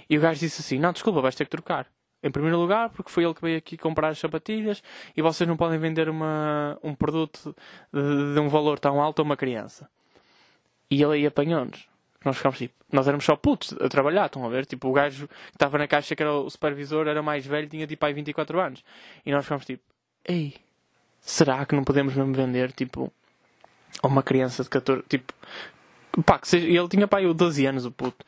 E 0.08 0.16
o 0.16 0.22
gajo 0.22 0.40
disse 0.40 0.62
assim, 0.62 0.78
não, 0.78 0.94
desculpa, 0.94 1.22
vais 1.22 1.34
ter 1.34 1.46
que 1.46 1.52
trocar. 1.52 1.88
Em 2.22 2.32
primeiro 2.32 2.58
lugar, 2.58 2.90
porque 2.90 3.12
foi 3.12 3.24
ele 3.24 3.34
que 3.34 3.42
veio 3.42 3.58
aqui 3.58 3.78
comprar 3.78 4.10
as 4.10 4.18
sapatilhas 4.18 4.82
e 5.16 5.22
vocês 5.22 5.48
não 5.48 5.56
podem 5.56 5.78
vender 5.78 6.10
uma, 6.10 6.78
um 6.84 6.96
produto 6.96 7.56
de, 7.94 8.34
de 8.34 8.40
um 8.40 8.50
valor 8.50 8.80
tão 8.80 9.02
alto 9.02 9.22
a 9.22 9.24
uma 9.24 9.38
criança. 9.38 9.88
E 10.90 11.02
ele 11.02 11.14
aí 11.14 11.26
apanhou-nos. 11.28 11.88
Nós 12.26 12.38
ficámos 12.38 12.58
tipo, 12.58 12.74
nós 12.92 13.08
éramos 13.08 13.24
só 13.24 13.36
putos 13.36 13.74
a 13.80 13.88
trabalhar, 13.88 14.26
estão 14.26 14.46
a 14.46 14.50
ver? 14.50 14.66
Tipo, 14.66 14.90
o 14.90 14.94
gajo 14.94 15.28
que 15.28 15.56
estava 15.56 15.78
na 15.78 15.88
caixa, 15.88 16.16
que 16.16 16.24
era 16.24 16.34
o 16.34 16.50
supervisor, 16.50 17.08
era 17.08 17.22
mais 17.22 17.46
velho, 17.46 17.68
tinha 17.68 17.86
tipo 17.86 18.06
aí 18.06 18.14
24 18.14 18.60
anos. 18.60 18.84
E 19.26 19.32
nós 19.32 19.46
ficámos 19.46 19.66
tipo, 19.66 19.84
ei, 20.26 20.56
será 21.22 21.66
que 21.66 21.76
não 21.76 21.84
podemos 21.84 22.16
mesmo 22.16 22.34
vender, 22.34 22.72
tipo, 22.72 23.12
a 24.02 24.08
uma 24.08 24.24
criança 24.24 24.64
de 24.64 24.70
14, 24.70 25.04
tipo, 25.08 25.34
pá, 26.26 26.40
que 26.40 26.48
seja, 26.48 26.68
ele 26.68 26.88
tinha 26.88 27.08
pai 27.08 27.32
12 27.32 27.66
anos, 27.66 27.86
o 27.86 27.92
puto. 27.92 28.26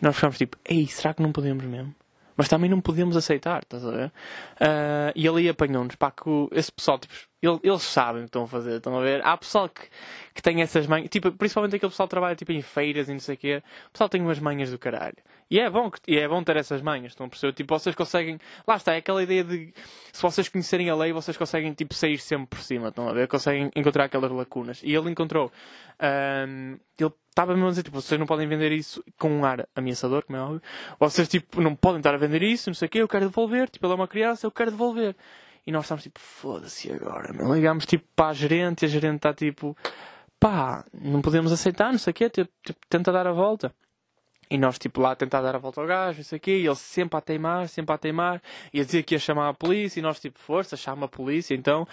E 0.00 0.04
nós 0.04 0.14
ficámos 0.14 0.38
tipo, 0.38 0.56
ei, 0.64 0.86
será 0.86 1.12
que 1.12 1.22
não 1.22 1.32
podemos 1.32 1.64
mesmo? 1.64 1.94
Mas 2.36 2.48
também 2.48 2.68
não 2.68 2.80
podemos 2.80 3.16
aceitar, 3.16 3.62
estás 3.62 3.84
a 3.84 3.90
ver? 3.90 4.06
Uh, 4.06 5.12
e 5.14 5.26
ali 5.26 5.48
apanhou-nos, 5.48 5.94
pá, 5.94 6.10
que 6.10 6.28
esse 6.52 6.70
pessoal, 6.70 6.98
tipo, 6.98 7.14
eles 7.62 7.82
sabem 7.82 8.22
o 8.22 8.24
que 8.24 8.28
estão 8.28 8.44
a 8.44 8.46
fazer, 8.46 8.76
estão 8.76 8.98
a 8.98 9.00
ver? 9.00 9.24
Há 9.24 9.36
pessoal 9.36 9.68
que, 9.68 9.82
que 10.34 10.42
tem 10.42 10.60
essas 10.60 10.86
manhas, 10.86 11.08
tipo, 11.08 11.32
principalmente 11.32 11.76
aquele 11.76 11.90
pessoal 11.90 12.06
que 12.06 12.10
trabalha 12.10 12.36
tipo, 12.36 12.52
em 12.52 12.60
feiras 12.60 13.08
e 13.08 13.12
não 13.12 13.20
sei 13.20 13.34
o 13.36 13.38
quê, 13.38 13.62
o 13.88 13.90
pessoal 13.92 14.08
tem 14.08 14.20
umas 14.20 14.38
manhas 14.38 14.70
do 14.70 14.78
caralho. 14.78 15.16
E 15.48 15.60
é 15.60 15.70
bom, 15.70 15.90
e 16.08 16.18
é 16.18 16.26
bom 16.26 16.42
ter 16.42 16.56
essas 16.56 16.82
manhas, 16.82 17.12
estão 17.12 17.26
a 17.26 17.28
perceber? 17.28 17.52
Tipo, 17.52 17.78
vocês 17.78 17.94
conseguem, 17.94 18.38
lá 18.66 18.76
está, 18.76 18.94
é 18.94 18.98
aquela 18.98 19.22
ideia 19.22 19.44
de, 19.44 19.72
se 20.12 20.20
vocês 20.20 20.48
conhecerem 20.48 20.90
a 20.90 20.96
lei, 20.96 21.12
vocês 21.12 21.36
conseguem, 21.36 21.72
tipo, 21.72 21.94
sair 21.94 22.18
sempre 22.18 22.46
por 22.46 22.60
cima, 22.60 22.88
estão 22.88 23.08
a 23.08 23.12
ver? 23.12 23.28
Conseguem 23.28 23.70
encontrar 23.76 24.04
aquelas 24.04 24.30
lacunas. 24.32 24.80
E 24.82 24.92
ele 24.92 25.08
encontrou, 25.08 25.52
um, 26.48 26.76
ele 26.98 27.12
estava 27.36 27.52
mesmo 27.52 27.66
a 27.66 27.70
dizer, 27.70 27.82
tipo, 27.82 28.00
vocês 28.00 28.18
não 28.18 28.26
podem 28.26 28.48
vender 28.48 28.72
isso 28.72 29.04
com 29.18 29.28
um 29.28 29.44
ar 29.44 29.68
ameaçador, 29.76 30.24
como 30.24 30.38
é 30.38 30.40
óbvio. 30.40 30.62
Vocês, 30.98 31.28
tipo, 31.28 31.60
não 31.60 31.76
podem 31.76 31.98
estar 31.98 32.14
a 32.14 32.16
vender 32.16 32.42
isso, 32.42 32.70
não 32.70 32.74
sei 32.74 32.86
o 32.86 32.88
quê, 32.88 32.98
eu 33.02 33.08
quero 33.08 33.26
devolver. 33.26 33.68
Tipo, 33.68 33.84
ele 33.86 33.92
é 33.92 33.96
uma 33.96 34.08
criança, 34.08 34.46
eu 34.46 34.50
quero 34.50 34.70
devolver. 34.70 35.14
E 35.66 35.70
nós 35.70 35.84
estamos 35.84 36.02
tipo, 36.02 36.18
foda-se 36.18 36.90
agora, 36.90 37.32
meu. 37.34 37.52
Ligámos 37.54 37.84
tipo 37.84 38.06
para 38.16 38.28
a 38.28 38.32
gerente 38.32 38.82
e 38.82 38.86
a 38.86 38.88
gerente 38.88 39.16
está 39.16 39.34
tipo, 39.34 39.76
pá, 40.40 40.84
não 40.94 41.20
podemos 41.20 41.52
aceitar, 41.52 41.92
não 41.92 41.98
sei 41.98 42.12
o 42.12 42.14
quê, 42.14 42.30
tipo, 42.30 42.50
tipo, 42.64 42.78
tenta 42.88 43.12
dar 43.12 43.26
a 43.26 43.32
volta. 43.32 43.74
E 44.48 44.56
nós, 44.56 44.78
tipo, 44.78 45.00
lá 45.00 45.10
a 45.10 45.16
tentar 45.16 45.42
dar 45.42 45.56
a 45.56 45.58
volta 45.58 45.80
ao 45.80 45.86
gajo, 45.86 46.18
não 46.18 46.24
sei 46.24 46.38
o 46.38 46.40
quê, 46.40 46.58
e 46.58 46.66
ele 46.66 46.76
sempre 46.76 47.18
a 47.18 47.20
teimar, 47.20 47.68
sempre 47.68 47.94
a 47.94 47.98
teimar, 47.98 48.40
e 48.72 48.80
a 48.80 48.84
dizer 48.84 49.02
que 49.02 49.14
ia 49.14 49.18
chamar 49.18 49.48
a 49.48 49.54
polícia, 49.54 49.98
e 49.98 50.02
nós, 50.02 50.20
tipo, 50.20 50.38
força, 50.38 50.76
chama 50.76 51.06
a 51.06 51.08
polícia, 51.08 51.54
então. 51.54 51.86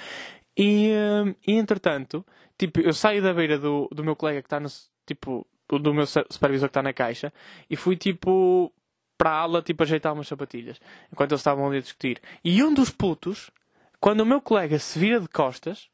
E, 0.56 0.92
hum, 1.26 1.36
e 1.48 1.54
entretanto, 1.54 2.24
tipo, 2.58 2.80
eu 2.80 2.94
saio 2.94 3.22
da 3.24 3.34
beira 3.34 3.58
do, 3.58 3.90
do 3.92 4.04
meu 4.04 4.16
colega 4.16 4.42
que 4.42 4.46
está 4.46 4.60
no, 4.60 4.70
tipo, 5.06 5.46
do 5.68 5.94
meu 5.94 6.06
supervisor 6.06 6.70
que 6.70 6.72
está 6.72 6.84
na 6.84 6.94
caixa, 6.94 7.34
e 7.70 7.76
fui, 7.76 7.96
tipo, 7.96 8.72
para 9.18 9.32
a 9.32 9.40
ala, 9.40 9.62
tipo, 9.62 9.84
ajeitar 9.84 10.14
umas 10.14 10.28
sapatilhas, 10.28 10.80
enquanto 11.12 11.32
eles 11.32 11.42
estavam 11.42 11.68
ali 11.68 11.78
a 11.78 11.82
discutir. 11.82 12.22
E 12.44 12.64
um 12.64 12.74
dos 12.74 12.90
putos, 12.90 13.52
quando 14.00 14.22
o 14.22 14.26
meu 14.26 14.42
colega 14.42 14.78
se 14.80 15.00
vira 15.00 15.20
de 15.20 15.28
costas, 15.28 15.90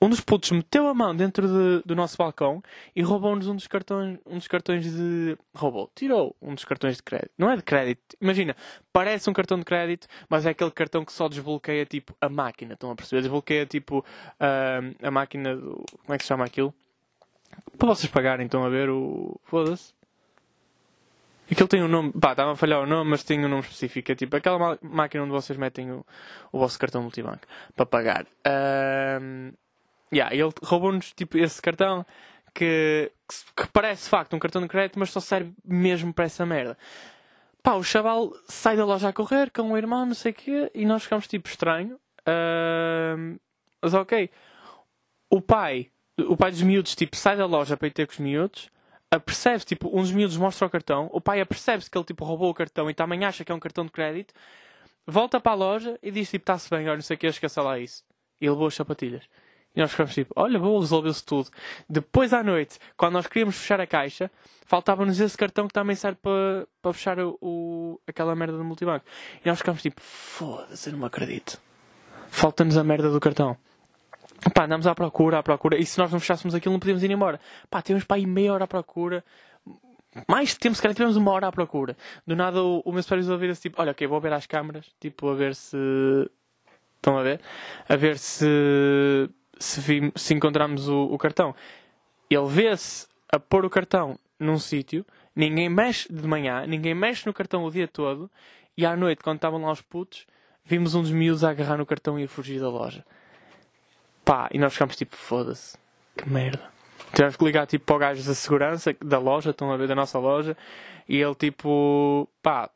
um 0.00 0.10
dos 0.10 0.20
putos 0.20 0.50
meteu 0.50 0.86
a 0.88 0.94
mão 0.94 1.16
dentro 1.16 1.48
de, 1.48 1.82
do 1.86 1.96
nosso 1.96 2.18
balcão 2.18 2.62
e 2.94 3.00
roubou-nos 3.00 3.48
um 3.48 3.56
dos 3.56 3.66
cartões, 3.66 4.18
um 4.26 4.36
dos 4.36 4.46
cartões 4.46 4.84
de. 4.84 5.38
Roubou, 5.54 5.90
tirou 5.94 6.36
um 6.40 6.54
dos 6.54 6.66
cartões 6.66 6.96
de 6.96 7.02
crédito. 7.02 7.32
Não 7.38 7.50
é 7.50 7.56
de 7.56 7.62
crédito. 7.62 8.14
Imagina, 8.20 8.54
parece 8.92 9.30
um 9.30 9.32
cartão 9.32 9.58
de 9.58 9.64
crédito, 9.64 10.06
mas 10.28 10.44
é 10.44 10.50
aquele 10.50 10.70
cartão 10.70 11.02
que 11.02 11.12
só 11.12 11.28
desbloqueia 11.28 11.86
tipo 11.86 12.14
a 12.20 12.28
máquina. 12.28 12.74
Estão 12.74 12.90
a 12.90 12.94
perceber? 12.94 13.22
Desbloqueia 13.22 13.64
tipo 13.64 14.00
uh, 14.00 14.96
a 15.06 15.10
máquina. 15.10 15.56
Do, 15.56 15.82
como 16.02 16.14
é 16.14 16.18
que 16.18 16.24
se 16.24 16.28
chama 16.28 16.44
aquilo? 16.44 16.74
Para 17.78 17.88
vocês 17.88 18.10
pagarem, 18.10 18.46
estão 18.46 18.64
a 18.64 18.68
ver 18.68 18.88
o. 18.90 19.38
Foda-se. 19.44 19.94
Aquilo 21.50 21.68
tem 21.68 21.82
um 21.82 21.88
nome, 21.88 22.12
pá, 22.12 22.32
estava 22.32 22.52
a 22.52 22.56
falhar 22.56 22.80
o 22.82 22.86
nome, 22.86 23.10
mas 23.10 23.22
tem 23.22 23.44
um 23.44 23.48
nome 23.48 23.62
específico. 23.62 24.10
É 24.10 24.14
tipo 24.16 24.36
aquela 24.36 24.78
máquina 24.82 25.22
onde 25.22 25.32
vocês 25.32 25.56
metem 25.56 25.92
o, 25.92 26.04
o 26.50 26.58
vosso 26.58 26.78
cartão 26.78 27.02
multibanco 27.02 27.46
para 27.76 27.86
pagar. 27.86 28.26
Uh, 28.44 29.54
Yeah, 30.12 30.34
ele 30.34 30.52
roubou-nos 30.62 31.12
tipo, 31.12 31.36
esse 31.36 31.60
cartão 31.60 32.06
que, 32.54 33.10
que, 33.28 33.62
que, 33.62 33.68
parece 33.72 34.04
de 34.04 34.10
facto 34.10 34.36
um 34.36 34.38
cartão 34.38 34.62
de 34.62 34.68
crédito, 34.68 34.98
mas 34.98 35.10
só 35.10 35.20
serve 35.20 35.52
mesmo 35.64 36.12
para 36.12 36.26
essa 36.26 36.46
merda. 36.46 36.78
Pá, 37.62 37.74
o 37.74 37.82
chaval 37.82 38.32
sai 38.48 38.76
da 38.76 38.84
loja 38.84 39.08
a 39.08 39.12
correr 39.12 39.50
com 39.50 39.72
o 39.72 39.76
irmão, 39.76 40.06
não 40.06 40.14
sei 40.14 40.30
o 40.32 40.34
quê, 40.34 40.70
e 40.74 40.86
nós 40.86 41.02
ficamos 41.02 41.26
tipo 41.26 41.48
estranho. 41.48 41.98
Uh, 42.20 43.38
mas 43.82 43.94
ok. 43.94 44.30
O 45.28 45.40
pai, 45.42 45.90
o 46.18 46.36
pai 46.36 46.50
dos 46.50 46.62
miúdos, 46.62 46.94
tipo, 46.94 47.16
sai 47.16 47.36
da 47.36 47.46
loja 47.46 47.76
para 47.76 47.88
ir 47.88 47.92
ter 47.92 48.06
com 48.06 48.12
os 48.12 48.18
miúdos, 48.18 48.70
apercebe 49.10 49.64
tipo, 49.64 49.90
uns 49.92 50.10
miúdos 50.10 50.36
mostra 50.36 50.66
o 50.66 50.70
cartão, 50.70 51.08
o 51.12 51.20
pai 51.20 51.40
apercebe-se 51.40 51.90
que 51.90 51.96
ele 51.96 52.04
tipo 52.04 52.24
roubou 52.24 52.50
o 52.50 52.54
cartão 52.54 52.90
e 52.90 52.94
também 52.94 53.24
acha 53.24 53.44
que 53.44 53.52
é 53.52 53.54
um 53.54 53.60
cartão 53.60 53.84
de 53.84 53.90
crédito, 53.90 54.34
volta 55.06 55.40
para 55.40 55.52
a 55.52 55.54
loja 55.54 55.98
e 56.02 56.10
diz 56.10 56.30
tipo, 56.30 56.42
está-se 56.42 56.68
bem, 56.70 56.86
olha, 56.86 56.96
não 56.96 57.02
sei 57.02 57.16
o 57.16 57.18
que, 57.18 57.26
esqueça 57.26 57.62
lá 57.62 57.78
isso. 57.78 58.04
E 58.40 58.48
levou 58.48 58.66
as 58.66 58.74
sapatilhas. 58.74 59.24
E 59.74 59.80
nós 59.80 59.90
ficamos 59.90 60.14
tipo, 60.14 60.32
olha, 60.34 60.58
bom, 60.58 60.80
resolveu-se 60.80 61.24
tudo. 61.24 61.50
Depois 61.88 62.32
à 62.32 62.42
noite, 62.42 62.78
quando 62.96 63.12
nós 63.12 63.26
queríamos 63.26 63.56
fechar 63.56 63.78
a 63.78 63.86
caixa, 63.86 64.30
faltava-nos 64.64 65.20
esse 65.20 65.36
cartão 65.36 65.68
que 65.68 65.74
também 65.74 65.94
serve 65.94 66.18
para, 66.22 66.66
para 66.80 66.92
fechar 66.94 67.18
o, 67.20 67.38
o, 67.42 68.00
aquela 68.06 68.34
merda 68.34 68.56
do 68.56 68.64
multibanco. 68.64 69.04
E 69.44 69.48
nós 69.48 69.58
ficamos 69.58 69.82
tipo, 69.82 70.00
foda-se, 70.00 70.90
não 70.90 70.98
me 70.98 71.04
acredito. 71.04 71.60
Falta-nos 72.28 72.76
a 72.78 72.84
merda 72.84 73.10
do 73.10 73.20
cartão. 73.20 73.56
Pá, 74.54 74.64
andamos 74.64 74.86
à 74.86 74.94
procura, 74.94 75.38
à 75.38 75.42
procura. 75.42 75.78
E 75.78 75.86
se 75.86 75.98
nós 75.98 76.10
não 76.10 76.20
fechássemos 76.20 76.54
aquilo, 76.54 76.72
não 76.72 76.80
podíamos 76.80 77.02
ir 77.02 77.10
embora. 77.10 77.40
Pá, 77.70 77.82
temos 77.82 78.04
para 78.04 78.18
ir 78.18 78.26
meia 78.26 78.52
hora 78.52 78.64
à 78.64 78.68
procura. 78.68 79.24
Mais 80.28 80.54
tempo, 80.54 80.74
se 80.74 80.82
calhar 80.82 80.94
tivemos 80.94 81.16
uma 81.16 81.30
hora 81.30 81.48
à 81.48 81.52
procura. 81.52 81.96
Do 82.26 82.34
nada 82.34 82.62
o, 82.62 82.80
o 82.84 82.92
meu 82.92 83.02
supervisor 83.02 83.36
vira-se 83.38 83.62
tipo, 83.62 83.80
olha, 83.80 83.92
ok, 83.92 84.06
vou 84.06 84.20
ver 84.20 84.32
as 84.32 84.46
câmaras. 84.46 84.86
Tipo, 85.00 85.28
a 85.28 85.34
ver 85.34 85.54
se... 85.54 85.76
Estão 86.96 87.18
a 87.18 87.22
ver? 87.22 87.40
A 87.88 87.96
ver 87.96 88.18
se 88.18 89.28
se, 89.58 89.80
vi, 89.80 90.12
se 90.14 90.34
encontrarmos 90.34 90.88
o, 90.88 91.04
o 91.04 91.18
cartão. 91.18 91.54
Ele 92.28 92.46
vê-se 92.46 93.06
a 93.32 93.38
pôr 93.38 93.64
o 93.64 93.70
cartão 93.70 94.18
num 94.38 94.58
sítio, 94.58 95.04
ninguém 95.34 95.68
mexe 95.68 96.12
de 96.12 96.26
manhã, 96.26 96.66
ninguém 96.66 96.94
mexe 96.94 97.26
no 97.26 97.32
cartão 97.32 97.64
o 97.64 97.70
dia 97.70 97.88
todo, 97.88 98.30
e 98.76 98.84
à 98.84 98.96
noite, 98.96 99.22
quando 99.22 99.36
estavam 99.36 99.62
lá 99.62 99.72
os 99.72 99.80
putos, 99.80 100.26
vimos 100.64 100.94
um 100.94 101.02
dos 101.02 101.10
miúdos 101.10 101.44
a 101.44 101.50
agarrar 101.50 101.78
no 101.78 101.86
cartão 101.86 102.18
e 102.18 102.24
a 102.24 102.28
fugir 102.28 102.60
da 102.60 102.68
loja. 102.68 103.04
Pá, 104.26 104.48
e 104.52 104.58
nós 104.58 104.72
ficámos 104.72 104.96
tipo, 104.96 105.14
foda-se, 105.14 105.78
que 106.16 106.28
merda. 106.28 106.68
Tivemos 107.14 107.36
que 107.36 107.44
ligar 107.44 107.64
tipo 107.64 107.86
para 107.86 107.94
o 107.94 107.98
gajo 108.00 108.26
da 108.26 108.34
segurança 108.34 108.96
da 109.00 109.20
loja, 109.20 109.50
estão 109.50 109.70
a 109.70 109.76
ver 109.76 109.86
da 109.86 109.94
nossa 109.94 110.18
loja, 110.18 110.56
e 111.08 111.16
ele 111.16 111.34
tipo, 111.36 112.28
pá, 112.42 112.68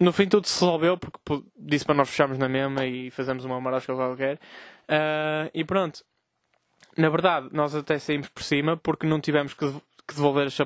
no 0.00 0.10
fim 0.10 0.26
tudo 0.26 0.46
se 0.48 0.58
resolveu 0.58 0.96
porque 0.96 1.44
disse 1.54 1.84
para 1.84 1.94
nós 1.94 2.08
fecharmos 2.08 2.38
na 2.38 2.48
mesma 2.48 2.86
e 2.86 3.10
fazermos 3.10 3.44
uma 3.44 3.60
marosca 3.60 3.94
qualquer. 3.94 4.36
Uh, 4.88 5.50
e 5.52 5.62
pronto. 5.64 6.02
Na 6.96 7.10
verdade, 7.10 7.48
nós 7.52 7.74
até 7.74 7.98
saímos 7.98 8.28
por 8.30 8.42
cima 8.42 8.74
porque 8.74 9.06
não 9.06 9.20
tivemos 9.20 9.52
que, 9.52 9.70
devolver 10.08 10.46
as 10.46 10.56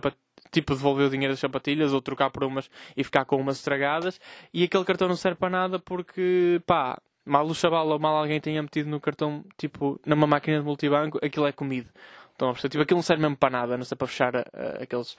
tipo 0.53 0.74
devolver 0.74 1.09
o 1.09 1.11
dinheiro 1.11 1.32
das 1.32 1.40
sapatilhas 1.40 1.92
ou 1.92 2.01
trocar 2.01 2.30
por 2.30 2.44
umas 2.44 2.70
e 2.96 3.03
ficar 3.03 3.24
com 3.24 3.36
umas 3.36 3.57
estragadas 3.57 4.20
e 4.55 4.62
aquele 4.62 4.84
cartão 4.84 5.09
não 5.09 5.16
serve 5.16 5.36
para 5.38 5.51
nada 5.51 5.78
porque 5.78 6.62
pá, 6.66 6.99
mal 7.29 7.47
o 7.47 7.55
chaval 7.55 7.89
ou 7.89 7.99
mal 7.99 8.16
alguém 8.16 8.41
tenha 8.41 8.62
metido 8.62 8.89
no 8.91 9.01
cartão 9.01 9.45
tipo 9.57 10.01
numa 10.05 10.26
máquina 10.26 10.59
de 10.59 10.64
multibanco, 10.64 11.18
aquilo 11.24 11.47
é 11.47 11.53
comido. 11.53 11.89
Então, 12.35 12.55
tipo, 12.55 12.81
aquilo 12.81 12.99
não 12.99 13.03
serve 13.03 13.22
mesmo 13.22 13.37
para 13.37 13.51
nada, 13.51 13.76
não 13.76 13.85
sei 13.85 13.97
para 13.97 14.07
fechar 14.07 14.35
uh, 14.37 14.45
aqueles, 14.81 15.16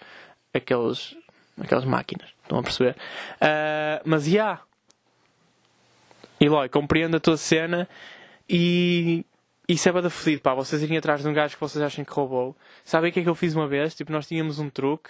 aqueles, 0.54 1.18
aquelas 1.60 1.84
máquinas. 1.84 2.30
Estão 2.44 2.60
a 2.60 2.64
perceber? 2.64 2.96
Uh, 3.36 4.02
mas 4.06 4.26
já. 4.26 4.32
Yeah. 4.32 4.62
Eloy, 6.40 6.70
compreendo 6.70 7.18
a 7.18 7.20
tua 7.20 7.36
cena 7.36 7.88
e 8.50 9.26
isso 9.68 9.88
é 9.90 9.92
bada 9.92 10.10
fodido, 10.10 10.42
pá. 10.42 10.54
Vocês 10.54 10.82
irem 10.82 10.98
atrás 10.98 11.22
de 11.22 11.28
um 11.28 11.34
gajo 11.34 11.56
que 11.56 11.62
vocês 11.62 11.84
acham 11.84 12.06
que 12.06 12.12
roubou. 12.12 12.56
Sabem 12.86 13.12
o 13.12 13.14
que 13.14 13.20
é 13.20 13.24
que 13.24 13.30
eu 13.30 13.36
fiz 13.36 13.54
uma 13.54 13.68
vez? 13.68 13.94
Tipo, 13.94 14.12
nós 14.14 14.26
tínhamos 14.26 14.58
um 14.58 14.70
truque. 14.70 15.10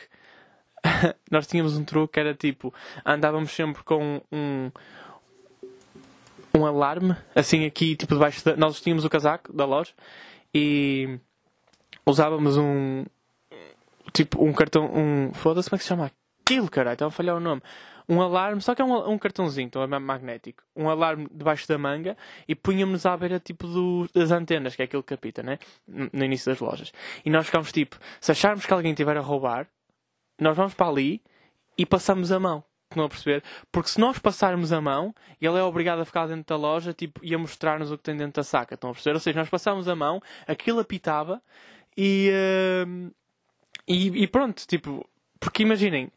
nós 1.30 1.46
tínhamos 1.46 1.78
um 1.78 1.84
truque 1.84 2.14
que 2.14 2.20
era 2.20 2.34
tipo, 2.34 2.74
andávamos 3.06 3.52
sempre 3.52 3.84
com 3.84 4.22
um 4.32 4.72
um 6.54 6.66
alarme, 6.66 7.16
assim 7.36 7.66
aqui, 7.66 7.96
tipo 7.96 8.14
debaixo 8.14 8.44
da... 8.44 8.56
Nós 8.56 8.82
tínhamos 8.82 9.06
o 9.06 9.10
casaco 9.10 9.54
da 9.54 9.66
loja 9.66 9.92
e 10.54 11.20
usávamos 12.06 12.58
um 12.58 13.06
tipo 14.14 14.44
um 14.44 14.52
cartão, 14.52 14.92
um 14.94 15.34
foda-se 15.34 15.70
como 15.70 15.78
é 15.78 15.80
que 15.80 15.84
se 15.84 15.90
chama 15.90 16.12
aquilo, 16.44 16.70
caralho, 16.70 16.94
estava 16.94 17.10
a 17.10 17.12
falhar 17.12 17.36
o 17.36 17.40
nome 17.40 17.62
um 18.10 18.22
alarme, 18.24 18.60
só 18.60 18.74
que 18.74 18.82
é 18.82 18.86
um, 18.86 19.12
um 19.12 19.20
cartãozinho, 19.20 19.68
então 19.68 19.84
é 19.84 19.88
magnético, 19.88 20.64
um 20.76 20.90
alarme 20.90 21.28
debaixo 21.32 21.68
da 21.68 21.78
manga 21.78 22.18
e 22.48 22.56
punhamos 22.56 23.06
à 23.06 23.16
beira 23.16 23.40
tipo 23.40 23.68
do, 23.68 24.10
das 24.12 24.32
antenas, 24.32 24.76
que 24.76 24.82
é 24.82 24.86
aquilo 24.86 25.04
que 25.04 25.16
capita, 25.16 25.44
né? 25.44 25.60
No 25.88 26.26
início 26.26 26.52
das 26.52 26.60
lojas. 26.60 26.92
E 27.24 27.30
nós 27.30 27.46
ficamos 27.46 27.72
tipo, 27.72 28.00
se 28.20 28.32
acharmos 28.32 28.66
que 28.66 28.74
alguém 28.74 28.92
estiver 28.92 29.16
a 29.16 29.22
roubar, 29.22 29.68
nós 30.42 30.58
vamos 30.58 30.74
para 30.74 30.88
ali 30.88 31.22
e 31.78 31.86
passamos 31.86 32.32
a 32.32 32.40
mão. 32.40 32.64
Não 32.96 33.06
a 33.06 33.10
perceber? 33.10 33.44
Porque 33.72 33.90
se 33.90 34.00
nós 34.00 34.18
passarmos 34.18 34.72
a 34.72 34.82
mão, 34.82 35.14
ele 35.40 35.58
é 35.58 35.64
obrigado 35.64 36.00
a 36.00 36.06
ficar 36.06 36.26
dentro 36.28 36.46
da 36.48 36.56
loja 36.56 36.92
tipo, 36.92 37.20
e 37.24 37.36
a 37.36 37.38
mostrar-nos 37.38 37.92
o 37.92 37.98
que 37.98 38.04
tem 38.04 38.18
dentro 38.18 38.42
da 38.42 38.44
saca. 38.44 38.74
Estão 38.74 38.90
a 38.90 38.94
perceber? 38.94 39.14
Ou 39.14 39.20
seja, 39.20 39.38
nós 39.40 39.50
passamos 39.50 39.88
a 39.88 39.96
mão, 39.96 40.20
aquilo 40.48 40.80
apitava 40.80 41.40
e, 41.96 42.32
uh, 42.32 43.12
e, 43.88 44.24
e 44.24 44.28
pronto, 44.28 44.66
tipo, 44.66 45.08
porque 45.40 45.62
imaginem, 45.62 46.12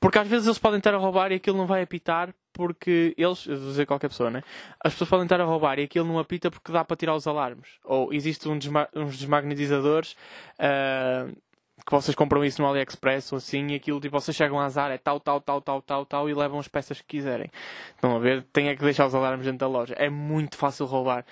porque 0.00 0.18
às 0.18 0.26
vezes 0.26 0.46
eles 0.46 0.58
podem 0.58 0.78
estar 0.78 0.94
a 0.94 0.98
roubar 0.98 1.32
e 1.32 1.36
aquilo 1.36 1.56
não 1.56 1.66
vai 1.66 1.82
apitar 1.82 2.34
porque 2.52 3.14
eles, 3.16 3.46
vou 3.46 3.56
dizer 3.56 3.86
qualquer 3.86 4.08
pessoa, 4.08 4.30
né? 4.30 4.42
As 4.82 4.92
pessoas 4.92 5.10
podem 5.10 5.24
estar 5.24 5.40
a 5.40 5.44
roubar 5.44 5.78
e 5.78 5.84
aquilo 5.84 6.06
não 6.06 6.18
apita 6.18 6.50
porque 6.50 6.72
dá 6.72 6.84
para 6.84 6.96
tirar 6.96 7.14
os 7.14 7.26
alarmes. 7.26 7.68
Ou 7.84 8.12
existem 8.12 8.50
um 8.50 8.58
desma 8.58 8.88
uns 8.94 9.16
desmagnetizadores 9.16 10.16
uh, 10.58 11.36
que 11.84 11.92
vocês 11.92 12.14
compram 12.14 12.44
isso 12.44 12.60
no 12.60 12.68
AliExpress 12.68 13.32
ou 13.32 13.38
assim 13.38 13.68
e 13.68 13.74
aquilo, 13.74 14.00
tipo, 14.00 14.18
vocês 14.18 14.36
chegam 14.36 14.58
a 14.58 14.64
azar, 14.64 14.90
é 14.90 14.98
tal, 14.98 15.18
tal, 15.20 15.40
tal, 15.40 15.60
tal, 15.60 15.82
tal, 15.82 16.06
tal 16.06 16.28
e 16.28 16.34
levam 16.34 16.58
as 16.58 16.68
peças 16.68 17.00
que 17.00 17.18
quiserem. 17.18 17.50
Estão 17.94 18.16
a 18.16 18.18
ver? 18.18 18.44
Tem 18.52 18.68
é 18.68 18.76
que 18.76 18.82
deixar 18.82 19.06
os 19.06 19.14
alarmes 19.14 19.46
dentro 19.46 19.60
da 19.60 19.68
loja. 19.68 19.94
É 19.98 20.08
muito 20.10 20.56
fácil 20.56 20.86
roubar. 20.86 21.24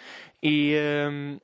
E, 0.43 0.75
um, 1.11 1.39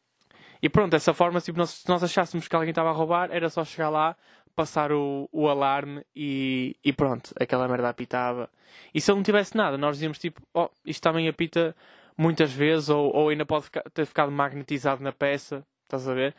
e 0.63 0.69
pronto, 0.69 0.91
dessa 0.93 1.13
forma, 1.13 1.41
tipo, 1.41 1.59
nós, 1.59 1.71
se 1.71 1.89
nós 1.89 2.03
achássemos 2.03 2.49
que 2.49 2.55
alguém 2.57 2.71
estava 2.71 2.91
a 2.91 2.93
roubar, 2.93 3.31
era 3.33 3.51
só 3.51 3.65
chegar 3.65 3.91
lá, 3.91 4.17
passar 4.55 4.93
o, 4.93 5.29
o 5.33 5.49
alarme 5.49 6.05
e, 6.15 6.77
e 6.85 6.93
pronto, 6.93 7.33
aquela 7.39 7.67
merda 7.69 7.89
apitava. 7.89 8.49
E 8.95 9.01
se 9.01 9.11
ele 9.11 9.17
não 9.17 9.23
tivesse 9.23 9.57
nada, 9.57 9.77
nós 9.77 9.97
dizíamos 9.97 10.19
tipo, 10.19 10.41
oh, 10.55 10.69
isto 10.85 11.03
também 11.03 11.29
apita 11.29 11.75
muitas 12.17 12.53
vezes, 12.53 12.89
ou, 12.89 13.15
ou 13.15 13.29
ainda 13.31 13.45
pode 13.45 13.65
ficar, 13.65 13.83
ter 13.91 14.07
ficado 14.07 14.31
magnetizado 14.31 15.03
na 15.03 15.13
peça, 15.13 15.65
estás 15.85 16.09
a 16.09 16.15
ver? 16.15 16.35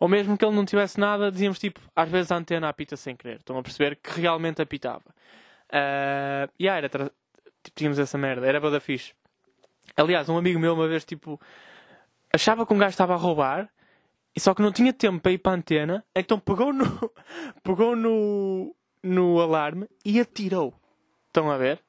Ou 0.00 0.08
mesmo 0.08 0.36
que 0.38 0.44
ele 0.44 0.54
não 0.54 0.64
tivesse 0.64 0.98
nada, 0.98 1.30
dizíamos 1.30 1.58
tipo, 1.58 1.80
às 1.94 2.08
vezes 2.08 2.30
a 2.30 2.36
antena 2.36 2.68
apita 2.68 2.96
sem 2.96 3.16
querer. 3.16 3.36
Estão 3.36 3.58
a 3.58 3.62
perceber 3.62 3.96
que 3.96 4.20
realmente 4.20 4.62
apitava. 4.62 5.04
Uh, 5.70 6.50
e 6.58 6.64
yeah, 6.64 6.78
era 6.78 6.88
tipo, 6.88 7.10
tínhamos 7.74 7.98
essa 7.98 8.16
merda, 8.16 8.46
era 8.46 8.60
bada 8.60 8.80
fixe. 8.80 9.12
Aliás, 9.96 10.28
um 10.28 10.38
amigo 10.38 10.58
meu 10.58 10.74
uma 10.74 10.88
vez 10.88 11.04
tipo 11.04 11.40
achava 12.32 12.66
que 12.66 12.72
um 12.72 12.78
gajo 12.78 12.90
estava 12.90 13.14
a 13.14 13.16
roubar 13.16 13.68
e 14.34 14.40
só 14.40 14.54
que 14.54 14.62
não 14.62 14.70
tinha 14.70 14.92
tempo 14.92 15.20
para 15.20 15.32
ir 15.32 15.38
para 15.38 15.52
a 15.52 15.54
antena, 15.56 16.04
então 16.14 16.38
pegou 16.38 16.72
no, 16.72 16.84
pegou 17.62 17.96
no, 17.96 18.74
no 19.02 19.40
alarme 19.40 19.88
e 20.04 20.20
atirou. 20.20 20.72
Estão 21.26 21.50
a 21.50 21.56
ver? 21.56 21.80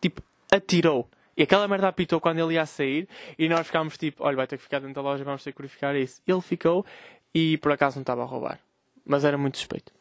Tipo, 0.00 0.22
atirou. 0.52 1.08
E 1.36 1.42
aquela 1.42 1.68
merda 1.68 1.88
apitou 1.88 2.20
quando 2.20 2.38
ele 2.38 2.54
ia 2.54 2.64
sair 2.64 3.08
e 3.38 3.48
nós 3.48 3.66
ficámos 3.66 3.98
tipo, 3.98 4.24
olha, 4.24 4.36
vai 4.36 4.46
ter 4.46 4.56
que 4.56 4.62
ficar 4.62 4.78
dentro 4.78 4.94
da 4.94 5.02
loja, 5.02 5.22
vamos 5.22 5.42
ter 5.44 5.52
que 5.52 5.58
verificar 5.58 5.94
isso. 5.94 6.22
Ele 6.26 6.40
ficou 6.40 6.84
e 7.36 7.58
por 7.58 7.70
acaso 7.70 7.96
não 7.96 8.02
estava 8.02 8.22
a 8.22 8.24
roubar. 8.24 8.58
Mas 9.04 9.22
era 9.22 9.36
muito 9.36 9.58
suspeito. 9.58 9.92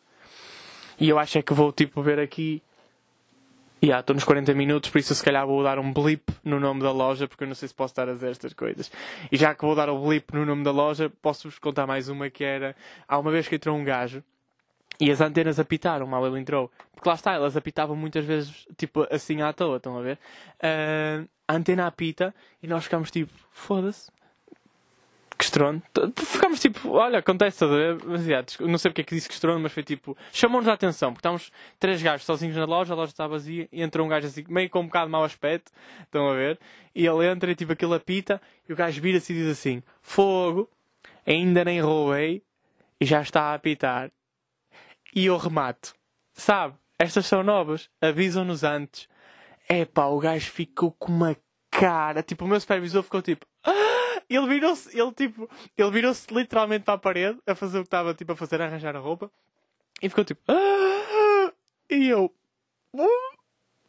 E 0.98 1.10
eu 1.10 1.20
acho 1.20 1.38
é 1.38 1.42
que 1.42 1.54
vou 1.54 1.70
tipo 1.74 2.02
ver 2.02 2.18
aqui. 2.18 2.64
E 3.82 3.88
yeah, 3.88 4.00
estou 4.00 4.14
nos 4.14 4.24
40 4.24 4.54
minutos, 4.54 4.90
por 4.90 5.00
isso 5.00 5.14
se 5.14 5.22
calhar 5.22 5.46
vou 5.46 5.62
dar 5.62 5.78
um 5.78 5.92
blip 5.92 6.32
no 6.46 6.62
nome 6.62 6.82
da 6.82 6.94
loja, 6.94 7.28
porque 7.28 7.44
eu 7.44 7.48
não 7.48 7.54
sei 7.54 7.68
se 7.68 7.74
posso 7.74 7.92
estar 7.92 8.08
a 8.08 8.14
dizer 8.14 8.32
estas 8.32 8.54
coisas. 8.54 8.90
E 9.30 9.36
já 9.36 9.54
que 9.54 9.66
vou 9.66 9.76
dar 9.76 9.90
o 9.90 10.00
blip 10.00 10.34
no 10.34 10.46
nome 10.46 10.64
da 10.64 10.72
loja, 10.72 11.12
posso-vos 11.22 11.60
contar 11.60 11.86
mais 11.86 12.08
uma 12.08 12.30
que 12.30 12.42
era. 12.42 12.74
Há 13.06 13.20
uma 13.20 13.30
vez 13.30 13.50
que 13.50 13.56
entrou 13.56 13.76
um 13.76 13.84
gajo 13.84 14.24
e 14.98 15.12
as 15.12 15.20
antenas 15.20 15.60
apitaram 15.60 16.08
mal 16.08 16.26
ele 16.26 16.40
entrou. 16.40 16.72
Porque 16.94 17.10
lá 17.10 17.16
está, 17.16 17.34
elas 17.34 17.58
apitavam 17.58 17.98
muitas 17.98 18.24
vezes, 18.24 18.66
tipo, 18.78 19.06
assim 19.12 19.42
à 19.42 19.52
toa, 19.52 19.76
estão 19.76 19.98
a 19.98 20.02
ver? 20.02 20.18
Uh, 20.56 21.28
a 21.46 21.54
antena 21.54 21.86
apita 21.86 22.34
e 22.64 22.68
nós 22.68 22.86
ficamos 22.86 23.12
tipo, 23.12 23.34
foda-se. 23.52 24.10
Estrondo. 25.56 25.82
Ficámos 26.18 26.60
tipo, 26.60 26.90
olha, 26.90 27.20
acontece, 27.20 27.64
a 27.64 27.68
ver? 27.68 27.98
Mas, 28.04 28.60
não 28.60 28.78
sei 28.78 28.92
porque 28.92 29.02
é 29.02 29.04
que 29.06 29.16
disse 29.16 29.30
que 29.30 29.34
estrondo, 29.34 29.62
mas 29.62 29.72
foi 29.72 29.84
tipo, 29.84 30.18
chamou-nos 30.34 30.68
a 30.68 30.74
atenção, 30.74 31.14
porque 31.14 31.20
estávamos 31.20 31.50
três 31.80 32.02
gajos 32.02 32.26
sozinhos 32.26 32.58
na 32.58 32.66
loja, 32.66 32.94
a 32.94 32.96
loja 32.98 33.12
estava 33.12 33.30
vazia, 33.30 33.70
e 33.72 33.82
entrou 33.82 34.06
um 34.06 34.10
gajo 34.10 34.28
assim, 34.28 34.44
meio 34.50 34.70
com 34.70 34.82
um 34.82 34.88
bocado 34.88 35.06
de 35.06 35.12
mau 35.14 35.24
aspecto, 35.24 35.72
estão 36.04 36.30
a 36.30 36.34
ver? 36.34 36.60
E 36.94 37.06
ele 37.06 37.26
entra 37.26 37.50
e 37.50 37.56
tipo, 37.56 37.72
aquilo 37.72 37.94
apita, 37.94 38.42
e 38.68 38.74
o 38.74 38.76
gajo 38.76 39.02
vira-se 39.02 39.32
e 39.32 39.36
diz 39.38 39.48
assim, 39.48 39.82
fogo, 40.02 40.70
ainda 41.26 41.64
nem 41.64 41.80
roubei, 41.80 42.44
e 43.00 43.06
já 43.06 43.22
está 43.22 43.44
a 43.44 43.54
apitar 43.54 44.12
e 45.16 45.28
eu 45.28 45.38
remato. 45.38 45.96
Sabe? 46.34 46.76
Estas 47.00 47.26
são 47.26 47.42
novas. 47.42 47.90
Avisam-nos 48.02 48.64
antes. 48.66 49.08
É 49.70 49.86
pá, 49.86 50.08
o 50.08 50.20
gajo 50.20 50.52
ficou 50.52 50.92
com 50.92 51.14
uma 51.14 51.38
cara. 51.72 52.22
Tipo, 52.22 52.44
o 52.44 52.48
meu 52.48 52.60
supervisor 52.60 53.02
ficou 53.02 53.22
tipo. 53.22 53.46
Ah! 53.64 54.05
Ele 54.30 54.48
virou-se, 54.48 54.98
ele 54.98 55.12
tipo, 55.12 55.50
ele 55.78 55.92
virou-se 55.92 56.34
literalmente 56.34 56.84
para 56.84 56.96
a 56.96 56.98
parede 56.98 57.40
a 57.46 57.56
fazer 57.56 57.80
o 57.80 57.82
que 57.82 57.88
estava 57.88 58.14
tipo 58.14 58.32
a 58.32 58.36
fazer, 58.36 58.62
a 58.62 58.66
arranjar 58.66 58.96
a 58.96 59.00
roupa. 59.00 59.32
E 60.02 60.10
ficou 60.10 60.24
tipo. 60.24 60.42
Ah! 60.48 61.54
E 61.90 62.08
eu. 62.08 62.34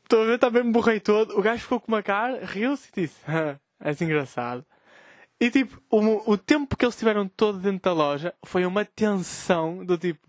Estou 0.03 0.23
a 0.23 0.27
ver, 0.27 0.39
também 0.39 0.63
me 0.63 0.73
borrei 0.73 1.01
todo. 1.01 1.39
O 1.39 1.43
gajo 1.43 1.63
ficou 1.63 1.81
com 1.81 1.89
uma 1.89 2.03
cara, 2.03 2.45
riu-se 2.45 2.89
e 2.97 3.01
disse: 3.03 3.21
ah, 3.27 3.59
És 3.81 4.01
engraçado. 4.01 4.65
E 5.41 5.51
tipo, 5.51 5.83
o, 5.91 6.33
o 6.33 6.39
tempo 6.39 6.77
que 6.77 6.85
eles 6.85 6.95
estiveram 6.95 7.29
todo 7.29 7.59
dentro 7.59 7.83
da 7.83 7.93
loja 7.93 8.35
foi 8.45 8.65
uma 8.65 8.85
tensão 8.85 9.85
do 9.85 9.99
tipo 9.99 10.27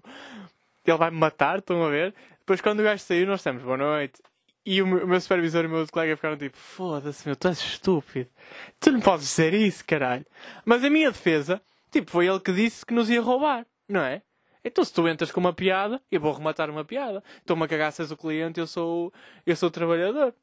ele 0.91 0.97
vai 0.97 1.11
me 1.11 1.17
matar, 1.17 1.59
estão 1.59 1.83
a 1.83 1.89
ver? 1.89 2.13
Depois 2.39 2.61
quando 2.61 2.79
o 2.79 2.83
gajo 2.83 3.03
saiu, 3.03 3.27
nós 3.27 3.39
estamos, 3.39 3.61
boa 3.63 3.77
noite. 3.77 4.21
E 4.69 4.81
o 4.81 4.85
meu, 4.85 5.21
supervisor 5.21 5.63
e 5.63 5.67
o 5.67 5.69
meu 5.69 5.79
outro 5.79 5.93
colega 5.93 6.13
ficaram 6.17 6.35
tipo, 6.35 6.57
foda-se, 6.57 7.25
meu, 7.25 7.37
tu 7.37 7.47
és 7.47 7.57
estúpido. 7.57 8.29
Tu 8.81 8.91
não 8.91 8.99
podes 8.99 9.25
dizer 9.25 9.53
isso, 9.53 9.81
caralho. 9.85 10.25
Mas 10.65 10.83
a 10.83 10.89
minha 10.89 11.09
defesa, 11.09 11.61
tipo, 11.89 12.11
foi 12.11 12.27
ele 12.27 12.41
que 12.41 12.51
disse 12.51 12.85
que 12.85 12.93
nos 12.93 13.09
ia 13.09 13.21
roubar, 13.21 13.65
não 13.87 14.01
é? 14.01 14.21
Então 14.65 14.83
se 14.83 14.93
tu 14.93 15.07
entras 15.07 15.31
com 15.31 15.39
uma 15.39 15.53
piada, 15.53 16.01
eu 16.11 16.19
vou 16.19 16.33
rematar 16.33 16.69
uma 16.69 16.83
piada. 16.83 17.23
Estou-me 17.37 17.63
a 17.63 17.67
cagar 17.69 17.93
se 17.93 18.01
és 18.01 18.11
o 18.11 18.17
cliente, 18.17 18.59
eu 18.59 18.67
sou, 18.67 19.13
eu 19.45 19.55
sou 19.55 19.69
o 19.69 19.71
trabalhador. 19.71 20.33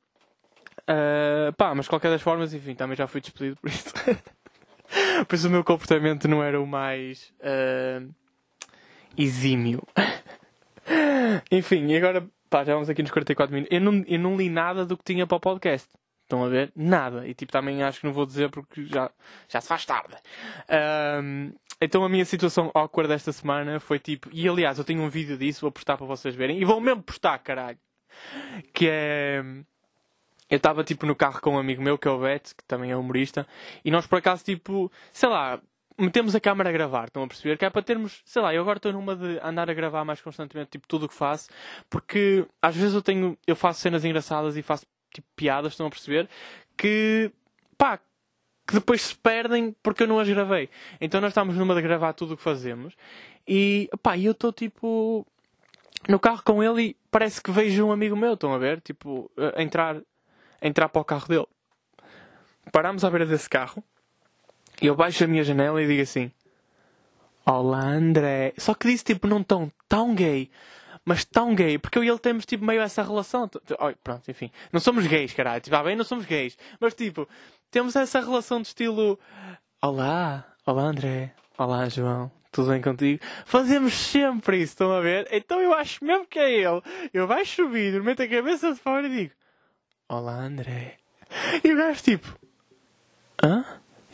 Uh, 0.89 1.53
pá, 1.59 1.75
mas 1.75 1.87
qualquer 1.87 2.09
das 2.09 2.23
formas, 2.23 2.55
enfim, 2.55 2.75
também 2.75 2.97
já 2.97 3.07
fui 3.07 3.21
despedido 3.21 3.59
por 3.61 3.69
isso. 3.69 3.93
por 5.29 5.35
isso 5.35 5.49
o 5.49 5.51
meu 5.51 5.63
comportamento 5.63 6.27
não 6.27 6.43
era 6.43 6.59
o 6.59 6.67
mais 6.67 7.31
uh, 7.41 8.11
exímio. 9.19 9.83
Enfim, 11.51 11.87
e 11.87 11.97
agora, 11.97 12.29
pá, 12.55 12.63
já 12.63 12.73
vamos 12.73 12.89
aqui 12.89 13.03
nos 13.03 13.11
44 13.11 13.53
minutos. 13.53 13.77
Eu 13.77 13.81
não, 13.81 14.05
eu 14.07 14.19
não 14.21 14.37
li 14.37 14.49
nada 14.49 14.87
do 14.87 14.97
que 14.97 15.03
tinha 15.03 15.27
para 15.27 15.37
o 15.37 15.41
podcast. 15.41 15.89
Estão 16.23 16.45
a 16.45 16.49
ver? 16.49 16.71
Nada. 16.77 17.27
E 17.27 17.35
tipo, 17.35 17.51
também 17.51 17.83
acho 17.83 17.99
que 17.99 18.07
não 18.07 18.13
vou 18.13 18.25
dizer 18.25 18.49
porque 18.49 18.87
já, 18.87 19.11
já 19.49 19.61
se 19.61 19.67
faz 19.67 19.85
tarde. 19.85 20.15
Um, 21.21 21.53
então 21.81 22.05
a 22.05 22.09
minha 22.09 22.25
situação 22.25 22.71
awkward 22.73 23.09
desta 23.09 23.33
semana 23.33 23.81
foi 23.81 23.99
tipo. 23.99 24.31
E 24.33 24.49
aliás, 24.49 24.79
eu 24.79 24.85
tenho 24.85 25.03
um 25.03 25.09
vídeo 25.09 25.37
disso, 25.37 25.63
vou 25.63 25.73
postar 25.73 25.97
para 25.97 26.07
vocês 26.07 26.33
verem. 26.37 26.61
E 26.61 26.65
vou 26.65 26.81
mesmo 26.81 27.03
postar, 27.03 27.37
caralho. 27.39 27.79
Que 28.73 28.89
é. 28.89 29.43
Eu 30.49 30.59
estava 30.59 30.85
tipo 30.85 31.07
no 31.07 31.17
carro 31.17 31.41
com 31.41 31.57
um 31.57 31.59
amigo 31.59 31.83
meu, 31.83 31.99
que 31.99 32.07
é 32.07 32.11
o 32.13 32.21
Beto, 32.21 32.55
que 32.55 32.63
também 32.69 32.93
é 32.93 32.97
humorista. 32.97 33.45
E 33.85 33.91
nós 33.91 34.07
por 34.07 34.21
acaso, 34.21 34.45
tipo, 34.45 34.93
sei 35.13 35.29
lá, 35.29 35.61
metemos 35.99 36.35
a 36.35 36.41
câmera 36.41 36.71
a 36.71 36.73
gravar, 36.73 37.07
estão 37.07 37.23
a 37.23 37.29
perceber? 37.29 37.57
Que 37.57 37.65
é 37.65 37.71
para 37.71 37.83
termos, 37.83 38.21
sei 38.25 38.43
lá, 38.43 38.55
eu 38.55 38.63
agora 38.63 38.79
estou 38.79 38.93
numa 38.93 39.15
de 39.15 39.39
andar 39.43 39.71
a 39.71 39.75
gravar 39.75 40.05
mais 40.05 40.21
constantemente, 40.21 40.73
tipo, 40.73 40.89
tudo 40.89 41.07
o 41.07 41.09
que 41.09 41.15
faço, 41.15 41.49
porque 41.89 42.47
às 42.61 42.75
vezes 42.75 42.95
eu 42.95 43.03
tenho, 43.03 43.39
eu 43.47 43.57
faço 43.57 43.81
cenas 43.81 44.05
engraçadas 44.05 44.57
e 44.57 44.63
faço, 44.63 44.87
tipo, 45.13 45.27
piadas, 45.37 45.73
estão 45.73 45.87
a 45.87 45.91
perceber? 45.91 46.29
Que, 46.77 47.31
pá, 47.79 47.99
que 48.67 48.75
depois 48.75 49.03
se 49.03 49.15
perdem 49.17 49.75
porque 49.83 50.03
eu 50.03 50.09
não 50.09 50.19
as 50.19 50.29
gravei. 50.29 50.69
Então 51.01 51.21
nós 51.21 51.31
estamos 51.31 51.57
numa 51.57 51.75
de 51.75 51.83
gravar 51.83 52.13
tudo 52.13 52.35
o 52.35 52.37
que 52.37 52.43
fazemos 52.43 52.95
e, 53.47 53.89
pá, 54.03 54.19
eu 54.19 54.33
estou, 54.33 54.53
tipo, 54.53 55.27
no 56.09 56.19
carro 56.19 56.43
com 56.45 56.63
ele 56.63 56.83
e 56.83 56.97
parece 57.11 57.41
que 57.41 57.51
vejo 57.51 57.87
um 57.87 57.93
amigo 57.93 58.17
meu, 58.17 58.35
estão 58.35 58.53
a 58.53 58.59
ver? 58.59 58.81
Tipo, 58.81 59.31
a 59.57 59.63
entrar, 59.63 59.97
a 60.61 60.67
entrar 60.67 60.89
para 60.89 61.03
o 61.03 61.05
carro 61.05 61.29
dele. 61.29 61.47
Paramos 62.73 63.05
à 63.05 63.11
beira 63.11 63.27
desse 63.27 63.49
carro 63.49 63.85
eu 64.81 64.95
baixo 64.95 65.25
a 65.25 65.27
minha 65.27 65.45
janela 65.45 65.83
e 65.83 65.87
digo 65.87 66.03
assim: 66.03 66.31
Olá 67.47 67.81
André. 67.81 68.55
Só 68.57 68.75
que 68.75 68.89
disse 68.89 69.05
tipo, 69.05 69.27
não 69.27 69.43
tão, 69.43 69.71
tão 69.89 70.15
gay, 70.15 70.51
mas 71.05 71.25
tão 71.25 71.55
gay, 71.55 71.79
porque 71.79 71.99
eu 71.99 72.05
e 72.05 72.09
ele 72.09 72.19
temos 72.19 72.47
tipo 72.47 72.65
meio 72.65 72.81
essa 72.81 73.03
relação. 73.03 73.49
Pronto, 74.03 74.31
enfim. 74.31 74.51
Não 74.73 74.81
somos 74.81 75.07
gays, 75.07 75.35
caralho. 75.35 75.61
Tipo, 75.61 75.77
ah, 75.77 75.83
bem, 75.83 75.95
não 75.95 76.05
somos 76.05 76.25
gays. 76.25 76.57
Mas 76.81 76.95
tipo, 76.95 77.29
temos 77.71 77.95
essa 77.97 78.21
relação 78.21 78.63
de 78.63 78.69
estilo: 78.69 79.19
Olá, 79.83 80.45
olá 80.65 80.85
André, 80.85 81.35
olá 81.59 81.89
João. 81.89 82.31
Tudo 82.51 82.71
bem 82.71 82.81
contigo? 82.81 83.23
Fazemos 83.45 83.93
sempre 83.93 84.59
isso, 84.59 84.75
estão 84.75 84.93
a 84.93 85.01
ver? 85.01 85.27
Então 85.31 85.61
eu 85.61 85.75
acho 85.75 86.05
mesmo 86.05 86.25
que 86.25 86.39
é 86.39 86.53
ele. 86.53 86.81
Eu 87.13 87.27
baixo 87.27 87.69
vidro, 87.69 88.05
meto 88.05 88.23
a 88.23 88.29
cabeça 88.29 88.73
de 88.73 88.79
fora 88.79 89.07
e 89.07 89.11
digo: 89.11 89.35
Olá 90.09 90.35
André. 90.35 90.97
E 91.63 91.73
o 91.73 91.77
gajo 91.77 92.03
tipo: 92.03 92.39
Hã? 93.43 93.65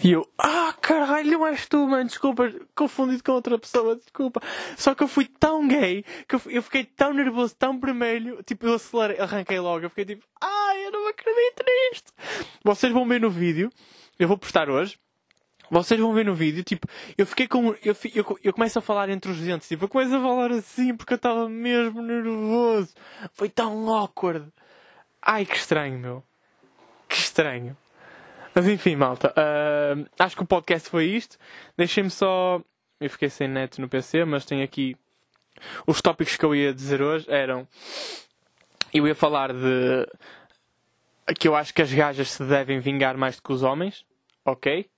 E 0.03 0.13
eu, 0.13 0.27
ah, 0.39 0.75
caralho, 0.81 1.45
és 1.47 1.67
tu, 1.67 1.87
mano, 1.87 2.07
desculpa, 2.07 2.51
confundido 2.75 3.23
com 3.23 3.33
outra 3.33 3.59
pessoa, 3.59 3.97
desculpa. 3.97 4.41
Só 4.77 4.95
que 4.95 5.03
eu 5.03 5.09
fui 5.09 5.27
tão 5.27 5.69
gay, 5.69 6.05
que 6.27 6.37
eu, 6.37 6.41
eu 6.47 6.63
fiquei 6.63 6.85
tão 6.85 7.13
nervoso, 7.13 7.55
tão 7.55 7.79
vermelho, 7.79 8.43
tipo, 8.43 8.67
eu 8.67 8.75
acelerei, 8.75 9.19
arranquei 9.19 9.61
logo, 9.61 9.85
eu 9.85 9.91
fiquei 9.91 10.07
tipo, 10.07 10.27
ai, 10.41 10.87
eu 10.87 10.91
não 10.91 11.07
acredito 11.07 11.65
nisto. 11.67 12.13
Vocês 12.65 12.93
vão 12.93 13.07
ver 13.07 13.21
no 13.21 13.29
vídeo, 13.29 13.71
eu 14.19 14.27
vou 14.27 14.39
postar 14.39 14.71
hoje, 14.71 14.99
vocês 15.71 16.01
vão 16.01 16.13
ver 16.13 16.25
no 16.25 16.35
vídeo, 16.35 16.65
tipo, 16.65 16.89
eu 17.17 17.25
fiquei 17.25 17.47
com. 17.47 17.75
Eu, 17.85 17.97
eu, 18.15 18.39
eu 18.43 18.53
começo 18.53 18.79
a 18.79 18.83
falar 18.83 19.09
entre 19.11 19.31
os 19.31 19.39
dentes, 19.39 19.69
tipo, 19.69 19.85
eu 19.85 19.89
começo 19.89 20.17
a 20.17 20.21
falar 20.21 20.51
assim 20.51 20.97
porque 20.97 21.13
eu 21.13 21.17
estava 21.17 21.49
mesmo 21.49 22.03
nervoso. 22.03 22.93
Foi 23.35 23.49
tão 23.49 23.89
awkward. 23.89 24.49
Ai, 25.23 25.47
que 25.47 25.57
estranho, 25.57 25.99
meu. 25.99 26.25
Que 27.09 27.17
estranho. 27.17 27.77
Mas 28.55 28.67
enfim, 28.67 28.97
malta. 28.97 29.33
Uh, 29.37 30.07
acho 30.19 30.37
que 30.37 30.43
o 30.43 30.47
podcast 30.47 30.89
foi 30.89 31.07
isto. 31.07 31.39
Deixem-me 31.77 32.11
só. 32.11 32.61
Eu 33.01 33.09
fiquei 33.09 33.31
sem 33.31 33.49
net 33.49 33.81
no 33.81 33.89
PC, 33.89 34.25
mas 34.25 34.45
tenho 34.45 34.65
aqui. 34.65 34.97
Os 35.87 36.01
tópicos 36.01 36.37
que 36.37 36.45
eu 36.45 36.55
ia 36.55 36.75
dizer 36.75 37.01
hoje 37.01 37.27
eram. 37.29 37.67
Eu 38.93 39.07
ia 39.07 39.15
falar 39.15 39.53
de. 39.53 40.07
Que 41.39 41.47
eu 41.47 41.55
acho 41.55 41.73
que 41.73 41.83
as 41.83 41.93
gajas 41.93 42.31
se 42.33 42.45
devem 42.45 42.81
vingar 42.81 43.17
mais 43.17 43.37
do 43.37 43.43
que 43.43 43.53
os 43.53 43.63
homens. 43.63 44.05
Ok? 44.45 44.89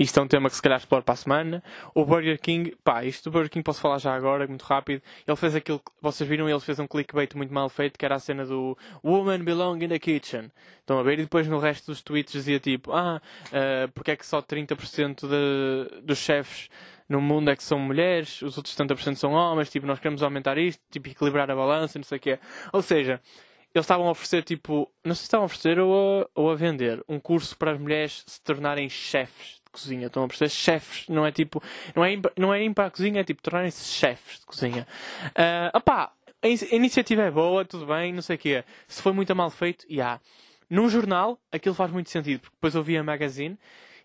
Isto 0.00 0.18
é 0.18 0.22
um 0.22 0.26
tema 0.26 0.48
que 0.48 0.56
se 0.56 0.62
calhar 0.62 0.78
exploro 0.78 1.04
para 1.04 1.12
a 1.12 1.16
semana. 1.16 1.62
O 1.94 2.06
Burger 2.06 2.40
King, 2.40 2.74
pá, 2.82 3.04
isto 3.04 3.28
do 3.28 3.34
Burger 3.34 3.50
King 3.50 3.62
posso 3.62 3.82
falar 3.82 3.98
já 3.98 4.14
agora, 4.14 4.46
muito 4.46 4.62
rápido. 4.62 5.02
Ele 5.28 5.36
fez 5.36 5.54
aquilo 5.54 5.78
que 5.78 5.92
vocês 6.00 6.26
viram, 6.26 6.48
ele 6.48 6.58
fez 6.58 6.78
um 6.78 6.86
clickbait 6.86 7.34
muito 7.36 7.52
mal 7.52 7.68
feito, 7.68 7.98
que 7.98 8.04
era 8.06 8.14
a 8.14 8.18
cena 8.18 8.46
do 8.46 8.78
Woman 9.04 9.40
belong 9.44 9.84
in 9.84 9.88
the 9.88 9.98
kitchen. 9.98 10.50
Estão 10.78 10.98
a 10.98 11.02
ver? 11.02 11.18
E 11.18 11.24
depois 11.24 11.46
no 11.46 11.58
resto 11.58 11.88
dos 11.88 12.00
tweets 12.00 12.32
dizia 12.32 12.58
tipo, 12.58 12.92
ah, 12.92 13.20
uh, 13.48 13.92
porque 13.92 14.12
é 14.12 14.16
que 14.16 14.24
só 14.24 14.40
30% 14.40 15.28
de, 15.28 16.00
dos 16.00 16.16
chefes 16.16 16.70
no 17.06 17.20
mundo 17.20 17.50
é 17.50 17.56
que 17.56 17.62
são 17.62 17.78
mulheres, 17.78 18.40
os 18.40 18.56
outros 18.56 18.74
70% 18.74 19.16
são 19.16 19.32
homens, 19.32 19.68
tipo, 19.68 19.86
nós 19.86 19.98
queremos 19.98 20.22
aumentar 20.22 20.56
isto, 20.56 20.80
tipo, 20.90 21.10
equilibrar 21.10 21.50
a 21.50 21.54
balança, 21.54 21.98
não 21.98 22.04
sei 22.04 22.16
o 22.16 22.20
que 22.22 22.30
é. 22.30 22.38
Ou 22.72 22.80
seja, 22.80 23.20
eles 23.74 23.84
estavam 23.84 24.08
a 24.08 24.12
oferecer, 24.12 24.44
tipo, 24.44 24.90
não 25.04 25.14
sei 25.14 25.20
se 25.20 25.24
estavam 25.24 25.44
a 25.44 25.46
oferecer 25.46 25.78
ou 25.78 26.22
a, 26.22 26.26
ou 26.34 26.50
a 26.50 26.54
vender 26.54 27.04
um 27.06 27.20
curso 27.20 27.54
para 27.58 27.72
as 27.72 27.78
mulheres 27.78 28.24
se 28.26 28.40
tornarem 28.40 28.88
chefes 28.88 29.59
cozinha. 29.70 30.06
Estão 30.06 30.24
a 30.24 30.28
perceber? 30.28 30.50
Chefes, 30.50 31.08
não 31.08 31.24
é 31.24 31.32
tipo. 31.32 31.62
Não 31.94 32.04
é, 32.04 32.16
não 32.36 32.54
é 32.54 32.62
ir 32.62 32.74
para 32.74 32.86
a 32.86 32.90
cozinha, 32.90 33.20
é 33.20 33.24
tipo 33.24 33.42
tornarem-se 33.42 33.84
chefes 33.84 34.40
de 34.40 34.46
cozinha. 34.46 34.86
Uh, 35.26 35.76
opá, 35.76 36.12
a, 36.42 36.48
iniciativa 36.48 37.22
é 37.22 37.30
boa, 37.30 37.64
tudo 37.64 37.86
bem, 37.86 38.12
não 38.12 38.22
sei 38.22 38.36
o 38.36 38.38
quê. 38.38 38.64
Se 38.88 39.02
foi 39.02 39.12
muito 39.12 39.34
mal 39.34 39.50
feito, 39.50 39.86
já. 39.88 39.94
Yeah. 39.94 40.20
Num 40.68 40.88
jornal, 40.88 41.38
aquilo 41.50 41.74
faz 41.74 41.90
muito 41.90 42.10
sentido, 42.10 42.40
porque 42.40 42.54
depois 42.54 42.74
eu 42.76 42.82
vi 42.82 42.96
a 42.96 43.02
magazine 43.02 43.58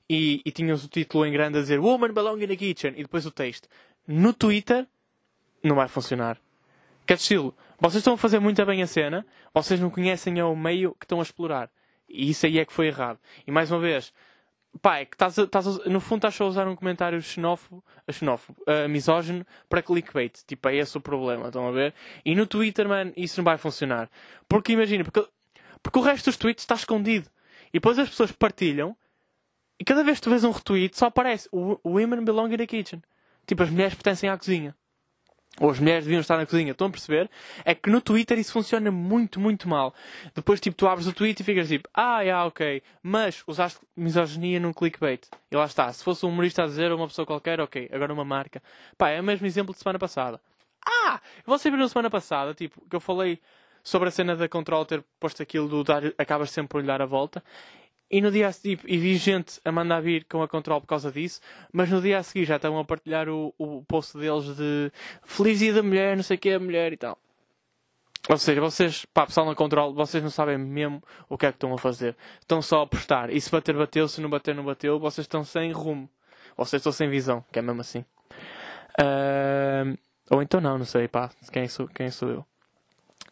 e, 0.09 0.41
e 0.43 0.51
tinhas 0.51 0.83
o 0.83 0.87
título 0.87 1.23
em 1.25 1.31
grande 1.31 1.59
a 1.59 1.61
dizer 1.61 1.79
Woman 1.79 2.11
belong 2.11 2.43
in 2.43 2.47
the 2.47 2.55
kitchen 2.55 2.93
e 2.97 3.03
depois 3.03 3.25
o 3.25 3.31
texto. 3.31 3.69
No 4.07 4.33
Twitter, 4.33 4.87
não 5.63 5.75
vai 5.75 5.87
funcionar. 5.87 6.39
Que 7.05 7.13
é 7.13 7.15
estilo, 7.15 7.55
vocês 7.79 7.99
estão 7.99 8.15
a 8.15 8.17
fazer 8.17 8.39
muito 8.39 8.65
bem 8.65 8.81
a 8.81 8.87
cena, 8.87 9.25
vocês 9.53 9.79
não 9.79 9.91
conhecem 9.91 10.41
o 10.41 10.55
meio 10.55 10.95
que 10.99 11.05
estão 11.05 11.19
a 11.19 11.23
explorar. 11.23 11.69
E 12.09 12.29
isso 12.29 12.45
aí 12.45 12.57
é 12.57 12.65
que 12.65 12.73
foi 12.73 12.87
errado. 12.87 13.19
E 13.45 13.51
mais 13.51 13.71
uma 13.71 13.79
vez, 13.79 14.11
pá, 14.81 14.99
é 14.99 15.05
que 15.05 15.15
estás, 15.15 15.37
estás 15.37 15.65
no 15.85 15.99
fundo 15.99 16.27
estás 16.27 16.39
a 16.41 16.45
usar 16.45 16.67
um 16.67 16.75
comentário 16.75 17.21
xenófobo, 17.21 17.83
a 18.07 18.11
xenófobo, 18.11 18.61
a 18.67 18.87
misógino, 18.87 19.45
para 19.69 19.81
clickbait. 19.81 20.39
Tipo, 20.45 20.69
é 20.69 20.75
esse 20.75 20.97
o 20.97 21.01
problema, 21.01 21.47
estão 21.47 21.67
a 21.67 21.71
ver? 21.71 21.93
E 22.23 22.35
no 22.35 22.45
Twitter, 22.45 22.87
man, 22.87 23.11
isso 23.15 23.39
não 23.39 23.43
vai 23.45 23.57
funcionar. 23.57 24.09
Porque 24.47 24.73
imagina, 24.73 25.03
porque, 25.03 25.27
porque 25.81 25.99
o 25.99 26.01
resto 26.01 26.25
dos 26.25 26.37
tweets 26.37 26.63
está 26.63 26.75
escondido. 26.75 27.29
E 27.69 27.73
depois 27.73 27.97
as 27.99 28.09
pessoas 28.09 28.31
partilham, 28.31 28.95
e 29.79 29.83
cada 29.83 30.03
vez 30.03 30.17
que 30.19 30.23
tu 30.23 30.29
vês 30.29 30.43
um 30.43 30.51
retweet, 30.51 30.97
só 30.97 31.07
aparece 31.07 31.49
"W- 31.51 31.79
Women 31.83 32.23
belong 32.23 32.53
in 32.53 32.57
the 32.57 32.67
kitchen. 32.67 33.01
Tipo, 33.45 33.63
as 33.63 33.69
mulheres 33.69 33.93
pertencem 33.93 34.29
à 34.29 34.37
cozinha. 34.37 34.75
Ou 35.59 35.69
as 35.69 35.79
mulheres 35.79 36.03
deviam 36.03 36.19
estar 36.19 36.37
na 36.37 36.45
cozinha. 36.45 36.71
Estão 36.71 36.87
a 36.87 36.89
perceber? 36.89 37.29
É 37.63 37.73
que 37.73 37.89
no 37.89 38.01
Twitter 38.01 38.37
isso 38.37 38.51
funciona 38.51 38.91
muito, 38.91 39.39
muito 39.39 39.69
mal. 39.69 39.93
Depois, 40.33 40.59
tipo, 40.59 40.75
tu 40.75 40.87
abres 40.87 41.07
o 41.07 41.13
tweet 41.13 41.39
e 41.39 41.43
ficas 41.43 41.67
tipo, 41.67 41.89
ah, 41.93 42.21
yeah, 42.21 42.45
ok. 42.45 42.81
Mas 43.01 43.43
usaste 43.47 43.79
misoginia 43.95 44.59
num 44.59 44.73
clickbait. 44.73 45.27
E 45.49 45.55
lá 45.55 45.65
está. 45.65 45.91
Se 45.93 46.03
fosse 46.03 46.25
um 46.25 46.29
humorista 46.29 46.63
a 46.63 46.67
dizer 46.67 46.91
ou 46.91 46.97
uma 46.97 47.07
pessoa 47.07 47.25
qualquer, 47.25 47.61
ok. 47.61 47.89
Agora 47.91 48.13
uma 48.13 48.25
marca. 48.25 48.61
Pá, 48.97 49.09
é 49.09 49.21
o 49.21 49.23
mesmo 49.23 49.45
exemplo 49.47 49.73
de 49.73 49.79
semana 49.79 49.97
passada. 49.97 50.41
Ah! 50.85 51.19
Vocês 51.45 51.73
viram 51.73 51.87
semana 51.87 52.09
passada, 52.09 52.53
tipo, 52.53 52.81
que 52.89 52.95
eu 52.95 52.99
falei 52.99 53.39
sobre 53.83 54.09
a 54.09 54.11
cena 54.11 54.35
da 54.35 54.49
Control 54.49 54.85
ter 54.85 55.03
posto 55.19 55.41
aquilo 55.41 55.67
do 55.67 55.83
dar, 55.83 56.03
acabas 56.17 56.49
sempre 56.51 56.69
por 56.69 56.81
lhe 56.81 56.87
dar 56.87 57.01
a 57.01 57.05
volta. 57.05 57.43
E 58.09 58.21
no 58.21 58.31
dia 58.31 58.47
a 58.47 58.51
seguir, 58.51 58.79
e 58.85 58.97
vi 58.97 59.17
gente 59.17 59.59
a 59.65 59.71
mandar 59.71 59.99
vir 59.99 60.25
com 60.25 60.41
a 60.43 60.47
Control 60.47 60.79
por 60.79 60.87
causa 60.87 61.11
disso, 61.11 61.41
mas 61.73 61.89
no 61.89 62.01
dia 62.01 62.19
a 62.19 62.23
seguir 62.23 62.45
já 62.45 62.57
estão 62.57 62.77
a 62.77 62.85
partilhar 62.85 63.27
o, 63.27 63.53
o 63.57 63.83
post 63.83 64.17
deles 64.17 64.55
de 64.55 64.91
Feliz 65.23 65.59
Dia 65.59 65.73
da 65.73 65.83
Mulher, 65.83 66.15
não 66.15 66.23
sei 66.23 66.37
o 66.37 66.39
que 66.39 66.49
é 66.49 66.55
a 66.55 66.59
mulher 66.59 66.93
e 66.93 66.97
tal. 66.97 67.17
Ou 68.29 68.37
seja, 68.37 68.59
vocês, 68.59 69.05
pá, 69.05 69.25
pessoal 69.25 69.45
na 69.45 69.55
Control, 69.55 69.93
vocês 69.93 70.23
não 70.23 70.31
sabem 70.31 70.57
mesmo 70.57 71.03
o 71.29 71.37
que 71.37 71.45
é 71.45 71.51
que 71.51 71.57
estão 71.57 71.73
a 71.73 71.77
fazer. 71.77 72.15
Estão 72.39 72.59
só 72.61 72.81
a 72.81 72.87
postar. 72.87 73.29
E 73.29 73.39
se 73.39 73.51
bater, 73.51 73.75
bateu. 73.75 74.07
Se 74.07 74.19
não 74.19 74.29
bater, 74.29 74.55
não 74.55 74.65
bateu. 74.65 74.99
Vocês 74.99 75.25
estão 75.25 75.43
sem 75.43 75.71
rumo. 75.71 76.09
Vocês 76.57 76.79
estão 76.79 76.91
sem 76.91 77.07
visão, 77.07 77.45
que 77.51 77.59
é 77.59 77.61
mesmo 77.61 77.81
assim. 77.81 78.03
Ahm, 78.97 79.95
ou 80.29 80.41
então 80.41 80.59
não, 80.59 80.77
não 80.77 80.85
sei, 80.85 81.07
pá, 81.07 81.29
quem 81.51 81.67
sou, 81.67 81.87
quem 81.87 82.09
sou 82.09 82.29
eu. 82.29 82.45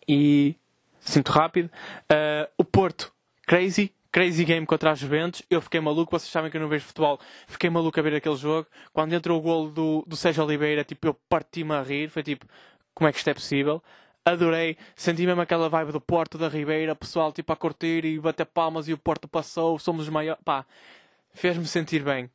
E, 0.07 0.55
sinto 0.99 1.31
rápido, 1.31 1.71
ah, 2.09 2.49
o 2.57 2.63
Porto, 2.63 3.11
crazy, 3.47 3.93
crazy 4.13 4.45
game 4.45 4.65
contra 4.65 4.91
a 4.91 4.95
Juventus. 4.95 5.41
Eu 5.49 5.59
fiquei 5.59 5.81
maluco, 5.81 6.11
vocês 6.11 6.31
sabem 6.31 6.49
que 6.51 6.55
eu 6.55 6.61
não 6.61 6.69
vejo 6.69 6.85
futebol, 6.85 7.19
fiquei 7.47 7.69
maluco 7.69 7.99
a 7.99 8.03
ver 8.03 8.15
aquele 8.15 8.37
jogo. 8.37 8.67
Quando 8.93 9.11
entrou 9.11 9.39
o 9.39 9.41
golo 9.41 9.71
do, 9.71 10.05
do 10.07 10.15
Sérgio 10.15 10.43
Oliveira, 10.45 10.83
tipo, 10.83 11.07
eu 11.07 11.15
parti-me 11.27 11.73
a 11.73 11.81
rir, 11.81 12.09
foi 12.09 12.21
tipo, 12.21 12.45
como 12.93 13.09
é 13.09 13.11
que 13.11 13.17
isto 13.17 13.29
é 13.29 13.33
possível? 13.33 13.83
Adorei, 14.23 14.77
senti 14.95 15.25
mesmo 15.25 15.41
aquela 15.41 15.67
vibe 15.67 15.91
do 15.91 15.99
Porto, 15.99 16.37
da 16.37 16.47
Ribeira, 16.47 16.95
pessoal 16.95 17.33
tipo 17.33 17.51
a 17.51 17.57
curtir 17.57 18.05
e 18.05 18.19
bater 18.19 18.45
palmas 18.45 18.87
e 18.87 18.93
o 18.93 18.97
Porto 18.97 19.27
passou, 19.27 19.77
somos 19.79 20.03
os 20.03 20.09
maiores. 20.09 20.41
Pá, 20.45 20.65
fez-me 21.33 21.65
sentir 21.65 22.03
bem 22.03 22.29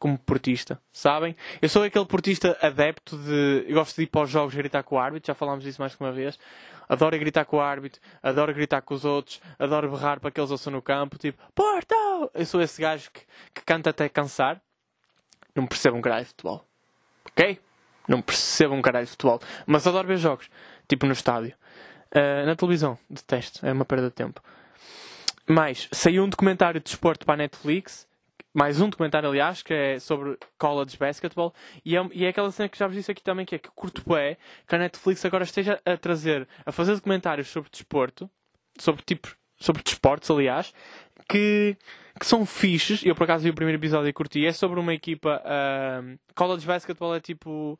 como 0.00 0.18
portista, 0.18 0.80
sabem? 0.90 1.36
Eu 1.60 1.68
sou 1.68 1.84
aquele 1.84 2.06
portista 2.06 2.58
adepto 2.60 3.16
de. 3.18 3.66
Eu 3.68 3.74
gosto 3.74 3.94
de 3.96 4.02
ir 4.02 4.06
para 4.06 4.22
os 4.22 4.30
jogos 4.30 4.54
gritar 4.54 4.82
com 4.82 4.96
o 4.96 4.98
árbitro, 4.98 5.28
já 5.28 5.34
falámos 5.34 5.62
disso 5.62 5.80
mais 5.80 5.94
que 5.94 6.02
uma 6.02 6.10
vez. 6.10 6.38
Adoro 6.88 7.16
gritar 7.18 7.44
com 7.44 7.58
o 7.58 7.60
árbitro, 7.60 8.00
adoro 8.20 8.52
gritar 8.52 8.80
com 8.80 8.94
os 8.94 9.04
outros, 9.04 9.40
adoro 9.58 9.88
berrar 9.90 10.18
para 10.18 10.30
que 10.30 10.40
eles 10.40 10.50
ouçam 10.50 10.72
no 10.72 10.82
campo, 10.82 11.16
tipo, 11.18 11.40
Porto! 11.54 11.94
Eu 12.34 12.44
sou 12.46 12.60
esse 12.60 12.80
gajo 12.82 13.10
que, 13.12 13.20
que 13.54 13.62
canta 13.64 13.90
até 13.90 14.08
cansar. 14.08 14.60
Não 15.54 15.66
percebo 15.66 15.96
um 15.96 16.00
caralho 16.00 16.24
de 16.24 16.30
futebol. 16.30 16.64
Ok? 17.30 17.60
Não 18.08 18.20
percebo 18.20 18.74
um 18.74 18.82
caralho 18.82 19.04
de 19.04 19.12
futebol. 19.12 19.38
Mas 19.66 19.86
adoro 19.86 20.08
ver 20.08 20.16
jogos. 20.16 20.50
Tipo 20.88 21.06
no 21.06 21.12
estádio. 21.12 21.54
Ah, 22.12 22.44
na 22.44 22.56
televisão, 22.56 22.98
detesto. 23.08 23.64
É 23.64 23.72
uma 23.72 23.84
perda 23.84 24.08
de 24.08 24.14
tempo. 24.14 24.42
Mais, 25.46 25.88
saiu 25.92 26.24
um 26.24 26.28
documentário 26.28 26.80
de 26.80 26.84
desporto 26.84 27.24
para 27.24 27.34
a 27.34 27.38
Netflix. 27.38 28.08
Mais 28.52 28.80
um 28.80 28.88
documentário, 28.88 29.28
aliás, 29.28 29.62
que 29.62 29.72
é 29.72 29.98
sobre 30.00 30.36
college 30.58 30.96
basketball. 30.96 31.54
E 31.84 31.96
é, 31.96 32.08
e 32.12 32.24
é 32.24 32.28
aquela 32.28 32.50
cena 32.50 32.68
que 32.68 32.76
já 32.76 32.86
vos 32.86 32.96
disse 32.96 33.10
aqui 33.10 33.22
também, 33.22 33.46
que 33.46 33.54
é 33.54 33.58
que 33.58 33.70
curto 33.70 34.16
é 34.16 34.36
que 34.66 34.74
a 34.74 34.78
Netflix 34.78 35.24
agora 35.24 35.44
esteja 35.44 35.80
a 35.84 35.96
trazer, 35.96 36.48
a 36.66 36.72
fazer 36.72 36.94
documentários 36.96 37.48
sobre 37.48 37.70
desporto, 37.70 38.28
sobre 38.78 39.02
tipo, 39.02 39.28
sobre 39.56 39.82
desportos, 39.84 40.28
aliás, 40.32 40.74
que, 41.28 41.76
que 42.18 42.26
são 42.26 42.44
fixes. 42.44 43.04
Eu, 43.04 43.14
por 43.14 43.22
acaso, 43.22 43.44
vi 43.44 43.50
o 43.50 43.54
primeiro 43.54 43.78
episódio 43.80 44.08
e 44.08 44.12
curti. 44.12 44.44
É 44.44 44.52
sobre 44.52 44.80
uma 44.80 44.92
equipa... 44.94 45.40
ah, 45.44 46.02
college 46.34 46.66
basketball 46.66 47.14
é 47.14 47.20
tipo... 47.20 47.78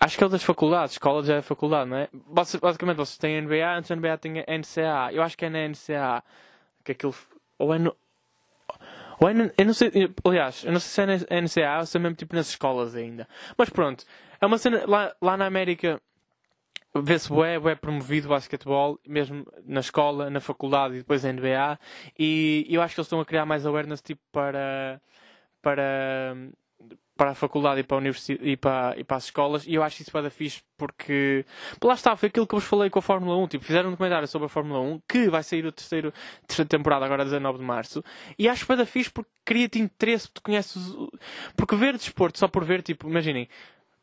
Acho 0.00 0.16
que 0.16 0.24
é 0.24 0.26
o 0.26 0.30
das 0.30 0.42
faculdades. 0.42 0.96
College 0.98 1.32
é 1.32 1.38
a 1.38 1.42
faculdade, 1.42 1.90
não 1.90 1.96
é? 1.96 2.08
Basi- 2.12 2.58
Basicamente, 2.58 2.96
vocês 2.96 3.18
têm 3.18 3.40
NBA, 3.40 3.76
antes 3.76 3.88
da 3.90 3.96
NBA 3.96 4.18
tem 4.18 4.40
a 4.40 4.44
NCAA. 4.58 5.12
Eu 5.12 5.22
acho 5.22 5.36
que 5.36 5.44
é 5.44 5.50
na 5.50 5.68
NCAA 5.68 6.22
que 6.84 6.92
aquilo. 6.92 7.14
Ou 7.58 7.74
é 7.74 7.78
no. 7.78 7.94
Ou 9.20 9.28
é 9.28 9.32
eu 9.56 9.64
não 9.64 9.74
sei. 9.74 9.90
Aliás, 10.24 10.64
eu 10.64 10.72
não 10.72 10.80
sei 10.80 11.06
se 11.06 11.30
é 11.30 11.36
na 11.36 11.42
NCAA 11.42 11.80
ou 11.80 11.86
se 11.86 11.96
é 11.96 12.00
mesmo 12.00 12.16
tipo 12.16 12.34
nas 12.34 12.48
escolas 12.48 12.94
ainda. 12.94 13.28
Mas 13.56 13.68
pronto. 13.68 14.04
É 14.40 14.46
uma 14.46 14.58
cena. 14.58 14.84
Lá, 14.86 15.14
lá 15.20 15.36
na 15.36 15.46
América. 15.46 16.00
Vê-se 16.94 17.28
bué, 17.28 17.58
bué 17.58 17.74
promovido 17.74 18.28
basquetebol, 18.28 18.98
mesmo 19.06 19.46
na 19.66 19.80
escola, 19.80 20.30
na 20.30 20.40
faculdade 20.40 20.94
e 20.94 20.98
depois 20.98 21.22
na 21.22 21.32
NBA. 21.32 21.78
E 22.18 22.66
eu 22.70 22.80
acho 22.80 22.94
que 22.94 23.00
eles 23.00 23.06
estão 23.06 23.20
a 23.20 23.26
criar 23.26 23.44
mais 23.44 23.66
awareness 23.66 24.00
tipo 24.00 24.22
para. 24.32 25.00
para 25.60 26.34
para 27.18 27.32
a 27.32 27.34
faculdade 27.34 27.80
e 27.80 27.82
para, 27.82 27.96
a 27.96 27.98
universidade, 27.98 28.48
e 28.48 28.56
para, 28.56 28.94
e 28.96 29.02
para 29.02 29.16
as 29.16 29.24
escolas 29.24 29.66
e 29.66 29.74
eu 29.74 29.82
acho 29.82 30.00
isso 30.00 30.12
para 30.12 30.30
fixe 30.30 30.62
porque 30.76 31.44
lá 31.82 31.94
está, 31.94 32.14
foi 32.14 32.28
aquilo 32.28 32.46
que 32.46 32.54
eu 32.54 32.60
vos 32.60 32.68
falei 32.68 32.88
com 32.88 33.00
a 33.00 33.02
Fórmula 33.02 33.36
1 33.36 33.48
tipo, 33.48 33.64
fizeram 33.64 33.88
um 33.88 33.90
documentário 33.90 34.28
sobre 34.28 34.46
a 34.46 34.48
Fórmula 34.48 34.80
1 34.80 35.00
que 35.08 35.28
vai 35.28 35.42
sair 35.42 35.66
o 35.66 35.72
terceiro 35.72 36.14
terceira 36.46 36.68
temporada 36.68 37.04
agora 37.04 37.24
19 37.24 37.58
de 37.58 37.64
Março 37.64 38.04
e 38.38 38.48
acho 38.48 38.64
para 38.64 38.86
fixe 38.86 39.10
porque 39.10 39.30
cria-te 39.44 39.80
interesse 39.80 40.30
tu 40.32 40.40
conheces 40.40 40.80
porque 41.56 41.74
ver 41.74 41.96
desporto 41.96 42.38
só 42.38 42.46
por 42.46 42.64
ver, 42.64 42.82
tipo, 42.82 43.08
imaginem 43.08 43.48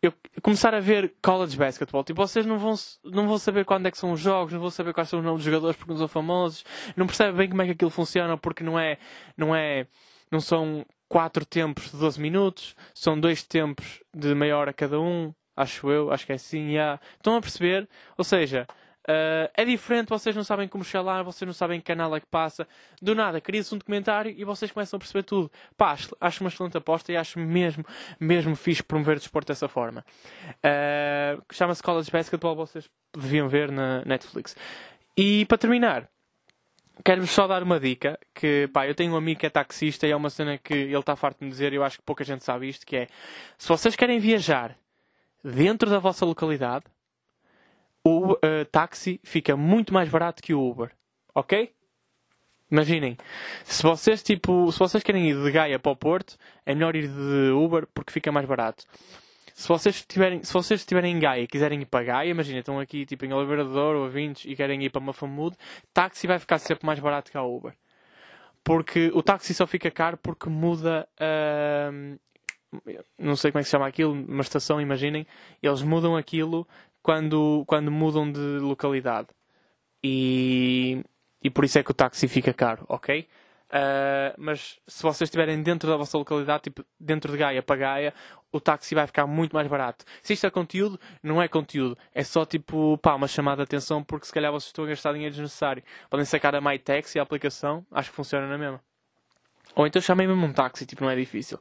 eu 0.02 0.14
começar 0.42 0.76
a 0.76 0.80
ver 0.80 1.14
college 1.22 1.58
basketball, 1.58 2.04
tipo, 2.04 2.22
vocês 2.22 2.46
não 2.46 2.60
vão, 2.60 2.76
não 3.06 3.28
vão 3.28 3.38
saber 3.38 3.64
quando 3.66 3.88
é 3.88 3.92
que 3.92 3.98
são 3.98 4.12
os 4.12 4.20
jogos, 4.20 4.54
não 4.54 4.60
vão 4.60 4.70
saber 4.70 4.94
quais 4.94 5.10
são 5.10 5.20
os 5.20 5.26
nomes 5.26 5.40
dos 5.40 5.46
jogadores 5.46 5.78
porque 5.78 5.92
não 5.92 5.98
são 5.98 6.08
famosos, 6.08 6.66
não 6.96 7.08
percebem 7.08 7.34
bem 7.34 7.50
como 7.50 7.62
é 7.62 7.66
que 7.66 7.72
aquilo 7.72 7.90
funciona 7.90 8.38
porque 8.38 8.64
não 8.64 8.78
é, 8.78 8.98
não 9.38 9.56
é, 9.56 9.88
não 10.30 10.40
são 10.40 10.86
quatro 11.08 11.46
tempos 11.46 11.92
de 11.92 11.98
12 11.98 12.20
minutos, 12.22 12.76
são 12.94 13.20
dois 13.20 13.44
tempos 13.44 14.02
de 14.14 14.34
meia 14.36 14.58
hora 14.58 14.74
cada 14.74 15.00
um, 15.00 15.34
acho 15.56 15.90
eu, 15.90 16.12
acho 16.12 16.26
que 16.26 16.32
é 16.32 16.36
assim, 16.36 16.74
já. 16.74 17.00
Estão 17.16 17.36
a 17.36 17.42
perceber? 17.42 17.88
Ou 18.18 18.24
seja, 18.24 18.68
eh, 19.08 19.52
é 19.54 19.66
diferente, 19.66 20.10
vocês 20.10 20.36
não 20.36 20.44
sabem 20.44 20.68
como 20.68 20.84
chegar 20.84 21.04
lá, 21.04 21.24
vocês 21.24 21.46
não 21.46 21.54
sabem 21.54 21.80
que 21.80 21.86
canal 21.86 22.16
é 22.16 22.20
que 22.20 22.26
passa. 22.26 22.68
Do 23.02 23.14
nada, 23.14 23.40
cria-se 23.40 23.74
um 23.74 23.78
documentário 23.78 24.34
e 24.36 24.44
vocês 24.44 24.72
começam 24.72 24.98
a 24.98 25.00
perceber 25.00 25.24
tudo. 25.24 25.52
Pá, 25.78 25.96
acho, 26.20 26.44
uma 26.44 26.50
excelente 26.50 26.78
aposta 26.78 27.12
e 27.12 27.18
acho 27.18 27.40
mesmo, 27.40 27.86
mesmo 28.20 28.56
fixe 28.56 28.84
promover 28.84 29.18
o 29.18 29.20
desporto 29.20 29.48
dessa 29.48 29.68
forma. 29.68 30.04
Eh, 30.64 31.38
Chama-se 31.52 31.84
College 31.84 32.12
Basketball, 32.12 32.56
vocês 32.56 32.90
deviam 33.14 33.48
ver 33.48 33.72
na 33.72 34.04
Netflix. 34.06 34.56
E 35.18 35.46
para 35.46 35.58
terminar, 35.58 36.10
Quero-vos 37.04 37.32
só 37.32 37.46
dar 37.46 37.62
uma 37.62 37.80
dica, 37.80 38.18
que 38.34 38.70
pá, 38.74 38.88
eu 38.88 38.96
tenho 38.96 39.14
um 39.14 39.18
amigo 39.18 39.40
que 39.40 39.46
é 39.46 39.50
taxista 39.50 40.08
e 40.08 40.12
é 40.12 40.16
uma 40.16 40.30
cena 40.30 40.58
que 40.58 40.74
ele 40.74 40.98
está 40.98 41.16
farto 41.16 41.40
de 41.40 41.46
me 41.46 41.52
dizer 41.52 41.74
e 41.74 41.76
eu 41.76 41.84
acho 41.84 41.98
que 41.98 42.04
pouca 42.04 42.24
gente 42.24 42.44
sabe 42.44 42.70
isto, 42.70 42.86
que 42.86 42.96
é, 42.96 43.08
se 43.58 43.68
vocês 43.68 43.96
querem 43.96 44.18
viajar 44.18 44.78
dentro 45.44 45.90
da 45.90 46.00
vossa 46.00 46.26
localidade, 46.26 46.86
o 48.06 48.38
eh, 48.42 48.66
táxi 48.66 49.20
fica 49.24 49.58
muito 49.58 49.94
mais 49.94 50.08
barato 50.08 50.42
que 50.42 50.54
o 50.54 50.62
Uber. 50.62 50.92
Ok? 51.34 51.74
Imaginem, 52.72 53.18
se 53.64 53.84
vocês, 53.84 54.24
tipo, 54.24 54.72
se 54.72 54.80
vocês 54.80 55.04
querem 55.04 55.30
ir 55.30 55.44
de 55.44 55.52
Gaia 55.52 55.80
para 55.80 55.92
o 55.92 55.96
Porto, 55.96 56.38
é 56.66 56.74
melhor 56.74 56.96
ir 56.96 57.08
de 57.08 57.52
Uber 57.52 57.88
porque 57.94 58.12
fica 58.12 58.32
mais 58.32 58.46
barato. 58.48 58.86
Se 59.56 59.70
vocês 59.70 59.96
estiverem, 59.96 60.44
se 60.44 60.52
vocês 60.52 60.82
estiverem 60.82 61.16
em 61.16 61.20
Gaia 61.20 61.44
e 61.44 61.48
quiserem 61.48 61.82
ir 61.82 61.86
para 61.86 62.04
Gaia, 62.04 62.30
imagina, 62.30 62.60
estão 62.60 62.78
aqui 62.78 63.06
tipo 63.06 63.24
em 63.24 63.32
Oliveira 63.32 63.64
ou 63.64 64.04
a 64.04 64.10
Vintes 64.10 64.44
e 64.46 64.54
querem 64.54 64.84
ir 64.84 64.90
para 64.90 65.00
Mafamude, 65.00 65.56
táxi 65.94 66.28
vai 66.28 66.38
ficar 66.40 66.60
sempre 66.60 66.86
mais 66.86 67.00
barato 67.00 67.32
que 67.32 67.38
a 67.38 67.42
Uber. 67.42 67.74
Porque 68.66 69.10
o 69.14 69.24
táxi 69.24 69.54
só 69.54 69.66
fica 69.66 69.90
caro 69.90 70.18
porque 70.18 70.50
muda 70.50 71.08
ahm, 71.18 72.18
não 73.18 73.38
sei 73.38 73.50
como 73.50 73.60
é 73.60 73.64
que 73.64 73.70
se 73.70 73.72
chama 73.72 73.88
aquilo, 73.88 74.12
uma 74.12 74.42
estação, 74.42 74.82
imaginem, 74.82 75.26
eles 75.64 75.82
mudam 75.82 76.18
aquilo 76.18 76.68
quando, 77.02 77.64
quando 77.66 77.90
mudam 77.90 78.30
de 78.30 78.60
localidade. 78.60 79.30
E, 80.04 81.02
e 81.42 81.50
por 81.50 81.64
isso 81.64 81.80
é 81.80 81.84
que 81.84 81.92
o 81.92 81.94
táxi 81.94 82.28
fica 82.28 82.54
caro, 82.54 82.86
ok? 82.90 83.26
Ah, 83.70 84.34
mas 84.38 84.80
se 84.88 85.02
vocês 85.04 85.28
estiverem 85.28 85.62
dentro 85.62 85.90
da 85.90 85.98
vossa 85.98 86.18
localidade, 86.18 86.64
tipo 86.64 86.86
dentro 87.00 87.32
de 87.32 87.38
Gaia 87.38 87.64
para 87.64 87.76
Gaia, 87.76 88.14
o 88.52 88.60
táxi 88.60 88.96
vai 88.96 89.06
ficar 89.08 89.28
muito 89.28 89.54
mais 89.54 89.68
barato. 89.68 90.06
Se 90.22 90.34
isto 90.34 90.46
é 90.46 90.50
conteúdo, 90.50 91.00
não 91.22 91.42
é 91.42 91.48
conteúdo. 91.48 91.98
É 92.14 92.24
só 92.24 92.46
tipo, 92.46 92.98
pá, 93.00 93.16
uma 93.16 93.28
chamada 93.28 93.58
de 93.58 93.64
atenção 93.64 94.04
porque 94.04 94.28
se 94.28 94.34
calhar 94.34 94.52
vocês 94.52 94.68
estão 94.68 94.86
a 94.86 94.88
gastar 94.88 95.14
dinheiro 95.14 95.34
desnecessário. 95.34 95.84
Podem 96.10 96.26
sacar 96.26 96.56
a 96.56 96.62
MyTaxi, 96.62 97.20
a 97.20 97.24
aplicação, 97.24 97.86
acho 97.92 98.10
que 98.10 98.16
funciona 98.16 98.48
na 98.48 98.58
mesma. 98.58 98.82
Ou 99.76 99.86
então 99.86 100.02
chamem 100.02 100.28
mesmo 100.28 100.46
um 100.46 100.54
táxi, 100.54 100.86
tipo, 100.86 101.04
não 101.04 101.12
é 101.12 101.16
difícil. 101.16 101.60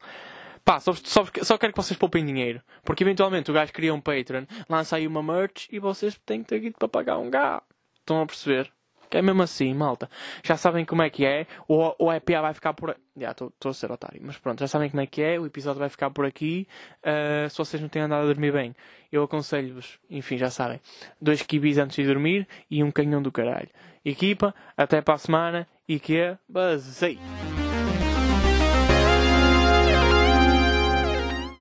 Pá, 0.63 0.79
só, 0.79 0.93
só, 0.93 1.25
só 1.43 1.57
quero 1.57 1.73
que 1.73 1.77
vocês 1.77 1.97
poupem 1.97 2.25
dinheiro. 2.25 2.61
Porque 2.83 3.03
eventualmente 3.03 3.51
o 3.51 3.53
gajo 3.53 3.73
cria 3.73 3.93
um 3.93 4.01
Patreon, 4.01 4.45
lança 4.69 4.95
aí 4.95 5.05
uma 5.05 5.21
merch 5.21 5.67
e 5.71 5.79
vocês 5.79 6.17
têm 6.25 6.41
que 6.41 6.49
ter 6.49 6.59
guito 6.59 6.79
para 6.79 6.87
pagar 6.87 7.17
um 7.17 7.29
gato. 7.29 7.65
Estão 7.99 8.21
a 8.21 8.25
perceber? 8.25 8.71
Que 9.09 9.17
é 9.17 9.21
mesmo 9.21 9.41
assim, 9.41 9.73
malta. 9.73 10.09
Já 10.43 10.57
sabem 10.57 10.85
como 10.85 11.01
é 11.01 11.09
que 11.09 11.25
é. 11.25 11.47
O, 11.67 12.05
o 12.05 12.11
EPA 12.11 12.41
vai 12.41 12.53
ficar 12.53 12.73
por. 12.73 12.95
Já, 13.17 13.31
estou 13.31 13.51
a 13.63 13.73
ser 13.73 13.91
otário. 13.91 14.21
Mas 14.23 14.37
pronto, 14.37 14.59
já 14.59 14.67
sabem 14.67 14.89
como 14.89 15.01
é 15.01 15.05
que 15.05 15.21
é. 15.21 15.39
O 15.39 15.45
episódio 15.45 15.79
vai 15.79 15.89
ficar 15.89 16.09
por 16.09 16.25
aqui. 16.25 16.67
Uh, 17.01 17.49
se 17.49 17.57
vocês 17.57 17.81
não 17.81 17.89
têm 17.89 18.03
andado 18.03 18.23
a 18.23 18.25
dormir 18.25 18.51
bem, 18.51 18.75
eu 19.11 19.23
aconselho-vos, 19.23 19.99
enfim, 20.09 20.37
já 20.37 20.49
sabem, 20.49 20.79
dois 21.21 21.41
kibis 21.41 21.77
antes 21.77 21.95
de 21.95 22.05
dormir 22.05 22.47
e 22.69 22.83
um 22.83 22.91
canhão 22.91 23.21
do 23.21 23.31
caralho. 23.31 23.69
Equipa, 24.03 24.53
até 24.77 25.01
para 25.01 25.15
a 25.15 25.17
semana 25.17 25.67
e 25.87 25.99
que 25.99 26.17
é 26.17 26.37
basei. 26.47 27.17